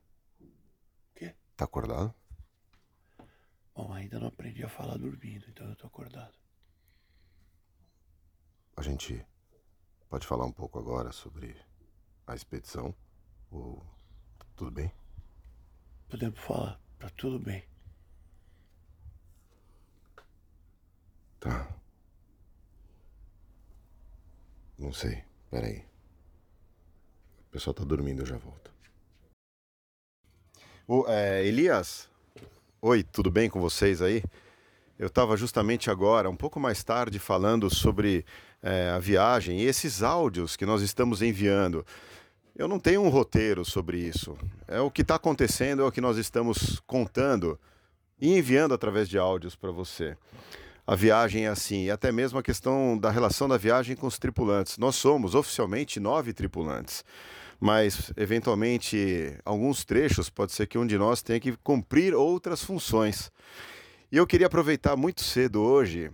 Quê? 1.17 1.35
tá 1.57 1.65
acordado? 1.65 2.15
Bom, 3.75 3.93
ainda 3.93 4.21
não 4.21 4.29
aprendi 4.29 4.63
a 4.63 4.69
falar 4.69 4.97
dormindo, 4.99 5.45
então 5.49 5.69
eu 5.69 5.75
tô 5.75 5.89
acordado. 5.89 6.39
A 8.77 8.83
gente 8.83 9.27
pode 10.09 10.27
falar 10.29 10.45
um 10.45 10.53
pouco 10.53 10.79
agora 10.79 11.11
sobre 11.11 11.57
a 12.25 12.37
expedição? 12.37 12.95
Ou 13.51 13.85
tudo 14.55 14.71
bem? 14.71 14.93
Podemos 16.13 16.39
falar, 16.41 16.79
tá 16.99 17.09
tudo 17.17 17.39
bem. 17.39 17.65
Tá. 21.41 21.75
Não 24.79 24.93
sei. 24.93 25.25
Peraí. 25.51 25.87
O 27.49 27.51
pessoal 27.51 27.73
tá 27.73 27.83
dormindo, 27.83 28.21
eu 28.21 28.27
já 28.27 28.37
volto. 28.37 28.71
É, 31.09 31.47
Elias? 31.47 32.11
Oi, 32.83 33.03
tudo 33.03 33.31
bem 33.31 33.49
com 33.49 33.59
vocês 33.59 34.03
aí? 34.03 34.23
Eu 34.99 35.07
estava 35.07 35.35
justamente 35.35 35.91
agora, 35.91 36.29
um 36.29 36.37
pouco 36.37 36.61
mais 36.61 36.85
tarde, 36.85 37.19
falando 37.19 37.75
sobre 37.75 38.27
é, 38.63 38.91
a 38.91 38.99
viagem 38.99 39.61
e 39.61 39.65
esses 39.65 40.03
áudios 40.03 40.57
que 40.57 40.67
nós 40.67 40.83
estamos 40.83 41.23
enviando. 41.23 41.87
Eu 42.55 42.69
não 42.69 42.79
tenho 42.79 43.03
um 43.03 43.09
roteiro 43.09 43.65
sobre 43.65 43.99
isso. 43.99 44.37
É 44.69 44.81
o 44.81 44.91
que 44.91 45.03
está 45.03 45.15
acontecendo, 45.15 45.83
é 45.83 45.85
o 45.85 45.93
que 45.93 46.01
nós 46.01 46.19
estamos 46.19 46.81
contando 46.87 47.59
e 48.21 48.37
enviando 48.37 48.75
através 48.75 49.09
de 49.09 49.19
áudios 49.19 49.57
para 49.57 49.71
você. 49.71 50.17
a 50.87 50.95
viagem 50.97 51.47
é 51.47 51.49
assim, 51.49 51.85
e 51.85 51.91
até 51.91 52.11
mesmo 52.11 52.39
a 52.39 52.43
questão 52.43 52.99
da 52.99 53.11
relação 53.11 53.49
da 53.49 53.57
viagem 53.57 53.97
com 53.97 54.07
os 54.07 54.19
tripulantes. 54.19 54.79
Nós 54.79 54.97
somos 54.97 55.35
oficialmente 55.35 56.01
nove 56.01 56.33
tripulantes, 56.33 57.05
mas 57.61 58.13
eventualmente 58.17 59.37
alguns 59.45 59.85
trechos 59.85 60.29
pode 60.29 60.53
ser 60.53 60.67
que 60.67 60.79
um 60.79 60.87
de 60.87 60.99
nós 60.99 61.23
tenha 61.23 61.41
que 61.41 61.57
cumprir 61.59 62.15
outras 62.15 62.63
funções. 62.63 63.31
E 64.11 64.17
eu 64.17 64.27
queria 64.27 64.49
aproveitar 64.49 64.97
muito 64.97 65.23
cedo 65.23 65.63
hoje, 65.63 66.11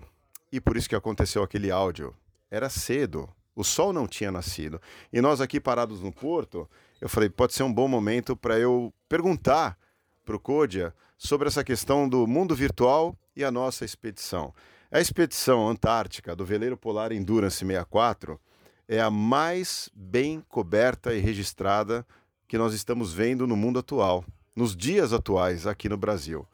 e 0.52 0.60
por 0.60 0.76
isso 0.76 0.88
que 0.88 0.94
aconteceu 0.94 1.42
aquele 1.42 1.70
áudio. 1.70 2.14
Era 2.50 2.68
cedo, 2.68 3.28
o 3.58 3.64
sol 3.64 3.92
não 3.92 4.06
tinha 4.06 4.30
nascido. 4.30 4.80
E 5.12 5.20
nós 5.20 5.40
aqui 5.40 5.58
parados 5.58 6.00
no 6.00 6.12
porto, 6.12 6.68
eu 7.00 7.08
falei, 7.08 7.28
pode 7.28 7.54
ser 7.54 7.64
um 7.64 7.72
bom 7.72 7.88
momento 7.88 8.36
para 8.36 8.56
eu 8.56 8.94
perguntar 9.08 9.76
para 10.24 10.36
o 10.36 10.38
Kodia 10.38 10.94
sobre 11.16 11.48
essa 11.48 11.64
questão 11.64 12.08
do 12.08 12.24
mundo 12.24 12.54
virtual 12.54 13.18
e 13.34 13.42
a 13.42 13.50
nossa 13.50 13.84
expedição. 13.84 14.54
A 14.92 15.00
expedição 15.00 15.68
antártica 15.68 16.36
do 16.36 16.46
veleiro 16.46 16.76
polar 16.76 17.10
Endurance 17.10 17.56
64 17.56 18.40
é 18.86 19.00
a 19.00 19.10
mais 19.10 19.90
bem 19.92 20.40
coberta 20.48 21.12
e 21.12 21.18
registrada 21.18 22.06
que 22.46 22.56
nós 22.56 22.72
estamos 22.72 23.12
vendo 23.12 23.44
no 23.44 23.56
mundo 23.56 23.80
atual, 23.80 24.24
nos 24.54 24.76
dias 24.76 25.12
atuais 25.12 25.66
aqui 25.66 25.88
no 25.88 25.96
Brasil. 25.96 26.46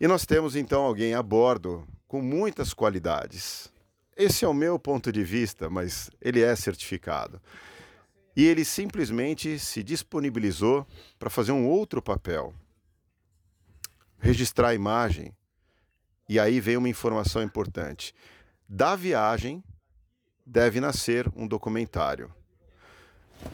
E 0.00 0.08
nós 0.08 0.26
temos 0.26 0.56
então 0.56 0.82
alguém 0.82 1.14
a 1.14 1.22
bordo 1.22 1.86
com 2.08 2.20
muitas 2.20 2.74
qualidades. 2.74 3.72
Esse 4.16 4.44
é 4.44 4.48
o 4.48 4.54
meu 4.54 4.78
ponto 4.78 5.10
de 5.10 5.24
vista, 5.24 5.68
mas 5.68 6.10
ele 6.20 6.40
é 6.40 6.54
certificado. 6.54 7.40
E 8.36 8.44
ele 8.44 8.64
simplesmente 8.64 9.58
se 9.58 9.82
disponibilizou 9.82 10.86
para 11.18 11.30
fazer 11.30 11.52
um 11.52 11.66
outro 11.66 12.00
papel, 12.00 12.54
registrar 14.18 14.68
a 14.68 14.74
imagem. 14.74 15.32
E 16.28 16.38
aí 16.38 16.60
vem 16.60 16.76
uma 16.76 16.88
informação 16.88 17.42
importante. 17.42 18.14
Da 18.68 18.96
viagem 18.96 19.62
deve 20.44 20.80
nascer 20.80 21.30
um 21.36 21.46
documentário. 21.46 22.32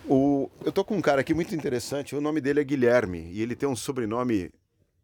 O, 0.07 0.51
eu 0.65 0.71
tô 0.71 0.85
com 0.85 0.97
um 0.97 1.01
cara 1.01 1.21
aqui 1.21 1.35
muito 1.35 1.55
interessante, 1.55 2.15
o 2.15 2.21
nome 2.21 2.41
dele 2.41 2.61
é 2.61 2.65
Guilherme 2.65 3.31
e 3.33 3.43
ele 3.43 3.57
tem 3.57 3.69
um 3.69 3.77
sobrenome 3.77 4.51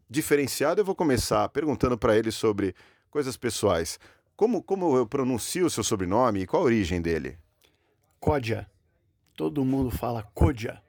diferenciado. 0.08 0.80
Eu 0.80 0.84
vou 0.84 0.94
começar 0.94 1.48
perguntando 1.48 1.98
para 1.98 2.16
ele 2.16 2.30
sobre 2.30 2.74
coisas 3.10 3.36
pessoais. 3.36 3.98
Como, 4.36 4.62
como 4.62 4.94
eu 4.94 5.06
pronuncio 5.06 5.64
o 5.64 5.70
seu 5.70 5.82
sobrenome 5.82 6.40
e 6.40 6.46
qual 6.46 6.60
a 6.60 6.66
origem 6.66 7.00
dele? 7.00 7.38
Códia. 8.20 8.70
Todo 9.34 9.64
mundo 9.64 9.90
fala 9.90 10.22
Códia, 10.34 10.82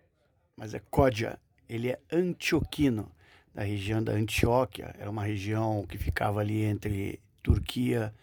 mas 0.58 0.74
é 0.74 0.80
Códia. 0.92 1.40
Ele 1.70 1.90
é 1.90 2.00
antioquino 2.12 3.10
da 3.56 3.64
região 3.64 4.04
da 4.04 4.12
Antioquia. 4.12 4.94
Era 5.00 5.10
uma 5.10 5.24
região 5.24 5.86
que 5.88 5.98
ficava 5.98 6.42
ali 6.42 6.62
entre 6.62 7.22
Turquia 7.42 8.14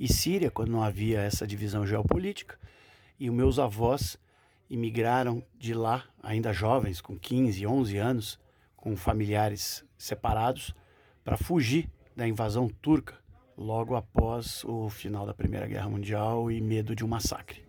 e 0.00 0.10
Síria, 0.10 0.50
quando 0.50 0.70
não 0.70 0.82
havia 0.82 1.20
essa 1.20 1.46
divisão 1.46 1.86
geopolítica. 1.86 2.58
E 3.20 3.28
os 3.28 3.36
meus 3.36 3.58
avós 3.58 4.16
imigraram 4.70 5.44
de 5.58 5.74
lá, 5.74 6.04
ainda 6.22 6.50
jovens, 6.50 7.02
com 7.02 7.18
15, 7.18 7.66
11 7.66 7.96
anos, 7.98 8.40
com 8.74 8.96
familiares 8.96 9.84
separados, 9.98 10.74
para 11.22 11.36
fugir 11.36 11.90
da 12.16 12.26
invasão 12.26 12.68
turca 12.68 13.21
logo 13.56 13.94
após 13.94 14.64
o 14.64 14.88
final 14.88 15.26
da 15.26 15.34
Primeira 15.34 15.66
Guerra 15.66 15.88
Mundial 15.88 16.50
e 16.50 16.60
medo 16.60 16.94
de 16.94 17.04
um 17.04 17.08
massacre. 17.08 17.62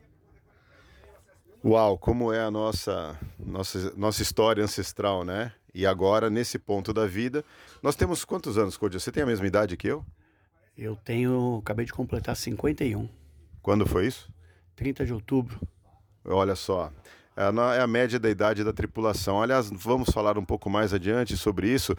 Uau, 1.63 1.97
como 1.97 2.34
é 2.34 2.41
a 2.41 2.51
nossa, 2.51 3.17
nossa, 3.39 3.93
nossa 3.95 4.21
história 4.21 4.63
ancestral, 4.63 5.23
né? 5.23 5.53
E 5.73 5.86
agora, 5.86 6.29
nesse 6.29 6.59
ponto 6.59 6.93
da 6.93 7.07
vida, 7.07 7.43
nós 7.81 7.95
temos 7.95 8.25
quantos 8.25 8.57
anos, 8.57 8.75
Codia? 8.75 8.99
Você 8.99 9.11
tem 9.11 9.23
a 9.23 9.25
mesma 9.25 9.47
idade 9.47 9.77
que 9.77 9.88
eu? 9.88 10.05
Eu 10.77 10.95
tenho, 10.95 11.59
acabei 11.59 11.86
de 11.86 11.93
completar 11.93 12.36
51. 12.36 13.07
Quando 13.61 13.86
foi 13.86 14.07
isso? 14.07 14.31
30 14.75 15.05
de 15.05 15.13
outubro. 15.13 15.59
Olha 16.25 16.55
só, 16.55 16.91
é 17.36 17.43
a, 17.43 17.75
é 17.75 17.81
a 17.81 17.88
média 17.88 18.19
da 18.19 18.29
idade 18.29 18.63
da 18.63 18.73
tripulação. 18.73 19.41
Aliás, 19.41 19.69
vamos 19.71 20.09
falar 20.09 20.38
um 20.38 20.45
pouco 20.45 20.69
mais 20.69 20.93
adiante 20.93 21.36
sobre 21.38 21.67
isso. 21.67 21.95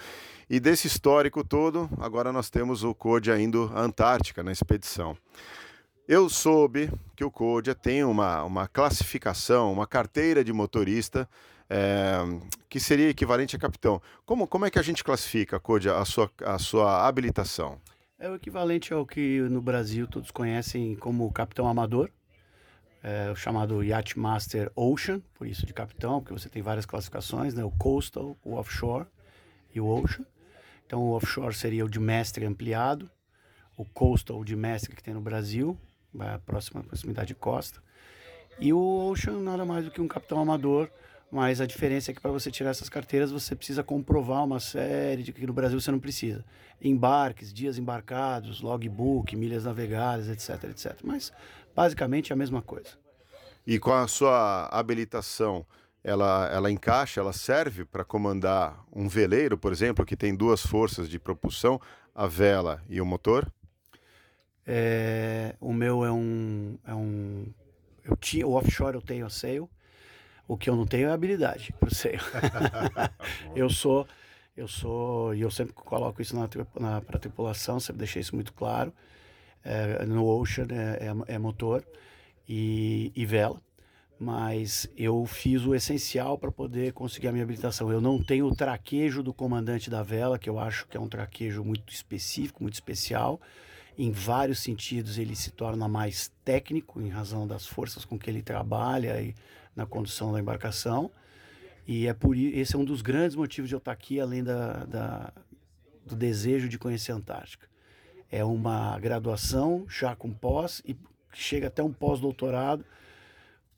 E 0.48 0.60
desse 0.60 0.86
histórico 0.86 1.42
todo, 1.42 1.88
agora 1.98 2.32
nós 2.32 2.50
temos 2.50 2.84
o 2.84 2.94
Codia 2.94 3.38
indo 3.40 3.70
à 3.74 3.80
Antártica 3.80 4.42
na 4.42 4.52
expedição. 4.52 5.16
Eu 6.06 6.28
soube 6.28 6.90
que 7.16 7.24
o 7.24 7.30
Codia 7.30 7.74
tem 7.74 8.04
uma, 8.04 8.44
uma 8.44 8.68
classificação, 8.68 9.72
uma 9.72 9.86
carteira 9.86 10.44
de 10.44 10.52
motorista 10.52 11.28
é, 11.68 12.18
que 12.68 12.78
seria 12.78 13.08
equivalente 13.08 13.56
a 13.56 13.58
capitão. 13.58 14.02
Como, 14.26 14.46
como 14.46 14.66
é 14.66 14.70
que 14.70 14.78
a 14.78 14.82
gente 14.82 15.02
classifica, 15.02 15.58
Codia, 15.58 15.96
a 15.96 16.04
sua, 16.04 16.30
a 16.44 16.58
sua 16.58 17.06
habilitação? 17.06 17.80
É 18.18 18.28
o 18.28 18.34
equivalente 18.34 18.92
ao 18.92 19.04
que 19.06 19.40
no 19.50 19.60
Brasil 19.60 20.06
todos 20.06 20.30
conhecem 20.30 20.94
como 20.96 21.32
capitão 21.32 21.66
amador, 21.66 22.10
é, 23.04 23.30
o 23.30 23.36
chamado 23.36 23.84
Yacht 23.84 24.18
Master 24.18 24.72
Ocean, 24.74 25.20
por 25.34 25.46
isso 25.46 25.66
de 25.66 25.74
capitão, 25.74 26.20
porque 26.20 26.32
você 26.32 26.48
tem 26.48 26.62
várias 26.62 26.86
classificações, 26.86 27.52
né? 27.52 27.62
o 27.62 27.70
coastal, 27.70 28.34
o 28.42 28.54
offshore 28.54 29.06
e 29.74 29.80
o 29.80 29.86
ocean. 29.86 30.24
Então 30.86 31.02
o 31.02 31.10
offshore 31.12 31.54
seria 31.54 31.84
o 31.84 31.88
de 31.88 32.00
mestre 32.00 32.46
ampliado, 32.46 33.10
o 33.76 33.84
coastal 33.84 34.40
o 34.40 34.44
de 34.44 34.56
mestre 34.56 34.96
que 34.96 35.02
tem 35.02 35.12
no 35.12 35.20
Brasil, 35.20 35.78
a 36.18 36.38
próxima 36.38 36.82
proximidade 36.82 37.28
de 37.28 37.34
costa, 37.34 37.82
e 38.58 38.72
o 38.72 39.10
ocean 39.10 39.38
nada 39.40 39.66
mais 39.66 39.84
do 39.84 39.90
que 39.90 40.00
um 40.00 40.08
capitão 40.08 40.40
amador 40.40 40.90
mas 41.34 41.60
a 41.60 41.66
diferença 41.66 42.12
é 42.12 42.14
que 42.14 42.20
para 42.20 42.30
você 42.30 42.48
tirar 42.48 42.70
essas 42.70 42.88
carteiras 42.88 43.32
você 43.32 43.56
precisa 43.56 43.82
comprovar 43.82 44.44
uma 44.44 44.60
série 44.60 45.24
de 45.24 45.32
que 45.32 45.44
no 45.44 45.52
Brasil 45.52 45.80
você 45.80 45.90
não 45.90 45.98
precisa. 45.98 46.44
Embarques, 46.80 47.52
dias 47.52 47.76
embarcados, 47.76 48.60
logbook, 48.60 49.34
milhas 49.34 49.64
navegadas, 49.64 50.28
etc, 50.28 50.70
etc. 50.70 50.96
Mas 51.02 51.32
basicamente 51.74 52.32
é 52.32 52.34
a 52.34 52.36
mesma 52.36 52.62
coisa. 52.62 52.90
E 53.66 53.78
com 53.78 53.92
a 53.92 54.06
sua 54.06 54.68
habilitação, 54.70 55.66
ela, 56.02 56.50
ela 56.52 56.70
encaixa, 56.70 57.20
ela 57.20 57.32
serve 57.32 57.84
para 57.84 58.04
comandar 58.04 58.84
um 58.92 59.08
veleiro, 59.08 59.56
por 59.56 59.72
exemplo, 59.72 60.04
que 60.04 60.16
tem 60.16 60.34
duas 60.34 60.60
forças 60.60 61.08
de 61.08 61.18
propulsão, 61.18 61.80
a 62.14 62.26
vela 62.26 62.82
e 62.88 63.00
o 63.00 63.06
motor? 63.06 63.50
É, 64.66 65.56
o 65.60 65.72
meu 65.72 66.04
é 66.04 66.12
um, 66.12 66.78
é 66.86 66.94
um 66.94 67.46
eu 68.02 68.16
tinha 68.16 68.46
o 68.46 68.54
offshore 68.54 68.94
eu 68.94 69.02
tenho 69.02 69.26
a 69.26 69.30
sail 69.30 69.68
o 70.46 70.56
que 70.56 70.68
eu 70.68 70.76
não 70.76 70.86
tenho 70.86 71.08
é 71.08 71.12
habilidade 71.12 71.72
para 71.78 71.90
ser. 71.90 72.20
eu 73.56 73.68
sou, 73.70 74.06
eu 74.56 74.68
sou, 74.68 75.34
e 75.34 75.40
eu 75.40 75.50
sempre 75.50 75.72
coloco 75.72 76.20
isso 76.20 76.36
na, 76.36 76.48
na 76.78 77.00
para 77.00 77.18
tripulação, 77.18 77.80
sempre 77.80 78.00
deixei 78.00 78.20
isso 78.20 78.34
muito 78.34 78.52
claro. 78.52 78.92
É, 79.64 80.04
no 80.04 80.26
Ocean 80.26 80.66
é, 80.70 81.06
é, 81.06 81.34
é 81.34 81.38
motor 81.38 81.82
e, 82.46 83.10
e, 83.16 83.24
vela, 83.24 83.62
mas 84.18 84.86
eu 84.94 85.24
fiz 85.24 85.64
o 85.64 85.74
essencial 85.74 86.36
para 86.36 86.52
poder 86.52 86.92
conseguir 86.92 87.28
a 87.28 87.32
minha 87.32 87.44
habilitação. 87.44 87.90
Eu 87.90 88.00
não 88.00 88.22
tenho 88.22 88.46
o 88.46 88.54
traquejo 88.54 89.22
do 89.22 89.32
comandante 89.32 89.88
da 89.88 90.02
vela, 90.02 90.38
que 90.38 90.50
eu 90.50 90.58
acho 90.58 90.86
que 90.86 90.96
é 90.96 91.00
um 91.00 91.08
traquejo 91.08 91.64
muito 91.64 91.92
específico, 91.92 92.62
muito 92.62 92.74
especial. 92.74 93.40
Em 93.96 94.10
vários 94.10 94.58
sentidos, 94.58 95.18
ele 95.18 95.34
se 95.34 95.50
torna 95.50 95.88
mais 95.88 96.30
técnico 96.44 97.00
em 97.00 97.08
razão 97.08 97.46
das 97.46 97.66
forças 97.66 98.04
com 98.04 98.18
que 98.18 98.28
ele 98.28 98.42
trabalha 98.42 99.20
e 99.22 99.34
na 99.74 99.86
condução 99.86 100.32
da 100.32 100.40
embarcação. 100.40 101.10
E 101.86 102.06
é 102.06 102.12
por 102.12 102.36
esse 102.36 102.74
é 102.74 102.78
um 102.78 102.84
dos 102.84 103.02
grandes 103.02 103.36
motivos 103.36 103.68
de 103.68 103.74
eu 103.74 103.78
estar 103.78 103.92
aqui, 103.92 104.20
além 104.20 104.42
da, 104.42 104.84
da 104.84 105.32
do 106.04 106.14
desejo 106.14 106.68
de 106.68 106.78
conhecer 106.78 107.12
a 107.12 107.16
Antártica. 107.16 107.66
É 108.34 108.42
uma 108.44 108.98
graduação 108.98 109.86
já 109.88 110.16
com 110.16 110.32
pós 110.34 110.82
e 110.84 110.96
chega 111.32 111.68
até 111.68 111.84
um 111.84 111.92
pós-doutorado 111.92 112.84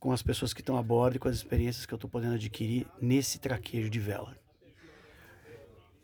com 0.01 0.13
as 0.13 0.23
pessoas 0.23 0.55
que 0.55 0.63
estão 0.63 0.79
a 0.79 0.83
bordo 0.83 1.17
e 1.17 1.19
com 1.19 1.29
as 1.29 1.37
experiências 1.37 1.85
que 1.85 1.93
eu 1.93 1.97
estou 1.97 2.09
podendo 2.09 2.37
adquirir 2.37 2.87
nesse 2.99 3.39
traquejo 3.39 3.91
de 3.91 4.01
vela. 4.01 4.35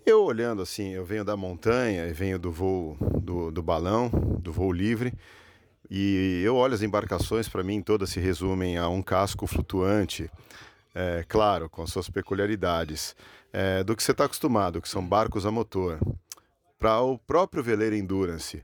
Eu 0.05 0.23
olhando 0.23 0.61
assim, 0.61 0.91
eu 0.91 1.03
venho 1.03 1.25
da 1.25 1.35
montanha 1.35 2.07
e 2.07 2.13
venho 2.13 2.39
do 2.39 2.53
voo 2.53 2.99
do, 3.23 3.51
do 3.51 3.63
balão, 3.63 4.11
do 4.11 4.53
voo 4.53 4.71
livre. 4.71 5.15
E 5.91 6.43
eu 6.45 6.55
olho 6.55 6.75
as 6.75 6.83
embarcações, 6.83 7.49
para 7.49 7.63
mim, 7.63 7.81
todas 7.81 8.11
se 8.11 8.21
resumem 8.21 8.77
a 8.77 8.87
um 8.87 9.01
casco 9.01 9.47
flutuante, 9.47 10.31
é, 10.95 11.25
claro, 11.27 11.71
com 11.71 11.87
suas 11.87 12.11
peculiaridades, 12.11 13.17
é, 13.51 13.83
do 13.83 13.97
que 13.97 14.03
você 14.03 14.13
está 14.13 14.27
acostumado, 14.27 14.83
que 14.83 14.91
são 14.91 15.03
barcos 15.03 15.47
a 15.47 15.51
motor. 15.51 15.99
Para 16.83 17.01
o 17.01 17.17
próprio 17.17 17.63
veleiro 17.63 17.95
Endurance, 17.95 18.61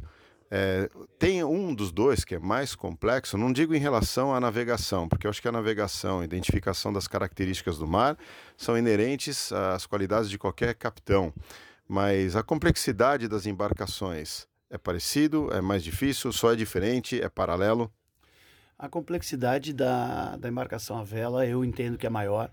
é, 0.51 0.91
tem 1.21 1.45
um 1.45 1.73
dos 1.73 1.93
dois 1.93 2.25
que 2.25 2.35
é 2.35 2.39
mais 2.41 2.75
complexo, 2.75 3.39
não 3.39 3.53
digo 3.53 3.77
em 3.77 3.79
relação 3.79 4.35
à 4.35 4.41
navegação, 4.41 5.09
porque 5.09 5.25
eu 5.25 5.31
acho 5.31 5.41
que 5.41 5.47
a 5.47 5.53
navegação, 5.53 6.25
identificação 6.25 6.93
das 6.93 7.07
características 7.07 7.79
do 7.79 7.87
mar, 7.87 8.19
são 8.57 8.77
inerentes 8.77 9.53
às 9.53 9.87
qualidades 9.87 10.29
de 10.29 10.37
qualquer 10.37 10.75
capitão. 10.75 11.33
Mas 11.87 12.35
a 12.35 12.43
complexidade 12.43 13.29
das 13.29 13.47
embarcações 13.47 14.49
é 14.69 14.77
parecido? 14.77 15.49
É 15.53 15.61
mais 15.61 15.85
difícil? 15.85 16.33
Só 16.33 16.53
é 16.53 16.57
diferente? 16.57 17.23
É 17.23 17.29
paralelo? 17.29 17.89
A 18.77 18.89
complexidade 18.89 19.73
da, 19.73 20.35
da 20.35 20.49
embarcação 20.49 20.99
à 20.99 21.05
vela 21.05 21.47
eu 21.47 21.64
entendo 21.64 21.97
que 21.97 22.07
é 22.09 22.11
maior, 22.11 22.51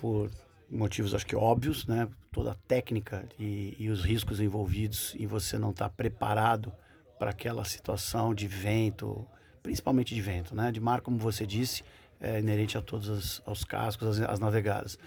por 0.00 0.30
motivos 0.70 1.14
acho 1.14 1.26
que 1.26 1.36
óbvios, 1.36 1.86
né? 1.86 2.08
Toda 2.30 2.52
a 2.52 2.56
técnica 2.66 3.26
e, 3.38 3.74
e 3.78 3.88
os 3.88 4.04
riscos 4.04 4.40
envolvidos 4.40 5.14
em 5.18 5.26
você 5.26 5.58
não 5.58 5.70
estar 5.70 5.88
tá 5.88 5.94
preparado 5.94 6.72
para 7.18 7.30
aquela 7.30 7.64
situação 7.64 8.34
de 8.34 8.46
vento, 8.46 9.26
principalmente 9.62 10.14
de 10.14 10.20
vento, 10.20 10.54
né? 10.54 10.70
De 10.70 10.80
mar, 10.80 11.00
como 11.00 11.18
você 11.18 11.46
disse, 11.46 11.82
é 12.20 12.38
inerente 12.38 12.76
a 12.76 12.82
todos 12.82 13.08
os, 13.08 13.42
os 13.46 13.64
cascos, 13.64 14.20
as, 14.20 14.30
as 14.30 14.38
navegadas. 14.38 14.98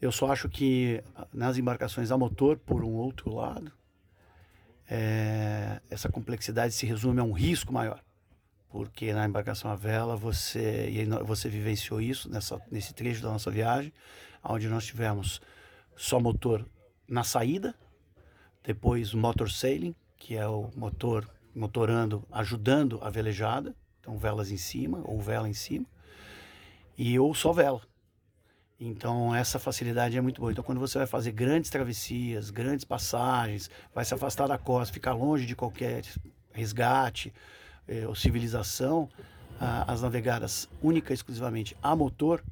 Eu 0.00 0.12
só 0.12 0.30
acho 0.30 0.48
que 0.48 1.02
nas 1.32 1.58
embarcações 1.58 2.10
a 2.10 2.18
motor, 2.18 2.56
por 2.56 2.84
um 2.84 2.92
outro 2.92 3.34
lado, 3.34 3.72
é, 4.88 5.80
essa 5.90 6.08
complexidade 6.08 6.72
se 6.72 6.86
resume 6.86 7.20
a 7.20 7.24
um 7.24 7.32
risco 7.32 7.72
maior. 7.72 8.00
Porque 8.70 9.12
na 9.12 9.26
embarcação 9.26 9.70
à 9.70 9.74
vela 9.74 10.16
você, 10.16 10.88
e 10.90 11.04
você 11.24 11.48
vivenciou 11.48 12.00
isso 12.00 12.30
nessa, 12.30 12.60
nesse 12.70 12.94
trecho 12.94 13.22
da 13.22 13.30
nossa 13.30 13.50
viagem, 13.50 13.92
onde 14.42 14.68
nós 14.68 14.84
tivemos 14.84 15.40
só 15.98 16.20
motor 16.20 16.64
na 17.08 17.24
saída, 17.24 17.74
depois 18.62 19.12
motor 19.12 19.50
sailing, 19.50 19.94
que 20.16 20.36
é 20.36 20.46
o 20.46 20.70
motor 20.76 21.28
motorando, 21.54 22.24
ajudando 22.30 22.98
a 23.02 23.10
velejada, 23.10 23.74
então 24.00 24.16
velas 24.16 24.50
em 24.52 24.56
cima 24.56 25.02
ou 25.04 25.20
vela 25.20 25.48
em 25.48 25.54
cima, 25.54 25.84
e 26.96 27.18
ou 27.18 27.34
só 27.34 27.52
vela. 27.52 27.82
Então 28.78 29.34
essa 29.34 29.58
facilidade 29.58 30.16
é 30.16 30.20
muito 30.20 30.40
boa. 30.40 30.52
Então 30.52 30.62
quando 30.62 30.78
você 30.78 30.98
vai 30.98 31.06
fazer 31.06 31.32
grandes 31.32 31.68
travessias, 31.68 32.50
grandes 32.50 32.84
passagens, 32.84 33.68
vai 33.92 34.04
se 34.04 34.14
afastar 34.14 34.46
da 34.46 34.56
costa, 34.56 34.94
ficar 34.94 35.14
longe 35.14 35.46
de 35.46 35.56
qualquer 35.56 36.04
resgate 36.52 37.32
eh, 37.88 38.06
ou 38.06 38.14
civilização, 38.14 39.08
ah, 39.60 39.84
as 39.92 40.00
navegadas 40.00 40.68
única 40.80 41.12
e 41.12 41.14
exclusivamente 41.14 41.76
a 41.82 41.96
motor, 41.96 42.44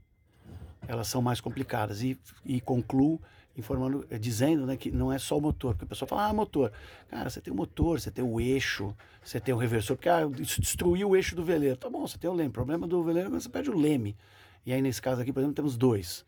elas 0.89 1.07
são 1.07 1.23
mais 1.23 1.41
complicadas. 1.41 2.03
E, 2.03 2.19
e 2.45 2.61
concluo 2.61 3.21
informando, 3.57 4.07
eh, 4.11 4.19
dizendo 4.19 4.67
né, 4.67 4.77
que 4.77 4.91
não 4.91 5.13
é 5.13 5.19
só 5.19 5.39
o 5.39 5.41
motor, 5.41 5.73
porque 5.73 5.85
a 5.85 5.89
pessoa 5.89 6.09
fala, 6.09 6.27
ah, 6.27 6.35
motor. 6.35 6.73
Cara, 7.09 7.31
você 7.31 7.41
tem 7.41 7.53
o 7.53 7.57
motor, 7.57 8.01
você 8.01 8.11
tem 8.11 8.25
o 8.25 8.41
eixo, 8.41 8.95
você 9.23 9.41
tem 9.41 9.55
o 9.55 9.59
reversor, 9.59 9.97
porque 9.97 10.09
ah, 10.09 10.29
isso 10.39 10.61
destruiu 10.61 11.11
o 11.11 11.17
eixo 11.17 11.35
do 11.35 11.45
veleiro. 11.45 11.77
Tá 11.77 11.89
bom, 11.89 12.07
você 12.07 12.19
tem 12.19 12.29
o 12.29 12.35
leme. 12.35 12.51
O 12.51 12.53
problema 12.53 12.87
do 12.87 13.03
veleiro 13.03 13.29
é 13.29 13.31
quando 13.31 13.41
você 13.41 13.49
perde 13.49 13.71
o 13.71 13.79
leme. 13.79 14.17
E 14.65 14.73
aí, 14.73 14.83
nesse 14.83 15.01
caso 15.01 15.23
aqui, 15.23 15.33
por 15.33 15.41
exemplo, 15.41 15.55
temos 15.55 15.77
dois. 15.77 16.25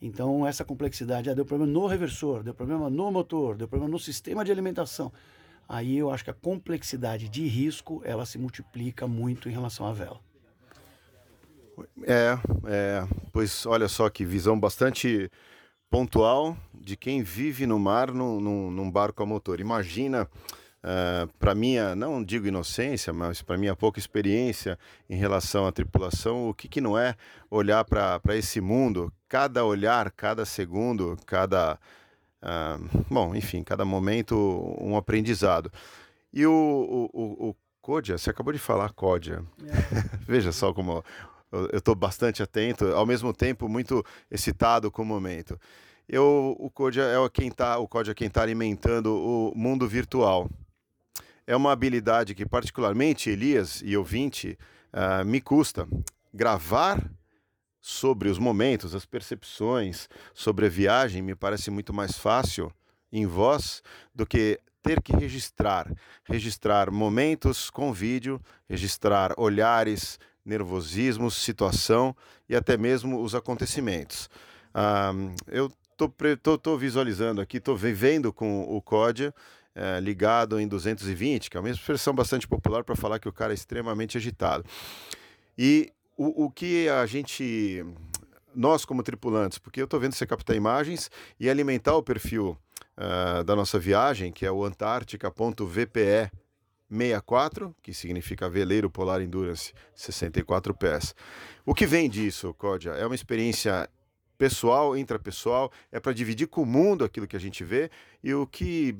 Então, 0.00 0.46
essa 0.46 0.64
complexidade, 0.64 1.30
ah, 1.30 1.34
deu 1.34 1.44
problema 1.44 1.70
no 1.70 1.86
reversor, 1.86 2.42
deu 2.42 2.54
problema 2.54 2.88
no 2.90 3.10
motor, 3.10 3.56
deu 3.56 3.68
problema 3.68 3.90
no 3.90 3.98
sistema 3.98 4.44
de 4.44 4.52
alimentação. 4.52 5.12
Aí 5.68 5.96
eu 5.96 6.10
acho 6.10 6.24
que 6.24 6.30
a 6.30 6.34
complexidade 6.34 7.28
de 7.28 7.46
risco, 7.46 8.02
ela 8.04 8.26
se 8.26 8.38
multiplica 8.38 9.06
muito 9.06 9.48
em 9.48 9.52
relação 9.52 9.86
à 9.86 9.92
vela. 9.92 10.20
É, 12.02 12.38
é, 12.66 13.08
pois 13.32 13.66
olha 13.66 13.88
só 13.88 14.08
que 14.08 14.24
visão 14.24 14.58
bastante 14.58 15.30
pontual 15.94 16.56
de 16.74 16.96
quem 16.96 17.22
vive 17.22 17.68
no 17.68 17.78
mar 17.78 18.10
num, 18.10 18.40
num, 18.40 18.68
num 18.68 18.90
barco 18.90 19.22
a 19.22 19.26
motor. 19.26 19.60
Imagina, 19.60 20.24
uh, 20.24 20.28
eh, 20.82 21.28
para 21.38 21.54
minha, 21.54 21.94
não 21.94 22.20
digo 22.20 22.48
inocência, 22.48 23.12
mas 23.12 23.42
para 23.42 23.56
minha 23.56 23.76
pouca 23.76 24.00
experiência 24.00 24.76
em 25.08 25.14
relação 25.14 25.68
à 25.68 25.70
tripulação, 25.70 26.48
o 26.48 26.54
que, 26.54 26.66
que 26.66 26.80
não 26.80 26.98
é 26.98 27.14
olhar 27.48 27.84
para 27.84 28.36
esse 28.36 28.60
mundo, 28.60 29.12
cada 29.28 29.64
olhar, 29.64 30.10
cada 30.10 30.44
segundo, 30.44 31.16
cada. 31.26 31.78
Uh, 32.42 33.04
bom, 33.08 33.32
enfim, 33.36 33.62
cada 33.62 33.84
momento 33.84 34.76
um 34.80 34.96
aprendizado. 34.96 35.70
E 36.32 36.44
o, 36.44 37.08
o, 37.12 37.50
o, 37.50 37.56
Kodia, 37.80 38.18
você 38.18 38.30
acabou 38.30 38.52
de 38.52 38.58
falar 38.58 38.92
Kodia. 38.92 39.44
É. 39.64 40.16
Veja 40.26 40.50
só 40.50 40.72
como 40.72 41.04
eu 41.54 41.78
estou 41.78 41.94
bastante 41.94 42.42
atento, 42.42 42.86
ao 42.86 43.06
mesmo 43.06 43.32
tempo 43.32 43.68
muito 43.68 44.04
excitado 44.28 44.90
com 44.90 45.02
o 45.02 45.06
momento. 45.06 45.58
Eu, 46.08 46.54
o 46.58 46.70
Code 46.70 47.00
é 47.00 47.14
quem 47.32 47.50
tá, 47.50 47.78
o 47.78 47.88
Code 47.88 48.10
é 48.10 48.14
quem 48.14 48.28
está 48.28 48.42
alimentando 48.42 49.14
o 49.14 49.52
mundo 49.56 49.88
virtual. 49.88 50.50
É 51.46 51.56
uma 51.56 51.72
habilidade 51.72 52.34
que 52.34 52.46
particularmente 52.46 53.30
Elias 53.30 53.82
e 53.84 53.96
ouvinte 53.96 54.58
uh, 54.92 55.24
me 55.24 55.40
custa 55.40 55.88
gravar 56.32 57.10
sobre 57.80 58.28
os 58.28 58.38
momentos, 58.38 58.94
as 58.94 59.04
percepções 59.04 60.08
sobre 60.32 60.66
a 60.66 60.70
viagem 60.70 61.20
me 61.20 61.34
parece 61.34 61.70
muito 61.70 61.92
mais 61.92 62.16
fácil 62.16 62.72
em 63.12 63.26
voz 63.26 63.82
do 64.14 64.26
que 64.26 64.58
ter 64.82 65.00
que 65.00 65.14
registrar, 65.14 65.90
registrar 66.24 66.90
momentos 66.90 67.70
com 67.70 67.92
vídeo, 67.92 68.40
registrar 68.68 69.32
olhares, 69.38 70.18
nervosismos, 70.44 71.34
situação 71.36 72.14
e 72.48 72.54
até 72.54 72.76
mesmo 72.76 73.22
os 73.22 73.34
acontecimentos. 73.34 74.28
Um, 74.74 75.34
eu 75.46 75.70
estou 75.94 76.78
visualizando 76.78 77.40
aqui, 77.40 77.58
estou 77.58 77.76
vivendo 77.76 78.32
com 78.32 78.62
o 78.62 78.80
COD 78.82 79.32
é, 79.74 79.98
ligado 80.00 80.60
em 80.60 80.68
220, 80.68 81.50
que 81.50 81.56
é 81.56 81.60
uma 81.60 81.70
expressão 81.70 82.14
bastante 82.14 82.46
popular 82.46 82.84
para 82.84 82.94
falar 82.94 83.18
que 83.18 83.28
o 83.28 83.32
cara 83.32 83.52
é 83.52 83.54
extremamente 83.54 84.16
agitado. 84.16 84.64
E 85.58 85.92
o, 86.16 86.44
o 86.44 86.50
que 86.50 86.88
a 86.88 87.04
gente, 87.06 87.84
nós 88.54 88.84
como 88.84 89.02
tripulantes, 89.02 89.58
porque 89.58 89.80
eu 89.80 89.84
estou 89.84 89.98
vendo 89.98 90.14
você 90.14 90.26
captar 90.26 90.56
imagens 90.56 91.10
e 91.38 91.50
alimentar 91.50 91.96
o 91.96 92.02
perfil 92.02 92.56
uh, 92.96 93.42
da 93.44 93.56
nossa 93.56 93.78
viagem, 93.78 94.32
que 94.32 94.46
é 94.46 94.50
o 94.50 94.64
antártica.vpe 94.64 96.30
64, 96.90 97.74
que 97.82 97.92
significa 97.92 98.48
Veleiro 98.48 98.88
Polar 98.88 99.20
Endurance 99.20 99.72
64 99.94 100.74
pés. 100.74 101.14
O 101.66 101.74
que 101.74 101.86
vem 101.86 102.08
disso, 102.08 102.54
Códia? 102.54 102.90
É 102.90 103.04
uma 103.04 103.14
experiência 103.14 103.88
pessoal, 104.36 104.96
intrapessoal, 104.96 105.70
é 105.90 106.00
para 106.00 106.12
dividir 106.12 106.46
com 106.46 106.62
o 106.62 106.66
mundo 106.66 107.04
aquilo 107.04 107.26
que 107.26 107.36
a 107.36 107.40
gente 107.40 107.62
vê 107.64 107.90
e 108.22 108.34
o 108.34 108.46
que 108.46 108.96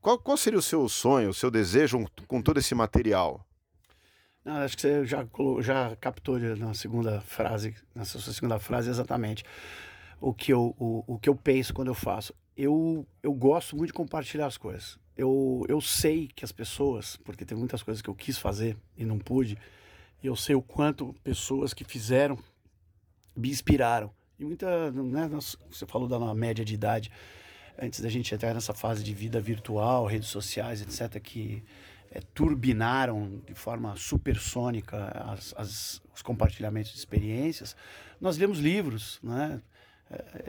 qual, 0.00 0.18
qual 0.18 0.36
seria 0.36 0.58
o 0.58 0.62
seu 0.62 0.88
sonho, 0.88 1.30
o 1.30 1.34
seu 1.34 1.50
desejo 1.50 2.04
com 2.28 2.40
todo 2.40 2.58
esse 2.58 2.74
material? 2.74 3.44
Não, 4.44 4.58
acho 4.58 4.76
que 4.76 4.82
você 4.82 5.04
já, 5.04 5.26
já 5.60 5.96
captou 5.96 6.38
na 6.38 6.72
segunda 6.74 7.20
frase, 7.20 7.74
na 7.92 8.04
sua 8.04 8.20
segunda 8.32 8.58
frase 8.60 8.88
exatamente 8.88 9.42
o 10.20 10.32
que 10.32 10.52
eu, 10.52 10.74
o, 10.78 11.02
o 11.06 11.18
que 11.18 11.28
eu 11.28 11.34
penso 11.34 11.74
quando 11.74 11.88
eu 11.88 11.94
faço. 11.94 12.32
Eu, 12.56 13.04
eu 13.22 13.32
gosto 13.32 13.76
muito 13.76 13.88
de 13.88 13.94
compartilhar 13.94 14.46
as 14.46 14.56
coisas 14.56 14.98
eu, 15.16 15.64
eu 15.68 15.80
sei 15.80 16.28
que 16.28 16.44
as 16.44 16.52
pessoas, 16.52 17.16
porque 17.16 17.44
tem 17.44 17.56
muitas 17.56 17.82
coisas 17.82 18.02
que 18.02 18.10
eu 18.10 18.14
quis 18.14 18.36
fazer 18.36 18.76
e 18.96 19.04
não 19.04 19.18
pude, 19.18 19.56
e 20.22 20.26
eu 20.26 20.36
sei 20.36 20.54
o 20.54 20.62
quanto 20.62 21.14
pessoas 21.24 21.72
que 21.72 21.84
fizeram 21.84 22.38
me 23.34 23.48
inspiraram. 23.48 24.10
E 24.38 24.44
muita, 24.44 24.90
né, 24.90 25.28
você 25.28 25.86
falou 25.86 26.08
da 26.08 26.34
média 26.34 26.64
de 26.64 26.74
idade, 26.74 27.10
antes 27.80 28.00
da 28.00 28.08
gente 28.08 28.34
entrar 28.34 28.54
nessa 28.54 28.74
fase 28.74 29.02
de 29.02 29.14
vida 29.14 29.40
virtual, 29.40 30.06
redes 30.06 30.28
sociais, 30.28 30.82
etc., 30.82 31.20
que 31.20 31.62
é, 32.10 32.20
turbinaram 32.34 33.42
de 33.46 33.54
forma 33.54 33.96
supersônica 33.96 34.96
as, 35.30 35.54
as, 35.56 36.02
os 36.14 36.22
compartilhamentos 36.22 36.92
de 36.92 36.98
experiências, 36.98 37.76
nós 38.20 38.36
lemos 38.38 38.58
livros, 38.58 39.18
né? 39.22 39.60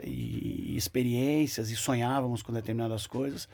E, 0.04 0.72
e 0.72 0.76
experiências 0.76 1.68
e 1.68 1.76
sonhávamos 1.76 2.42
com 2.42 2.52
determinadas 2.52 3.08
coisas 3.08 3.48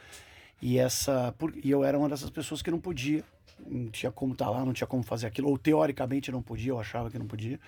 e, 0.65 0.79
essa, 0.79 1.35
por, 1.39 1.53
e 1.63 1.71
eu 1.71 1.85
era 1.85 1.99
uma 1.99 2.09
dessas 2.09 2.31
pessoas 2.31 2.63
que 2.63 2.71
não 2.71 2.81
podia, 2.81 3.23
não 3.67 3.91
tinha 3.91 4.11
como 4.11 4.33
estar 4.33 4.47
tá 4.47 4.51
lá, 4.51 4.65
não 4.65 4.73
tinha 4.73 4.87
como 4.87 5.03
fazer 5.03 5.27
aquilo, 5.27 5.49
ou 5.49 5.59
teoricamente 5.59 6.33
não 6.33 6.43
podia, 6.43 6.73
eu 6.73 6.81
achava 6.81 7.11
que 7.11 7.19
não 7.19 7.27
podia. 7.27 7.61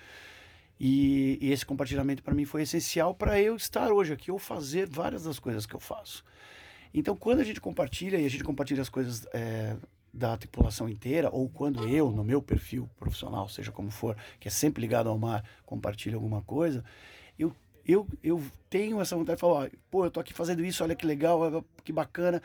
E, 0.79 1.37
e 1.41 1.51
esse 1.51 1.65
compartilhamento 1.65 2.21
para 2.21 2.33
mim 2.33 2.45
foi 2.45 2.61
essencial 2.61 3.13
para 3.13 3.41
eu 3.41 3.55
estar 3.55 3.91
hoje 3.91 4.13
aqui 4.13 4.31
ou 4.31 4.37
fazer 4.37 4.87
várias 4.87 5.23
das 5.23 5.39
coisas 5.39 5.65
que 5.65 5.75
eu 5.75 5.79
faço. 5.79 6.23
Então, 6.93 7.15
quando 7.15 7.39
a 7.39 7.43
gente 7.43 7.59
compartilha 7.59 8.17
e 8.17 8.25
a 8.25 8.29
gente 8.29 8.43
compartilha 8.43 8.81
as 8.81 8.89
coisas 8.89 9.27
é, 9.33 9.75
da 10.13 10.37
tripulação 10.37 10.87
inteira, 10.87 11.29
ou 11.31 11.49
quando 11.49 11.87
eu, 11.87 12.11
no 12.11 12.23
meu 12.23 12.41
perfil 12.41 12.89
profissional, 12.97 13.47
seja 13.49 13.71
como 13.71 13.91
for, 13.91 14.15
que 14.39 14.47
é 14.47 14.51
sempre 14.51 14.81
ligado 14.81 15.09
ao 15.09 15.17
mar, 15.17 15.43
compartilho 15.65 16.15
alguma 16.15 16.41
coisa, 16.41 16.83
eu, 17.37 17.55
eu, 17.85 18.07
eu 18.23 18.43
tenho 18.69 19.01
essa 19.01 19.15
vontade 19.15 19.37
de 19.37 19.41
falar: 19.41 19.69
pô, 19.91 20.05
eu 20.05 20.11
tô 20.11 20.19
aqui 20.19 20.33
fazendo 20.33 20.63
isso, 20.63 20.83
olha 20.83 20.95
que 20.95 21.05
legal, 21.05 21.63
que 21.83 21.91
bacana 21.91 22.41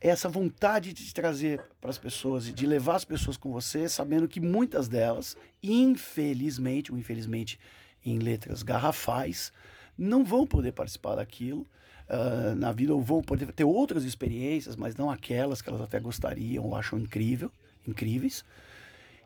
essa 0.00 0.28
vontade 0.28 0.92
de 0.92 1.14
trazer 1.14 1.60
para 1.80 1.90
as 1.90 1.98
pessoas 1.98 2.48
e 2.48 2.52
de 2.52 2.66
levar 2.66 2.96
as 2.96 3.04
pessoas 3.04 3.36
com 3.36 3.50
você, 3.50 3.88
sabendo 3.88 4.28
que 4.28 4.40
muitas 4.40 4.88
delas, 4.88 5.36
infelizmente, 5.62 6.92
ou 6.92 6.98
infelizmente 6.98 7.58
em 8.04 8.18
letras 8.18 8.62
garrafais, 8.62 9.52
não 9.96 10.24
vão 10.24 10.46
poder 10.46 10.72
participar 10.72 11.16
daquilo 11.16 11.66
uh, 12.08 12.54
na 12.54 12.72
vida, 12.72 12.94
ou 12.94 13.00
vão 13.00 13.22
poder 13.22 13.52
ter 13.52 13.64
outras 13.64 14.04
experiências, 14.04 14.76
mas 14.76 14.96
não 14.96 15.10
aquelas 15.10 15.62
que 15.62 15.68
elas 15.68 15.80
até 15.80 16.00
gostariam 16.00 16.64
ou 16.64 16.74
acham 16.74 16.98
incrível, 16.98 17.50
incríveis. 17.86 18.44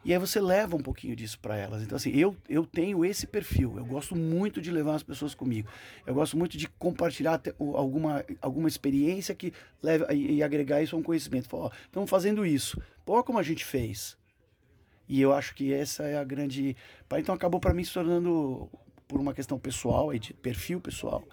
E 0.04 0.12
aí 0.12 0.18
você 0.18 0.38
leva 0.40 0.76
um 0.76 0.80
pouquinho 0.80 1.16
disso 1.16 1.38
para 1.38 1.56
elas. 1.56 1.82
Então, 1.82 1.96
assim, 1.96 2.10
eu, 2.10 2.36
eu 2.48 2.66
tenho 2.66 3.04
esse 3.04 3.26
perfil. 3.26 3.78
Eu 3.78 3.86
gosto 3.86 4.14
muito 4.14 4.60
de 4.60 4.70
levar 4.70 4.96
as 4.96 5.02
pessoas 5.02 5.34
comigo. 5.34 5.68
Eu 6.06 6.14
gosto 6.14 6.36
muito 6.36 6.58
de 6.58 6.68
compartilhar 6.68 7.40
alguma, 7.58 8.24
alguma 8.42 8.68
experiência 8.68 9.34
que 9.34 9.52
leve 9.82 10.04
e, 10.12 10.34
e 10.36 10.42
agregar 10.42 10.82
isso 10.82 10.94
a 10.94 10.98
um 10.98 11.02
conhecimento. 11.02 11.48
Falar, 11.48 11.66
ó, 11.66 11.70
estamos 11.86 12.10
fazendo 12.10 12.44
isso. 12.44 12.80
Pô, 13.04 13.22
como 13.24 13.38
a 13.38 13.42
gente 13.42 13.64
fez. 13.64 14.16
E 15.08 15.20
eu 15.20 15.32
acho 15.32 15.54
que 15.54 15.72
essa 15.72 16.04
é 16.04 16.18
a 16.18 16.24
grande. 16.24 16.76
Então 17.16 17.34
acabou 17.34 17.60
para 17.60 17.72
mim 17.72 17.84
se 17.84 17.92
tornando, 17.92 18.68
por 19.08 19.20
uma 19.20 19.32
questão 19.32 19.58
pessoal, 19.58 20.12
de 20.18 20.34
perfil 20.34 20.80
pessoal, 20.80 21.24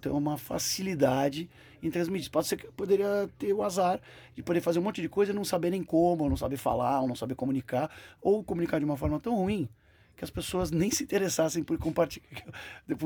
tem 0.00 0.12
uma 0.12 0.38
facilidade 0.38 1.48
em 1.82 1.90
transmitir. 1.90 2.30
Pode 2.30 2.46
ser 2.46 2.56
que 2.56 2.66
poderia 2.72 3.28
ter 3.38 3.52
o 3.52 3.62
azar 3.62 4.00
de 4.34 4.42
poder 4.42 4.60
fazer 4.60 4.78
um 4.78 4.82
monte 4.82 5.00
de 5.00 5.08
coisa 5.08 5.32
e 5.32 5.34
não 5.34 5.44
saber 5.44 5.70
nem 5.70 5.82
como, 5.82 6.24
ou 6.24 6.30
não 6.30 6.36
saber 6.36 6.56
falar, 6.56 7.00
ou 7.00 7.08
não 7.08 7.14
saber 7.14 7.34
comunicar, 7.34 7.90
ou 8.20 8.42
comunicar 8.42 8.78
de 8.78 8.84
uma 8.84 8.96
forma 8.96 9.20
tão 9.20 9.34
ruim 9.34 9.68
que 10.16 10.24
as 10.24 10.30
pessoas 10.30 10.72
nem 10.72 10.90
se 10.90 11.04
interessassem 11.04 11.62
por, 11.62 11.78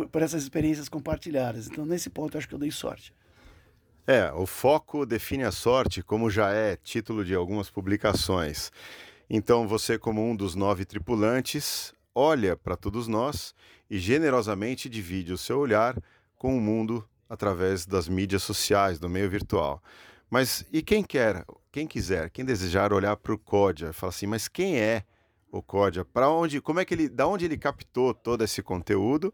por 0.09 0.23
essas 0.23 0.43
experiências 0.43 0.89
compartilhadas. 0.89 1.69
Então, 1.69 1.85
nesse 1.85 2.09
ponto, 2.09 2.35
eu 2.35 2.39
acho 2.39 2.49
que 2.49 2.55
eu 2.55 2.59
dei 2.59 2.71
sorte. 2.71 3.15
É, 4.07 4.33
o 4.33 4.47
foco 4.47 5.07
define 5.07 5.45
a 5.45 5.53
sorte, 5.53 6.03
como 6.03 6.29
já 6.29 6.51
é 6.51 6.75
título 6.77 7.25
de 7.25 7.35
algumas 7.35 7.71
publicações. 7.71 8.73
Então, 9.31 9.69
você, 9.69 9.97
como 9.97 10.29
um 10.29 10.35
dos 10.35 10.55
nove 10.55 10.85
tripulantes, 10.85 11.95
olha 12.15 12.57
para 12.57 12.77
todos 12.77 13.07
nós 13.07 13.55
e 13.89 13.99
generosamente 13.99 14.89
divide 14.89 15.33
o 15.33 15.39
seu 15.39 15.59
olhar 15.59 15.97
com 16.43 16.59
o 16.59 16.61
mundo 16.61 17.09
através 17.31 17.87
das 17.87 18.09
mídias 18.09 18.43
sociais, 18.43 18.99
do 18.99 19.09
meio 19.09 19.31
virtual. 19.31 19.81
Mas 20.29 20.67
e 20.73 20.83
quem 20.83 21.05
quer, 21.05 21.45
quem 21.71 21.87
quiser, 21.87 22.31
quem 22.31 22.45
desejar 22.45 22.93
olhar 22.93 23.15
para 23.17 23.33
o 23.33 23.39
Códia, 23.39 23.93
fala 23.93 24.11
assim, 24.11 24.27
mas 24.27 24.49
quem 24.49 24.77
é 24.77 25.05
o 25.53 25.63
Códia? 25.63 26.05
Para 26.05 26.29
onde, 26.29 26.61
como 26.61 26.81
é 26.81 26.85
que 26.85 26.95
ele, 26.95 27.09
da 27.09 27.29
onde 27.29 27.45
ele 27.45 27.57
captou 27.57 28.13
todo 28.13 28.43
esse 28.43 28.61
conteúdo 28.61 29.33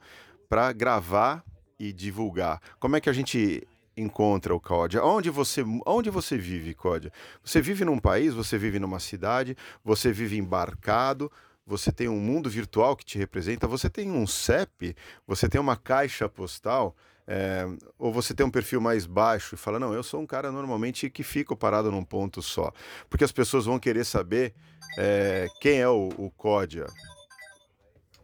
para 0.50 0.70
gravar 0.70 1.42
e 1.78 1.94
divulgar? 1.94 2.60
Como 2.78 2.94
é 2.94 3.00
que 3.00 3.08
a 3.08 3.12
gente 3.14 3.66
encontra 3.96 4.54
o 4.54 4.60
Códia? 4.60 5.02
Onde 5.02 5.30
você, 5.30 5.64
onde 5.86 6.10
você 6.10 6.36
vive, 6.36 6.74
Códia? 6.74 7.10
Você 7.42 7.62
vive 7.62 7.86
num 7.86 7.98
país, 7.98 8.34
você 8.34 8.58
vive 8.58 8.78
numa 8.78 9.00
cidade, 9.00 9.56
você 9.82 10.12
vive 10.12 10.36
embarcado, 10.36 11.32
você 11.68 11.92
tem 11.92 12.08
um 12.08 12.18
mundo 12.18 12.48
virtual 12.48 12.96
que 12.96 13.04
te 13.04 13.18
representa, 13.18 13.66
você 13.66 13.90
tem 13.90 14.10
um 14.10 14.26
CEP, 14.26 14.96
você 15.26 15.48
tem 15.48 15.60
uma 15.60 15.76
caixa 15.76 16.26
postal, 16.26 16.96
é, 17.26 17.66
ou 17.98 18.10
você 18.10 18.32
tem 18.32 18.46
um 18.46 18.50
perfil 18.50 18.80
mais 18.80 19.04
baixo 19.04 19.54
e 19.54 19.58
fala, 19.58 19.78
não, 19.78 19.92
eu 19.92 20.02
sou 20.02 20.18
um 20.18 20.26
cara 20.26 20.50
normalmente 20.50 21.10
que 21.10 21.22
fico 21.22 21.54
parado 21.54 21.92
num 21.92 22.02
ponto 22.02 22.40
só. 22.40 22.72
Porque 23.10 23.22
as 23.22 23.30
pessoas 23.30 23.66
vão 23.66 23.78
querer 23.78 24.04
saber 24.04 24.54
é, 24.96 25.46
quem 25.60 25.78
é 25.78 25.88
o, 25.88 26.08
o 26.16 26.30
Códia. 26.30 26.86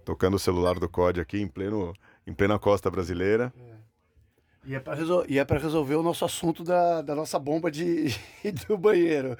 Tocando 0.06 0.34
o 0.34 0.38
celular 0.38 0.78
do 0.78 0.88
Códia 0.88 1.22
aqui 1.22 1.38
em, 1.38 1.46
pleno, 1.46 1.92
em 2.26 2.32
plena 2.32 2.58
costa 2.58 2.90
brasileira. 2.90 3.52
É. 3.58 3.74
E 4.66 4.74
é 4.74 4.80
para 4.80 4.94
resol 4.94 5.26
é 5.28 5.58
resolver 5.58 5.96
o 5.96 6.02
nosso 6.02 6.24
assunto 6.24 6.64
da, 6.64 7.02
da 7.02 7.14
nossa 7.14 7.38
bomba 7.38 7.70
de, 7.70 8.06
do 8.66 8.78
banheiro. 8.78 9.36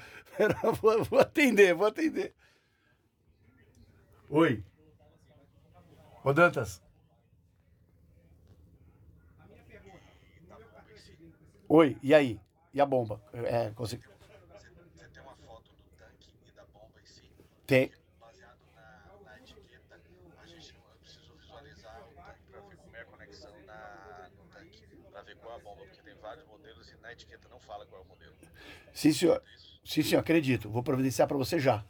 Vou, 0.82 1.02
vou 1.04 1.18
atender, 1.20 1.74
vou 1.74 1.86
atender. 1.86 2.34
Oi. 4.30 4.64
Ô 6.24 6.32
Dantas. 6.32 6.82
Oi, 11.68 11.96
e 12.02 12.14
aí? 12.14 12.40
E 12.72 12.80
a 12.80 12.86
bomba? 12.86 13.20
É, 13.32 13.70
consegui. 13.70 14.04
Você 14.04 15.08
tem 15.08 15.22
uma 15.22 15.34
foto 15.36 15.70
do 15.72 15.96
tanque 15.98 16.30
e 16.46 16.50
da 16.52 16.64
bomba 16.66 17.00
em 17.02 17.06
si? 17.06 17.22
Tem. 17.66 17.90
Baseado 18.20 18.58
na, 18.74 19.02
na 19.24 19.38
etiqueta, 19.40 20.00
a 20.42 20.46
gente 20.46 20.74
eu 20.74 20.98
preciso 21.00 21.32
visualizar 21.34 22.00
o 22.00 22.14
tanque 22.14 22.42
para 22.50 22.60
ver 22.60 22.76
como 22.76 22.96
é 22.96 23.00
a 23.00 23.04
conexão 23.04 23.52
na, 23.66 24.30
no 24.36 24.44
tanque, 24.52 24.86
para 25.10 25.22
ver 25.22 25.36
qual 25.36 25.52
é 25.52 25.56
a 25.56 25.64
bomba, 25.64 25.84
porque 25.84 26.02
tem 26.02 26.14
vários 26.16 26.46
modelos 26.46 26.90
e 26.90 26.96
na 26.96 27.12
etiqueta 27.12 27.48
não 27.48 27.60
fala 27.60 27.86
qual 27.86 28.02
é 28.02 28.04
o 28.04 28.08
modelo. 28.08 28.34
Sim, 28.92 29.12
senhor. 29.12 29.42
Sim, 29.84 30.02
senhor, 30.02 30.20
acredito. 30.20 30.70
Vou 30.70 30.82
providenciar 30.82 31.26
para 31.28 31.36
você 31.36 31.58
já. 31.58 31.84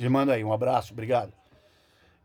De 0.00 0.08
manda 0.08 0.32
aí, 0.32 0.42
um 0.42 0.50
abraço, 0.50 0.94
obrigado. 0.94 1.30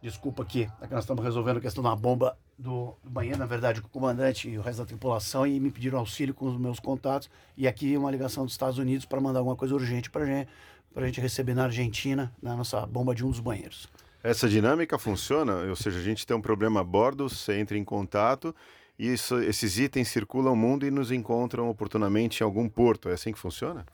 Desculpa 0.01 0.43
aqui, 0.43 0.65
é 0.79 0.87
que 0.87 0.93
nós 0.93 1.03
estamos 1.03 1.21
resolvendo 1.21 1.57
a 1.57 1.59
questão 1.59 1.83
da 1.83 1.93
bomba 1.93 2.37
do, 2.57 2.95
banheiro, 3.03 3.37
na 3.37 3.45
verdade, 3.45 3.81
com 3.81 3.87
o 3.87 3.91
comandante 3.91 4.47
e 4.47 4.57
o 4.57 4.61
resto 4.61 4.77
da 4.77 4.85
tripulação, 4.85 5.45
e 5.45 5.59
me 5.59 5.69
pediram 5.69 5.99
auxílio 5.99 6.33
com 6.33 6.45
os 6.45 6.57
meus 6.57 6.79
contatos. 6.79 7.29
E 7.57 7.67
aqui 7.67 7.97
uma 7.97 8.09
ligação 8.09 8.45
dos 8.45 8.53
Estados 8.53 8.77
Unidos 8.77 9.05
para 9.05 9.19
mandar 9.19 9.39
alguma 9.39 9.57
coisa 9.57 9.75
urgente 9.75 10.09
para 10.09 10.25
gente, 10.25 10.47
a 10.95 11.05
gente 11.05 11.19
receber 11.19 11.53
na 11.53 11.65
Argentina, 11.65 12.33
na 12.41 12.55
nossa 12.55 12.85
bomba 12.85 13.13
de 13.13 13.25
um 13.25 13.29
dos 13.29 13.41
banheiros. 13.41 13.89
Essa 14.23 14.47
dinâmica 14.47 14.97
funciona? 14.97 15.55
Ou 15.67 15.75
seja, 15.75 15.99
a 15.99 16.01
gente 16.01 16.25
tem 16.25 16.37
um 16.37 16.41
problema 16.41 16.79
a 16.79 16.83
bordo, 16.83 17.27
você 17.27 17.59
entra 17.59 17.77
em 17.77 17.83
contato 17.83 18.55
e 18.97 19.11
isso, 19.11 19.37
esses 19.39 19.77
itens 19.77 20.07
circulam 20.07 20.53
o 20.53 20.55
mundo 20.55 20.85
e 20.85 20.91
nos 20.91 21.11
encontram 21.11 21.69
oportunamente 21.69 22.39
em 22.39 22.45
algum 22.45 22.69
porto. 22.69 23.09
É 23.09 23.13
assim 23.15 23.33
que 23.33 23.39
funciona? 23.39 23.85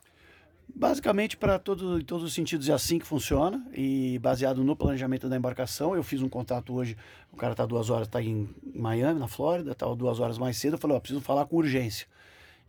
Basicamente, 0.74 1.36
para 1.36 1.58
todo, 1.58 2.00
em 2.00 2.04
todos 2.04 2.24
os 2.24 2.32
sentidos, 2.32 2.68
é 2.68 2.72
assim 2.72 2.98
que 2.98 3.06
funciona. 3.06 3.64
E 3.74 4.18
baseado 4.18 4.64
no 4.64 4.74
planejamento 4.74 5.28
da 5.28 5.36
embarcação, 5.36 5.94
eu 5.94 6.02
fiz 6.02 6.22
um 6.22 6.28
contato 6.28 6.74
hoje. 6.74 6.96
O 7.30 7.36
cara 7.36 7.52
está 7.52 7.66
duas 7.66 7.90
horas, 7.90 8.08
está 8.08 8.22
em 8.22 8.48
Miami, 8.74 9.20
na 9.20 9.28
Flórida, 9.28 9.72
estava 9.72 9.94
duas 9.94 10.18
horas 10.18 10.38
mais 10.38 10.56
cedo. 10.56 10.74
Eu 10.74 10.78
falei: 10.78 10.96
Ó, 10.96 11.00
preciso 11.00 11.20
falar 11.20 11.46
com 11.46 11.56
urgência. 11.56 12.06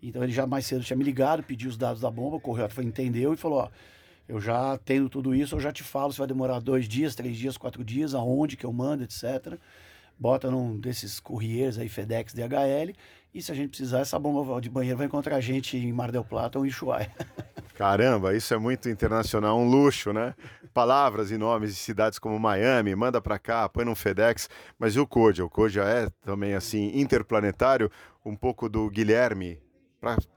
Então 0.01 0.21
ele 0.21 0.33
já 0.33 0.45
mais 0.45 0.65
cedo 0.65 0.83
tinha 0.83 0.97
me 0.97 1.03
ligado, 1.03 1.43
pediu 1.43 1.69
os 1.69 1.77
dados 1.77 2.01
da 2.01 2.11
bomba, 2.11 2.35
o 2.35 2.41
correio 2.41 2.69
entendeu 2.81 3.33
e 3.33 3.37
falou: 3.37 3.59
Ó, 3.59 3.69
eu 4.27 4.39
já 4.39 4.77
tenho 4.79 5.07
tudo 5.07 5.33
isso, 5.33 5.55
eu 5.55 5.59
já 5.59 5.71
te 5.71 5.81
falo 5.81 6.11
se 6.11 6.19
vai 6.19 6.27
demorar 6.27 6.59
dois 6.59 6.87
dias, 6.87 7.15
três 7.15 7.37
dias, 7.37 7.57
quatro 7.57 7.83
dias, 7.85 8.13
aonde 8.13 8.57
que 8.57 8.65
eu 8.65 8.73
mando, 8.73 9.03
etc. 9.03 9.57
Bota 10.19 10.51
num 10.51 10.77
desses 10.77 11.19
couriers 11.19 11.77
aí, 11.77 11.87
FedEx, 11.87 12.33
DHL. 12.33 12.93
E 13.33 13.41
se 13.41 13.51
a 13.51 13.55
gente 13.55 13.69
precisar, 13.69 13.99
essa 13.99 14.19
bomba 14.19 14.61
de 14.61 14.69
banheiro 14.69 14.97
vai 14.97 15.07
encontrar 15.07 15.37
a 15.37 15.41
gente 15.41 15.75
em 15.75 15.91
Mar 15.91 16.11
del 16.11 16.23
Plata 16.23 16.59
ou 16.59 16.65
em 16.65 16.69
Ushuaia. 16.69 17.11
Caramba, 17.73 18.35
isso 18.35 18.53
é 18.53 18.57
muito 18.57 18.87
internacional, 18.87 19.57
um 19.57 19.67
luxo, 19.67 20.13
né? 20.13 20.35
Palavras 20.71 21.31
e 21.31 21.37
nomes 21.37 21.71
de 21.71 21.79
cidades 21.79 22.19
como 22.19 22.39
Miami, 22.39 22.95
manda 22.95 23.19
para 23.19 23.39
cá, 23.39 23.67
põe 23.67 23.83
no 23.83 23.95
FedEx. 23.95 24.47
Mas 24.77 24.95
e 24.95 24.99
o 24.99 25.07
Code? 25.07 25.41
O 25.41 25.49
já 25.67 25.85
é 25.85 26.09
também 26.23 26.53
assim 26.53 26.91
interplanetário, 26.93 27.89
um 28.23 28.35
pouco 28.35 28.69
do 28.69 28.87
Guilherme, 28.89 29.59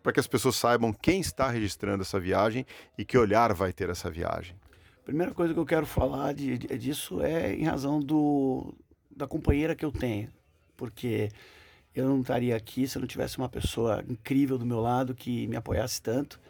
para 0.02 0.12
que 0.12 0.20
as 0.20 0.26
pessoas 0.26 0.56
saibam 0.56 0.92
quem 0.92 1.20
está 1.20 1.50
registrando 1.50 2.02
essa 2.02 2.18
viagem 2.18 2.64
e 2.96 3.04
que 3.04 3.18
olhar 3.18 3.52
vai 3.52 3.72
ter 3.72 3.90
essa 3.90 4.10
viagem. 4.10 4.56
Primeira 5.04 5.34
coisa 5.34 5.52
que 5.52 5.60
eu 5.60 5.66
quero 5.66 5.86
falar 5.86 6.32
de, 6.32 6.56
de, 6.56 6.78
disso 6.78 7.20
é 7.20 7.54
em 7.54 7.64
razão 7.64 8.00
do, 8.00 8.74
da 9.14 9.26
companheira 9.26 9.74
que 9.74 9.84
eu 9.84 9.92
tenho, 9.92 10.30
porque 10.76 11.28
eu 12.00 12.08
não 12.08 12.20
estaria 12.20 12.56
aqui 12.56 12.86
se 12.86 12.96
eu 12.96 13.00
não 13.00 13.06
tivesse 13.06 13.38
uma 13.38 13.48
pessoa 13.48 14.04
incrível 14.08 14.58
do 14.58 14.66
meu 14.66 14.80
lado 14.80 15.14
que 15.14 15.46
me 15.46 15.56
apoiasse 15.56 16.00
tanto 16.00 16.40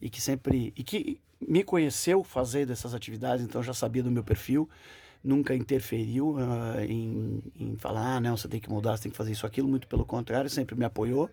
e 0.00 0.10
que 0.10 0.20
sempre 0.20 0.72
e 0.76 0.82
que 0.82 1.20
me 1.40 1.62
conheceu 1.62 2.24
fazer 2.24 2.66
dessas 2.66 2.94
atividades, 2.94 3.44
então 3.44 3.62
já 3.62 3.74
sabia 3.74 4.02
do 4.02 4.10
meu 4.10 4.24
perfil, 4.24 4.68
nunca 5.22 5.54
interferiu 5.54 6.36
uh, 6.36 6.80
em, 6.80 7.42
em 7.58 7.76
falar, 7.76 8.16
ah, 8.16 8.20
não, 8.20 8.36
você 8.36 8.48
tem 8.48 8.60
que 8.60 8.70
mudar, 8.70 8.96
você 8.96 9.04
tem 9.04 9.12
que 9.12 9.18
fazer 9.18 9.32
isso, 9.32 9.46
aquilo, 9.46 9.68
muito 9.68 9.86
pelo 9.86 10.04
contrário, 10.04 10.48
sempre 10.48 10.74
me 10.74 10.84
apoiou. 10.84 11.30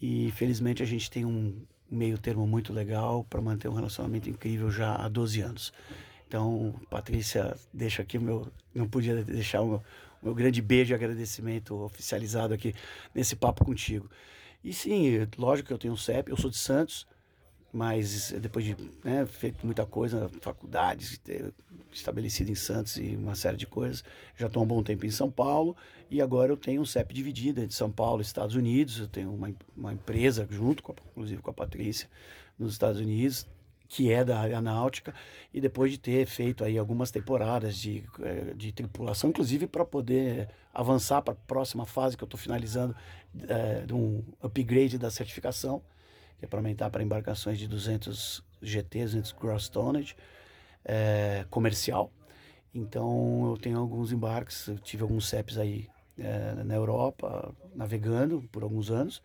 E 0.00 0.32
felizmente 0.32 0.82
a 0.82 0.86
gente 0.86 1.10
tem 1.10 1.24
um 1.24 1.54
meio 1.90 2.16
termo 2.18 2.46
muito 2.46 2.72
legal 2.72 3.24
para 3.28 3.40
manter 3.40 3.68
um 3.68 3.74
relacionamento 3.74 4.28
incrível 4.28 4.70
já 4.70 4.96
há 4.96 5.08
12 5.08 5.40
anos. 5.40 5.72
Então, 6.26 6.74
Patrícia, 6.88 7.54
deixa 7.72 8.02
aqui 8.02 8.16
o 8.16 8.20
meu. 8.20 8.48
Não 8.74 8.88
podia 8.88 9.22
deixar 9.22 9.60
o 9.60 9.68
meu, 9.68 9.82
meu 10.22 10.34
grande 10.34 10.62
beijo 10.62 10.92
e 10.92 10.94
agradecimento 10.94 11.74
oficializado 11.74 12.54
aqui 12.54 12.74
nesse 13.14 13.34
papo 13.34 13.64
contigo. 13.64 14.08
E 14.62 14.72
sim, 14.72 15.26
lógico 15.36 15.68
que 15.68 15.72
eu 15.72 15.78
tenho 15.78 15.94
um 15.94 15.96
CEP, 15.96 16.30
eu 16.30 16.36
sou 16.36 16.48
de 16.48 16.56
Santos, 16.56 17.06
mas 17.72 18.30
depois 18.32 18.64
de 18.64 18.76
né, 19.02 19.26
feito 19.26 19.64
muita 19.64 19.86
coisa, 19.86 20.30
faculdades, 20.40 21.18
estabelecido 21.90 22.50
em 22.50 22.54
Santos 22.54 22.96
e 22.96 23.16
uma 23.16 23.34
série 23.34 23.56
de 23.56 23.66
coisas, 23.66 24.04
já 24.36 24.46
estou 24.46 24.60
há 24.60 24.64
um 24.64 24.68
bom 24.68 24.82
tempo 24.82 25.06
em 25.06 25.10
São 25.10 25.30
Paulo 25.30 25.74
e 26.10 26.20
agora 26.20 26.52
eu 26.52 26.56
tenho 26.56 26.82
um 26.82 26.84
CEP 26.84 27.14
dividido 27.14 27.60
entre 27.60 27.74
São 27.74 27.90
Paulo 27.90 28.20
e 28.20 28.24
Estados 28.24 28.54
Unidos. 28.54 28.98
Eu 28.98 29.08
tenho 29.08 29.32
uma, 29.32 29.50
uma 29.74 29.92
empresa 29.94 30.46
junto, 30.50 30.82
com 30.82 30.92
a, 30.92 30.94
inclusive 31.10 31.40
com 31.40 31.50
a 31.50 31.54
Patrícia, 31.54 32.08
nos 32.58 32.72
Estados 32.74 33.00
Unidos, 33.00 33.48
que 33.92 34.10
é 34.10 34.24
da 34.24 34.38
área 34.38 34.58
náutica, 34.58 35.14
e 35.52 35.60
depois 35.60 35.92
de 35.92 35.98
ter 35.98 36.24
feito 36.24 36.64
aí 36.64 36.78
algumas 36.78 37.10
temporadas 37.10 37.76
de, 37.76 38.02
eh, 38.22 38.54
de 38.56 38.72
tripulação, 38.72 39.28
inclusive 39.28 39.66
para 39.66 39.84
poder 39.84 40.48
avançar 40.72 41.20
para 41.20 41.34
a 41.34 41.36
próxima 41.36 41.84
fase 41.84 42.16
que 42.16 42.24
eu 42.24 42.26
estou 42.26 42.40
finalizando, 42.40 42.96
é, 43.46 43.84
de 43.84 43.92
um 43.92 44.24
upgrade 44.42 44.96
da 44.96 45.10
certificação 45.10 45.82
que 46.38 46.46
é 46.46 46.48
para 46.48 46.58
aumentar 46.58 46.88
para 46.88 47.02
embarcações 47.02 47.58
de 47.58 47.68
200 47.68 48.42
GT, 48.62 49.04
200 49.04 49.32
gross 49.32 49.68
tonnage, 49.68 50.16
é, 50.82 51.44
comercial. 51.50 52.10
Então 52.74 53.50
eu 53.50 53.58
tenho 53.58 53.78
alguns 53.78 54.10
embarques, 54.10 54.70
tive 54.82 55.02
alguns 55.02 55.28
CEPs 55.28 55.58
aí 55.58 55.86
é, 56.18 56.54
na 56.64 56.74
Europa, 56.74 57.54
navegando 57.74 58.42
por 58.50 58.62
alguns 58.62 58.90
anos, 58.90 59.22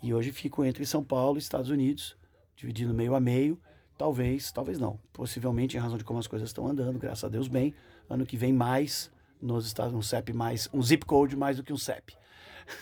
e 0.00 0.14
hoje 0.14 0.30
fico 0.30 0.64
entre 0.64 0.86
São 0.86 1.02
Paulo 1.02 1.36
e 1.36 1.40
Estados 1.40 1.68
Unidos, 1.68 2.16
dividindo 2.56 2.94
meio 2.94 3.16
a 3.16 3.20
meio, 3.20 3.60
talvez, 3.98 4.52
talvez 4.52 4.78
não, 4.78 4.98
possivelmente 5.12 5.76
em 5.76 5.80
razão 5.80 5.98
de 5.98 6.04
como 6.04 6.20
as 6.20 6.28
coisas 6.28 6.48
estão 6.48 6.68
andando, 6.68 6.98
graças 6.98 7.24
a 7.24 7.28
Deus 7.28 7.48
bem, 7.48 7.74
ano 8.08 8.24
que 8.24 8.36
vem 8.36 8.52
mais 8.52 9.10
nos 9.42 9.66
Estados 9.66 9.92
um 9.92 10.00
CEP 10.00 10.32
mais, 10.32 10.68
um 10.72 10.80
zip 10.80 11.04
code 11.04 11.36
mais 11.36 11.56
do 11.56 11.64
que 11.64 11.72
um 11.72 11.76
CEP. 11.76 12.16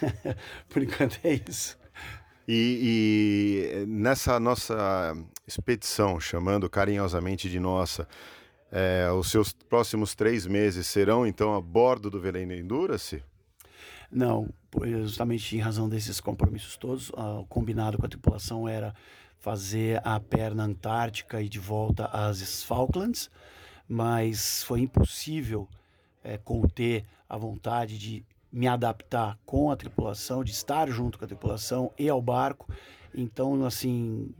por 0.69 0.83
enquanto 0.83 1.19
é 1.25 1.41
isso. 1.49 1.79
E, 2.47 3.83
e, 3.83 3.87
nessa 3.87 4.39
nossa 4.39 5.17
expedição, 5.47 6.21
chamando 6.21 6.69
carinhosamente 6.71 7.51
de 7.51 7.59
nossa, 7.59 8.07
é, 8.71 9.11
os 9.11 9.31
seus 9.31 9.53
próximos 9.53 10.15
três 10.15 10.47
meses 10.47 10.87
serão 10.87 11.27
então 11.27 11.55
a 11.55 11.61
bordo 11.61 12.11
do 12.11 12.21
Veleno 12.21 12.53
Endurance? 12.53 13.23
Não, 14.11 14.49
justamente 15.01 15.57
em 15.57 15.61
razão 15.61 15.89
desses 15.89 16.21
compromissos 16.21 16.77
todos, 16.77 17.11
o 17.11 17.45
combinado 17.49 17.99
com 17.99 18.07
a 18.07 18.09
tripulação 18.09 18.69
era 18.69 18.95
fazer 19.41 20.01
a 20.05 20.19
perna 20.19 20.65
antártica 20.65 21.41
e 21.41 21.49
de 21.49 21.59
volta 21.59 22.07
às 22.07 22.63
Falklands, 22.63 23.31
mas 23.89 24.63
foi 24.65 24.81
impossível 24.81 25.69
é, 26.23 26.37
conter 26.39 27.05
a 27.29 27.37
vontade 27.37 27.99
de 27.99 28.25
me 28.51 28.67
adaptar 28.67 29.39
com 29.45 29.71
a 29.71 29.77
tripulação, 29.77 30.43
de 30.43 30.51
estar 30.51 30.89
junto 30.89 31.19
com 31.19 31.25
a 31.25 31.29
tripulação 31.29 31.93
e 31.99 32.09
ao 32.09 32.23
barco. 32.23 32.69
Então, 33.15 33.65
assim, 33.65 34.35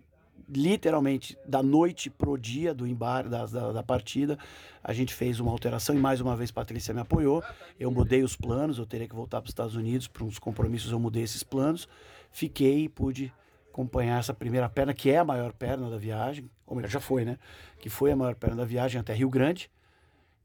literalmente 0.49 1.37
da 1.47 1.63
noite 1.63 2.09
pro 2.09 2.37
dia 2.39 2.73
do 2.73 2.87
embarque 2.87 3.29
da, 3.29 3.47
da, 3.47 3.73
da, 3.73 3.83
partida, 3.83 4.39
a 4.83 4.93
gente 4.93 5.13
fez 5.13 5.41
uma 5.41 5.51
alteração 5.51 5.95
e 5.95 5.99
mais 5.99 6.21
uma 6.21 6.37
vez 6.37 6.51
Patrícia 6.51 6.95
me 6.95 7.01
apoiou. 7.01 7.43
Eu 7.79 7.91
mudei 7.91 8.23
os 8.23 8.37
planos, 8.37 8.79
eu 8.79 8.87
teria 8.87 9.09
que 9.09 9.15
voltar 9.15 9.41
para 9.41 9.47
os 9.47 9.51
Estados 9.51 9.75
Unidos 9.75 10.09
para 10.09 10.25
uns 10.25 10.39
compromissos, 10.39 10.93
eu 10.93 11.01
mudei 11.01 11.23
esses 11.23 11.43
planos. 11.43 11.89
Fiquei 12.31 12.85
e 12.85 12.89
pude 12.89 13.33
acompanhar 13.77 14.19
essa 14.19 14.33
primeira 14.33 14.71
perna, 14.71 14.95
que 14.95 15.11
é 15.11 15.19
a 15.19 15.25
maior 15.25 15.53
perna 15.53 15.91
da 15.91 15.99
viagem, 15.99 16.51
ou 16.67 16.75
melhor, 16.75 16.89
já 16.89 16.99
foi, 16.99 17.27
né? 17.27 17.39
Que 17.79 17.91
foi 17.91 18.11
a 18.11 18.17
maior 18.17 18.35
perna 18.35 18.57
da 18.57 18.65
viagem 18.65 18.99
até 18.99 19.13
Rio 19.13 19.29
Grande. 19.29 19.71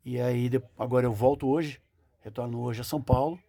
E 0.03 0.19
aí 0.19 0.49
agora 0.77 1.05
eu 1.05 1.13
volto 1.13 1.47
hoje, 1.47 1.79
retorno 2.19 2.59
hoje 2.59 2.82
a 2.82 2.84
São 2.84 3.01
Paulo 3.01 3.39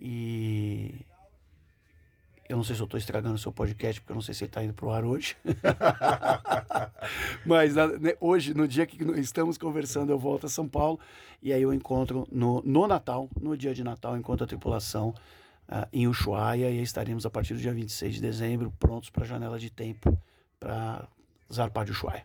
e 0.00 1.04
eu 2.48 2.56
não 2.56 2.64
sei 2.64 2.74
se 2.74 2.80
eu 2.80 2.84
estou 2.84 2.96
estragando 2.96 3.34
o 3.34 3.38
seu 3.38 3.52
podcast, 3.52 4.00
porque 4.00 4.12
eu 4.12 4.14
não 4.14 4.22
sei 4.22 4.32
se 4.32 4.44
ele 4.44 4.48
está 4.48 4.64
indo 4.64 4.72
para 4.72 4.86
o 4.86 4.90
ar 4.90 5.04
hoje. 5.04 5.36
Mas 7.44 7.74
né, 7.74 8.14
hoje, 8.18 8.54
no 8.54 8.66
dia 8.66 8.86
que 8.86 9.02
estamos 9.20 9.58
conversando, 9.58 10.10
eu 10.10 10.18
volto 10.18 10.46
a 10.46 10.48
São 10.48 10.66
Paulo. 10.66 10.98
E 11.42 11.52
aí 11.52 11.60
eu 11.60 11.72
encontro 11.72 12.26
no, 12.32 12.62
no 12.64 12.86
Natal, 12.86 13.28
no 13.38 13.56
dia 13.56 13.74
de 13.74 13.84
Natal, 13.84 14.16
encontro 14.16 14.44
a 14.44 14.46
tripulação 14.46 15.14
uh, 15.72 15.88
em 15.92 16.06
Ushuaia. 16.06 16.70
E 16.70 16.82
estaremos 16.82 17.24
a 17.24 17.30
partir 17.30 17.54
do 17.54 17.60
dia 17.60 17.72
26 17.72 18.16
de 18.16 18.20
dezembro 18.20 18.70
prontos 18.78 19.08
para 19.08 19.24
a 19.24 19.26
janela 19.26 19.58
de 19.58 19.70
tempo 19.70 20.16
para 20.60 21.08
zarpar 21.52 21.84
de 21.84 21.92
Ushuaia. 21.92 22.24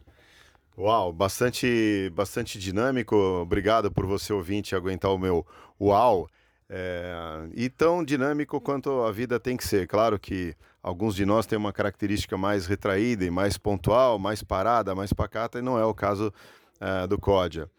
Uau, 0.77 1.11
bastante, 1.11 2.11
bastante 2.13 2.59
dinâmico. 2.59 3.15
Obrigado 3.15 3.91
por 3.91 4.05
você 4.05 4.31
ouvinte 4.31 4.75
aguentar 4.75 5.11
o 5.11 5.17
meu 5.17 5.45
uau. 5.81 6.29
É, 6.69 7.47
e 7.55 7.69
tão 7.69 8.03
dinâmico 8.03 8.59
quanto 8.59 9.01
a 9.03 9.11
vida 9.11 9.39
tem 9.39 9.55
que 9.55 9.65
ser. 9.65 9.87
Claro 9.87 10.19
que 10.19 10.53
alguns 10.83 11.15
de 11.15 11.25
nós 11.25 11.45
têm 11.45 11.57
uma 11.57 11.73
característica 11.73 12.37
mais 12.37 12.67
retraída 12.67 13.25
e 13.25 13.31
mais 13.31 13.57
pontual, 13.57 14.19
mais 14.19 14.43
parada, 14.43 14.93
mais 14.93 15.13
pacata, 15.13 15.59
e 15.59 15.61
não 15.61 15.79
é 15.79 15.85
o 15.85 15.93
caso 15.93 16.31
é, 16.79 17.07
do 17.07 17.17
Códia. 17.17 17.69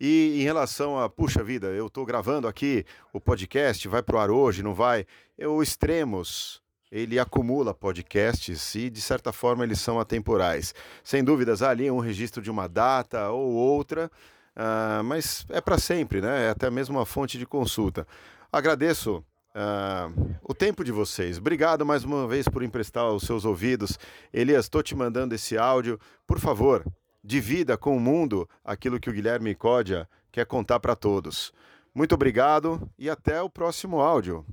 E 0.00 0.40
em 0.40 0.42
relação 0.42 0.98
a, 0.98 1.08
puxa 1.08 1.42
vida, 1.42 1.68
eu 1.68 1.88
estou 1.88 2.06
gravando 2.06 2.46
aqui 2.46 2.84
o 3.12 3.20
podcast, 3.20 3.86
vai 3.88 4.02
para 4.02 4.16
o 4.16 4.18
ar 4.18 4.30
hoje, 4.30 4.62
não 4.62 4.74
vai? 4.74 5.06
O 5.38 5.62
Extremos, 5.62 6.62
ele 6.90 7.18
acumula 7.18 7.74
podcasts 7.74 8.74
e, 8.74 8.88
de 8.88 9.00
certa 9.00 9.32
forma, 9.32 9.64
eles 9.64 9.80
são 9.80 9.98
atemporais. 9.98 10.74
Sem 11.02 11.24
dúvidas, 11.24 11.62
há 11.62 11.70
ali 11.70 11.90
um 11.90 11.98
registro 11.98 12.40
de 12.40 12.50
uma 12.50 12.68
data 12.68 13.30
ou 13.30 13.52
outra, 13.52 14.10
Uh, 14.58 15.04
mas 15.04 15.46
é 15.50 15.60
para 15.60 15.78
sempre, 15.78 16.20
né? 16.20 16.46
É 16.46 16.50
até 16.50 16.68
mesmo 16.68 16.98
uma 16.98 17.06
fonte 17.06 17.38
de 17.38 17.46
consulta. 17.46 18.04
Agradeço 18.52 19.24
uh, 19.54 20.36
o 20.42 20.52
tempo 20.52 20.82
de 20.82 20.90
vocês. 20.90 21.38
Obrigado 21.38 21.86
mais 21.86 22.02
uma 22.02 22.26
vez 22.26 22.48
por 22.48 22.64
emprestar 22.64 23.08
os 23.08 23.22
seus 23.22 23.44
ouvidos. 23.44 23.96
Elias, 24.34 24.64
estou 24.64 24.82
te 24.82 24.96
mandando 24.96 25.32
esse 25.32 25.56
áudio. 25.56 26.00
Por 26.26 26.40
favor, 26.40 26.84
divida 27.28 27.76
com 27.76 27.94
o 27.94 28.00
mundo 28.00 28.48
aquilo 28.64 28.98
que 28.98 29.10
o 29.10 29.12
Guilherme 29.12 29.54
Códia 29.54 30.08
quer 30.32 30.46
contar 30.46 30.80
para 30.80 30.96
todos. 30.96 31.52
Muito 31.94 32.14
obrigado 32.14 32.90
e 32.98 33.10
até 33.10 33.42
o 33.42 33.50
próximo 33.50 34.00
áudio. 34.00 34.46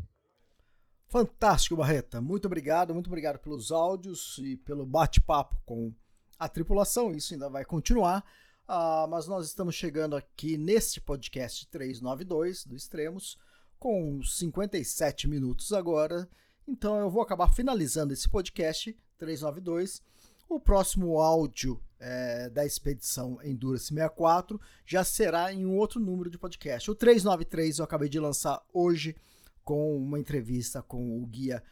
Fantástico, 1.08 1.78
Barreta. 1.78 2.20
Muito 2.20 2.48
obrigado, 2.48 2.94
muito 2.94 3.08
obrigado 3.08 3.40
pelos 3.40 3.72
áudios 3.72 4.38
e 4.40 4.58
pelo 4.58 4.86
bate-papo 4.86 5.56
com 5.66 5.94
a 6.38 6.50
tripulação. 6.50 7.14
Isso 7.14 7.34
ainda 7.34 7.50
vai 7.50 7.64
continuar. 7.64 8.26
Ah, 8.68 9.08
mas 9.10 9.26
nós 9.26 9.48
estamos 9.48 9.74
chegando 9.74 10.14
aqui 10.14 10.58
neste 10.58 11.00
podcast 11.00 11.66
392 11.70 12.66
do 12.66 12.76
Extremos, 12.76 13.38
com 13.80 14.22
57 14.22 15.30
minutos 15.30 15.72
agora. 15.72 16.28
Então 16.68 17.00
eu 17.00 17.10
vou 17.10 17.22
acabar 17.22 17.48
finalizando 17.48 18.12
esse 18.12 18.28
podcast 18.28 18.94
392. 19.18 20.04
O 20.48 20.60
próximo 20.60 21.20
áudio 21.20 21.82
é, 22.00 22.50
da 22.50 22.66
expedição 22.66 23.40
Endurance 23.44 23.88
64 23.88 24.62
já 24.86 25.04
será 25.04 25.52
em 25.52 25.66
um 25.66 25.76
outro 25.76 26.00
número 26.00 26.30
de 26.30 26.38
podcast. 26.38 26.90
O 26.92 26.96
393 26.96 27.80
eu 27.80 27.86
acabei 27.86 28.08
de 28.08 28.20
lançar 28.20 28.64
hoje 28.72 29.16
com 29.64 29.98
uma 29.98 30.20
entrevista 30.20 30.84
com 30.84 31.22
o 31.22 31.26
guia 31.26 31.64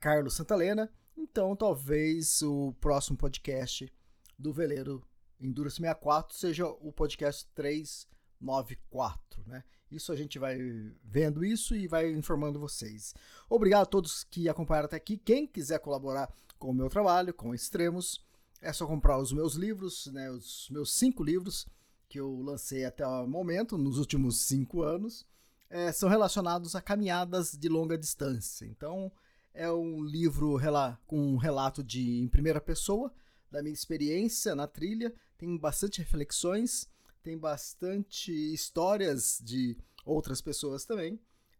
Carlos 0.00 0.34
Santalena. 0.34 0.90
Então 1.16 1.54
talvez 1.54 2.42
o 2.42 2.74
próximo 2.80 3.16
podcast 3.16 3.90
do 4.38 4.52
veleiro 4.52 5.06
Endurance 5.40 5.76
64 5.76 6.34
seja 6.34 6.66
o 6.66 6.92
podcast 6.92 7.46
394, 7.54 9.42
né? 9.46 9.62
Isso 9.90 10.10
a 10.10 10.16
gente 10.16 10.36
vai 10.38 10.58
vendo 11.04 11.44
isso 11.44 11.76
e 11.76 11.86
vai 11.86 12.10
informando 12.10 12.58
vocês. 12.58 13.14
Obrigado 13.48 13.82
a 13.84 13.86
todos 13.86 14.24
que 14.24 14.48
acompanharam 14.48 14.86
até 14.86 14.96
aqui. 14.96 15.16
Quem 15.16 15.46
quiser 15.46 15.78
colaborar 15.78 16.28
com 16.58 16.70
o 16.70 16.74
meu 16.74 16.88
trabalho, 16.88 17.34
com 17.34 17.54
Extremos, 17.54 18.24
é 18.60 18.72
só 18.72 18.86
comprar 18.86 19.18
os 19.18 19.32
meus 19.32 19.54
livros, 19.54 20.06
né? 20.06 20.30
Os 20.30 20.68
meus 20.70 20.94
cinco 20.94 21.22
livros 21.22 21.66
que 22.08 22.20
eu 22.20 22.40
lancei 22.40 22.84
até 22.84 23.06
o 23.06 23.26
momento, 23.26 23.76
nos 23.76 23.98
últimos 23.98 24.40
cinco 24.42 24.82
anos, 24.82 25.26
é, 25.68 25.90
são 25.92 26.08
relacionados 26.08 26.74
a 26.74 26.80
caminhadas 26.80 27.52
de 27.52 27.68
longa 27.68 27.98
distância. 27.98 28.64
Então, 28.64 29.10
é 29.52 29.70
um 29.70 30.02
livro 30.02 30.58
com 31.06 31.18
um 31.18 31.36
relato 31.36 31.82
de 31.82 32.20
em 32.20 32.28
primeira 32.28 32.60
pessoa 32.60 33.12
da 33.50 33.62
minha 33.62 33.72
experiência 33.72 34.54
na 34.54 34.66
trilha 34.66 35.14
tem 35.38 35.56
bastante 35.56 35.98
reflexões, 35.98 36.88
tem 37.22 37.38
bastante 37.38 38.32
histórias 38.52 39.40
de 39.42 39.76
outras 40.04 40.40
pessoas 40.40 40.84
também. 40.84 41.18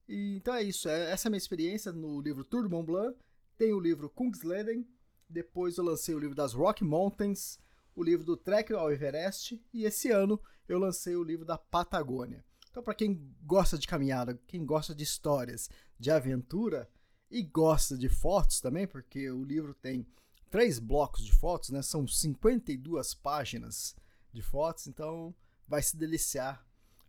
E, 0.09 0.37
então 0.37 0.55
é 0.55 0.63
isso, 0.63 0.89
é, 0.89 1.11
essa 1.11 1.27
é 1.27 1.29
a 1.29 1.31
minha 1.31 1.39
experiência 1.39 1.93
no 1.93 2.21
livro 2.21 2.45
Tour 2.45 2.63
de 2.63 2.69
Mont 2.69 2.87
Blanc, 2.87 3.17
tem 3.57 3.73
o 3.73 3.81
livro 3.81 4.11
Kungsleden, 4.11 4.87
depois 5.29 5.77
eu 5.77 5.85
lancei 5.85 6.15
o 6.15 6.19
livro 6.19 6.35
das 6.35 6.53
Rock 6.53 6.85
Mountains, 6.85 7.59
o 7.95 8.03
livro 8.03 8.25
do 8.25 8.37
Trek 8.37 8.73
ao 8.73 8.93
Everest 8.93 9.61
e 9.73 9.85
esse 9.85 10.11
ano 10.11 10.41
eu 10.69 10.79
lancei 10.79 11.17
o 11.17 11.25
livro 11.25 11.45
da 11.45 11.57
Patagônia. 11.57 12.45
Então 12.71 12.83
para 12.83 12.95
quem 12.95 13.35
gosta 13.43 13.79
de 13.79 13.87
caminhada, 13.87 14.39
quem 14.47 14.65
gosta 14.65 14.95
de 14.95 15.03
histórias, 15.03 15.71
de 15.99 16.11
aventura 16.11 16.89
e 17.31 17.43
gosta 17.43 17.97
de 17.97 18.09
fotos 18.09 18.61
também, 18.61 18.87
porque 18.87 19.31
o 19.31 19.43
livro 19.43 19.75
tem 19.75 20.07
três 20.51 20.79
blocos 20.79 21.25
de 21.25 21.33
fotos, 21.33 21.71
né? 21.71 21.83
São 21.83 22.07
52 22.07 23.15
páginas 23.15 23.97
de 24.33 24.43
fotos, 24.43 24.87
então 24.87 25.35
vai 25.67 25.83
se 25.83 25.97
deliciar 25.97 26.65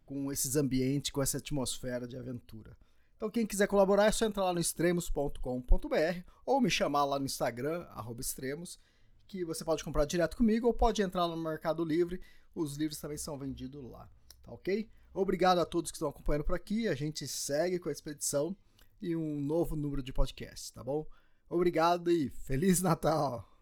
com 0.06 0.32
esses 0.32 0.56
ambientes, 0.56 1.12
com 1.12 1.22
essa 1.22 1.38
atmosfera 1.38 2.08
de 2.08 2.18
aventura. 2.18 2.76
Então 3.18 3.32
quem 3.32 3.46
quiser 3.46 3.68
colaborar 3.68 4.06
é 4.06 4.12
só 4.12 4.26
entrar 4.26 4.46
lá 4.46 4.54
no 4.54 4.60
extremos.com.br 4.60 6.22
ou 6.46 6.62
me 6.62 6.70
chamar 6.70 7.04
lá 7.04 7.20
no 7.20 7.26
Instagram, 7.26 7.86
extremos, 8.20 8.80
que 9.28 9.44
você 9.44 9.66
pode 9.66 9.84
comprar 9.84 10.06
direto 10.06 10.38
comigo 10.38 10.68
ou 10.68 10.74
pode 10.74 11.02
entrar 11.02 11.28
no 11.28 11.36
Mercado 11.36 11.84
Livre, 11.84 12.22
os 12.56 12.78
livros 12.78 13.00
também 13.00 13.18
são 13.18 13.38
vendidos 13.38 13.84
lá, 13.84 14.08
tá 14.44 14.54
ok? 14.54 14.90
Obrigado 15.14 15.60
a 15.60 15.66
todos 15.66 15.92
que 15.92 15.98
estão 15.98 16.10
acompanhando 16.10 16.46
por 16.46 16.56
aqui, 16.56 16.88
a 16.88 16.96
gente 16.96 17.28
segue 17.28 17.80
com 17.80 17.90
a 17.90 17.92
expedição 17.92 18.56
e 19.02 19.16
um 19.16 19.42
novo 19.42 19.76
número 19.76 20.04
de 20.04 20.14
podcast, 20.14 20.72
tá 20.72 20.84
bom? 20.84 21.06
Obrigado 21.50 22.12
e 22.12 22.30
Feliz 22.30 22.82
Natal! 22.82 23.57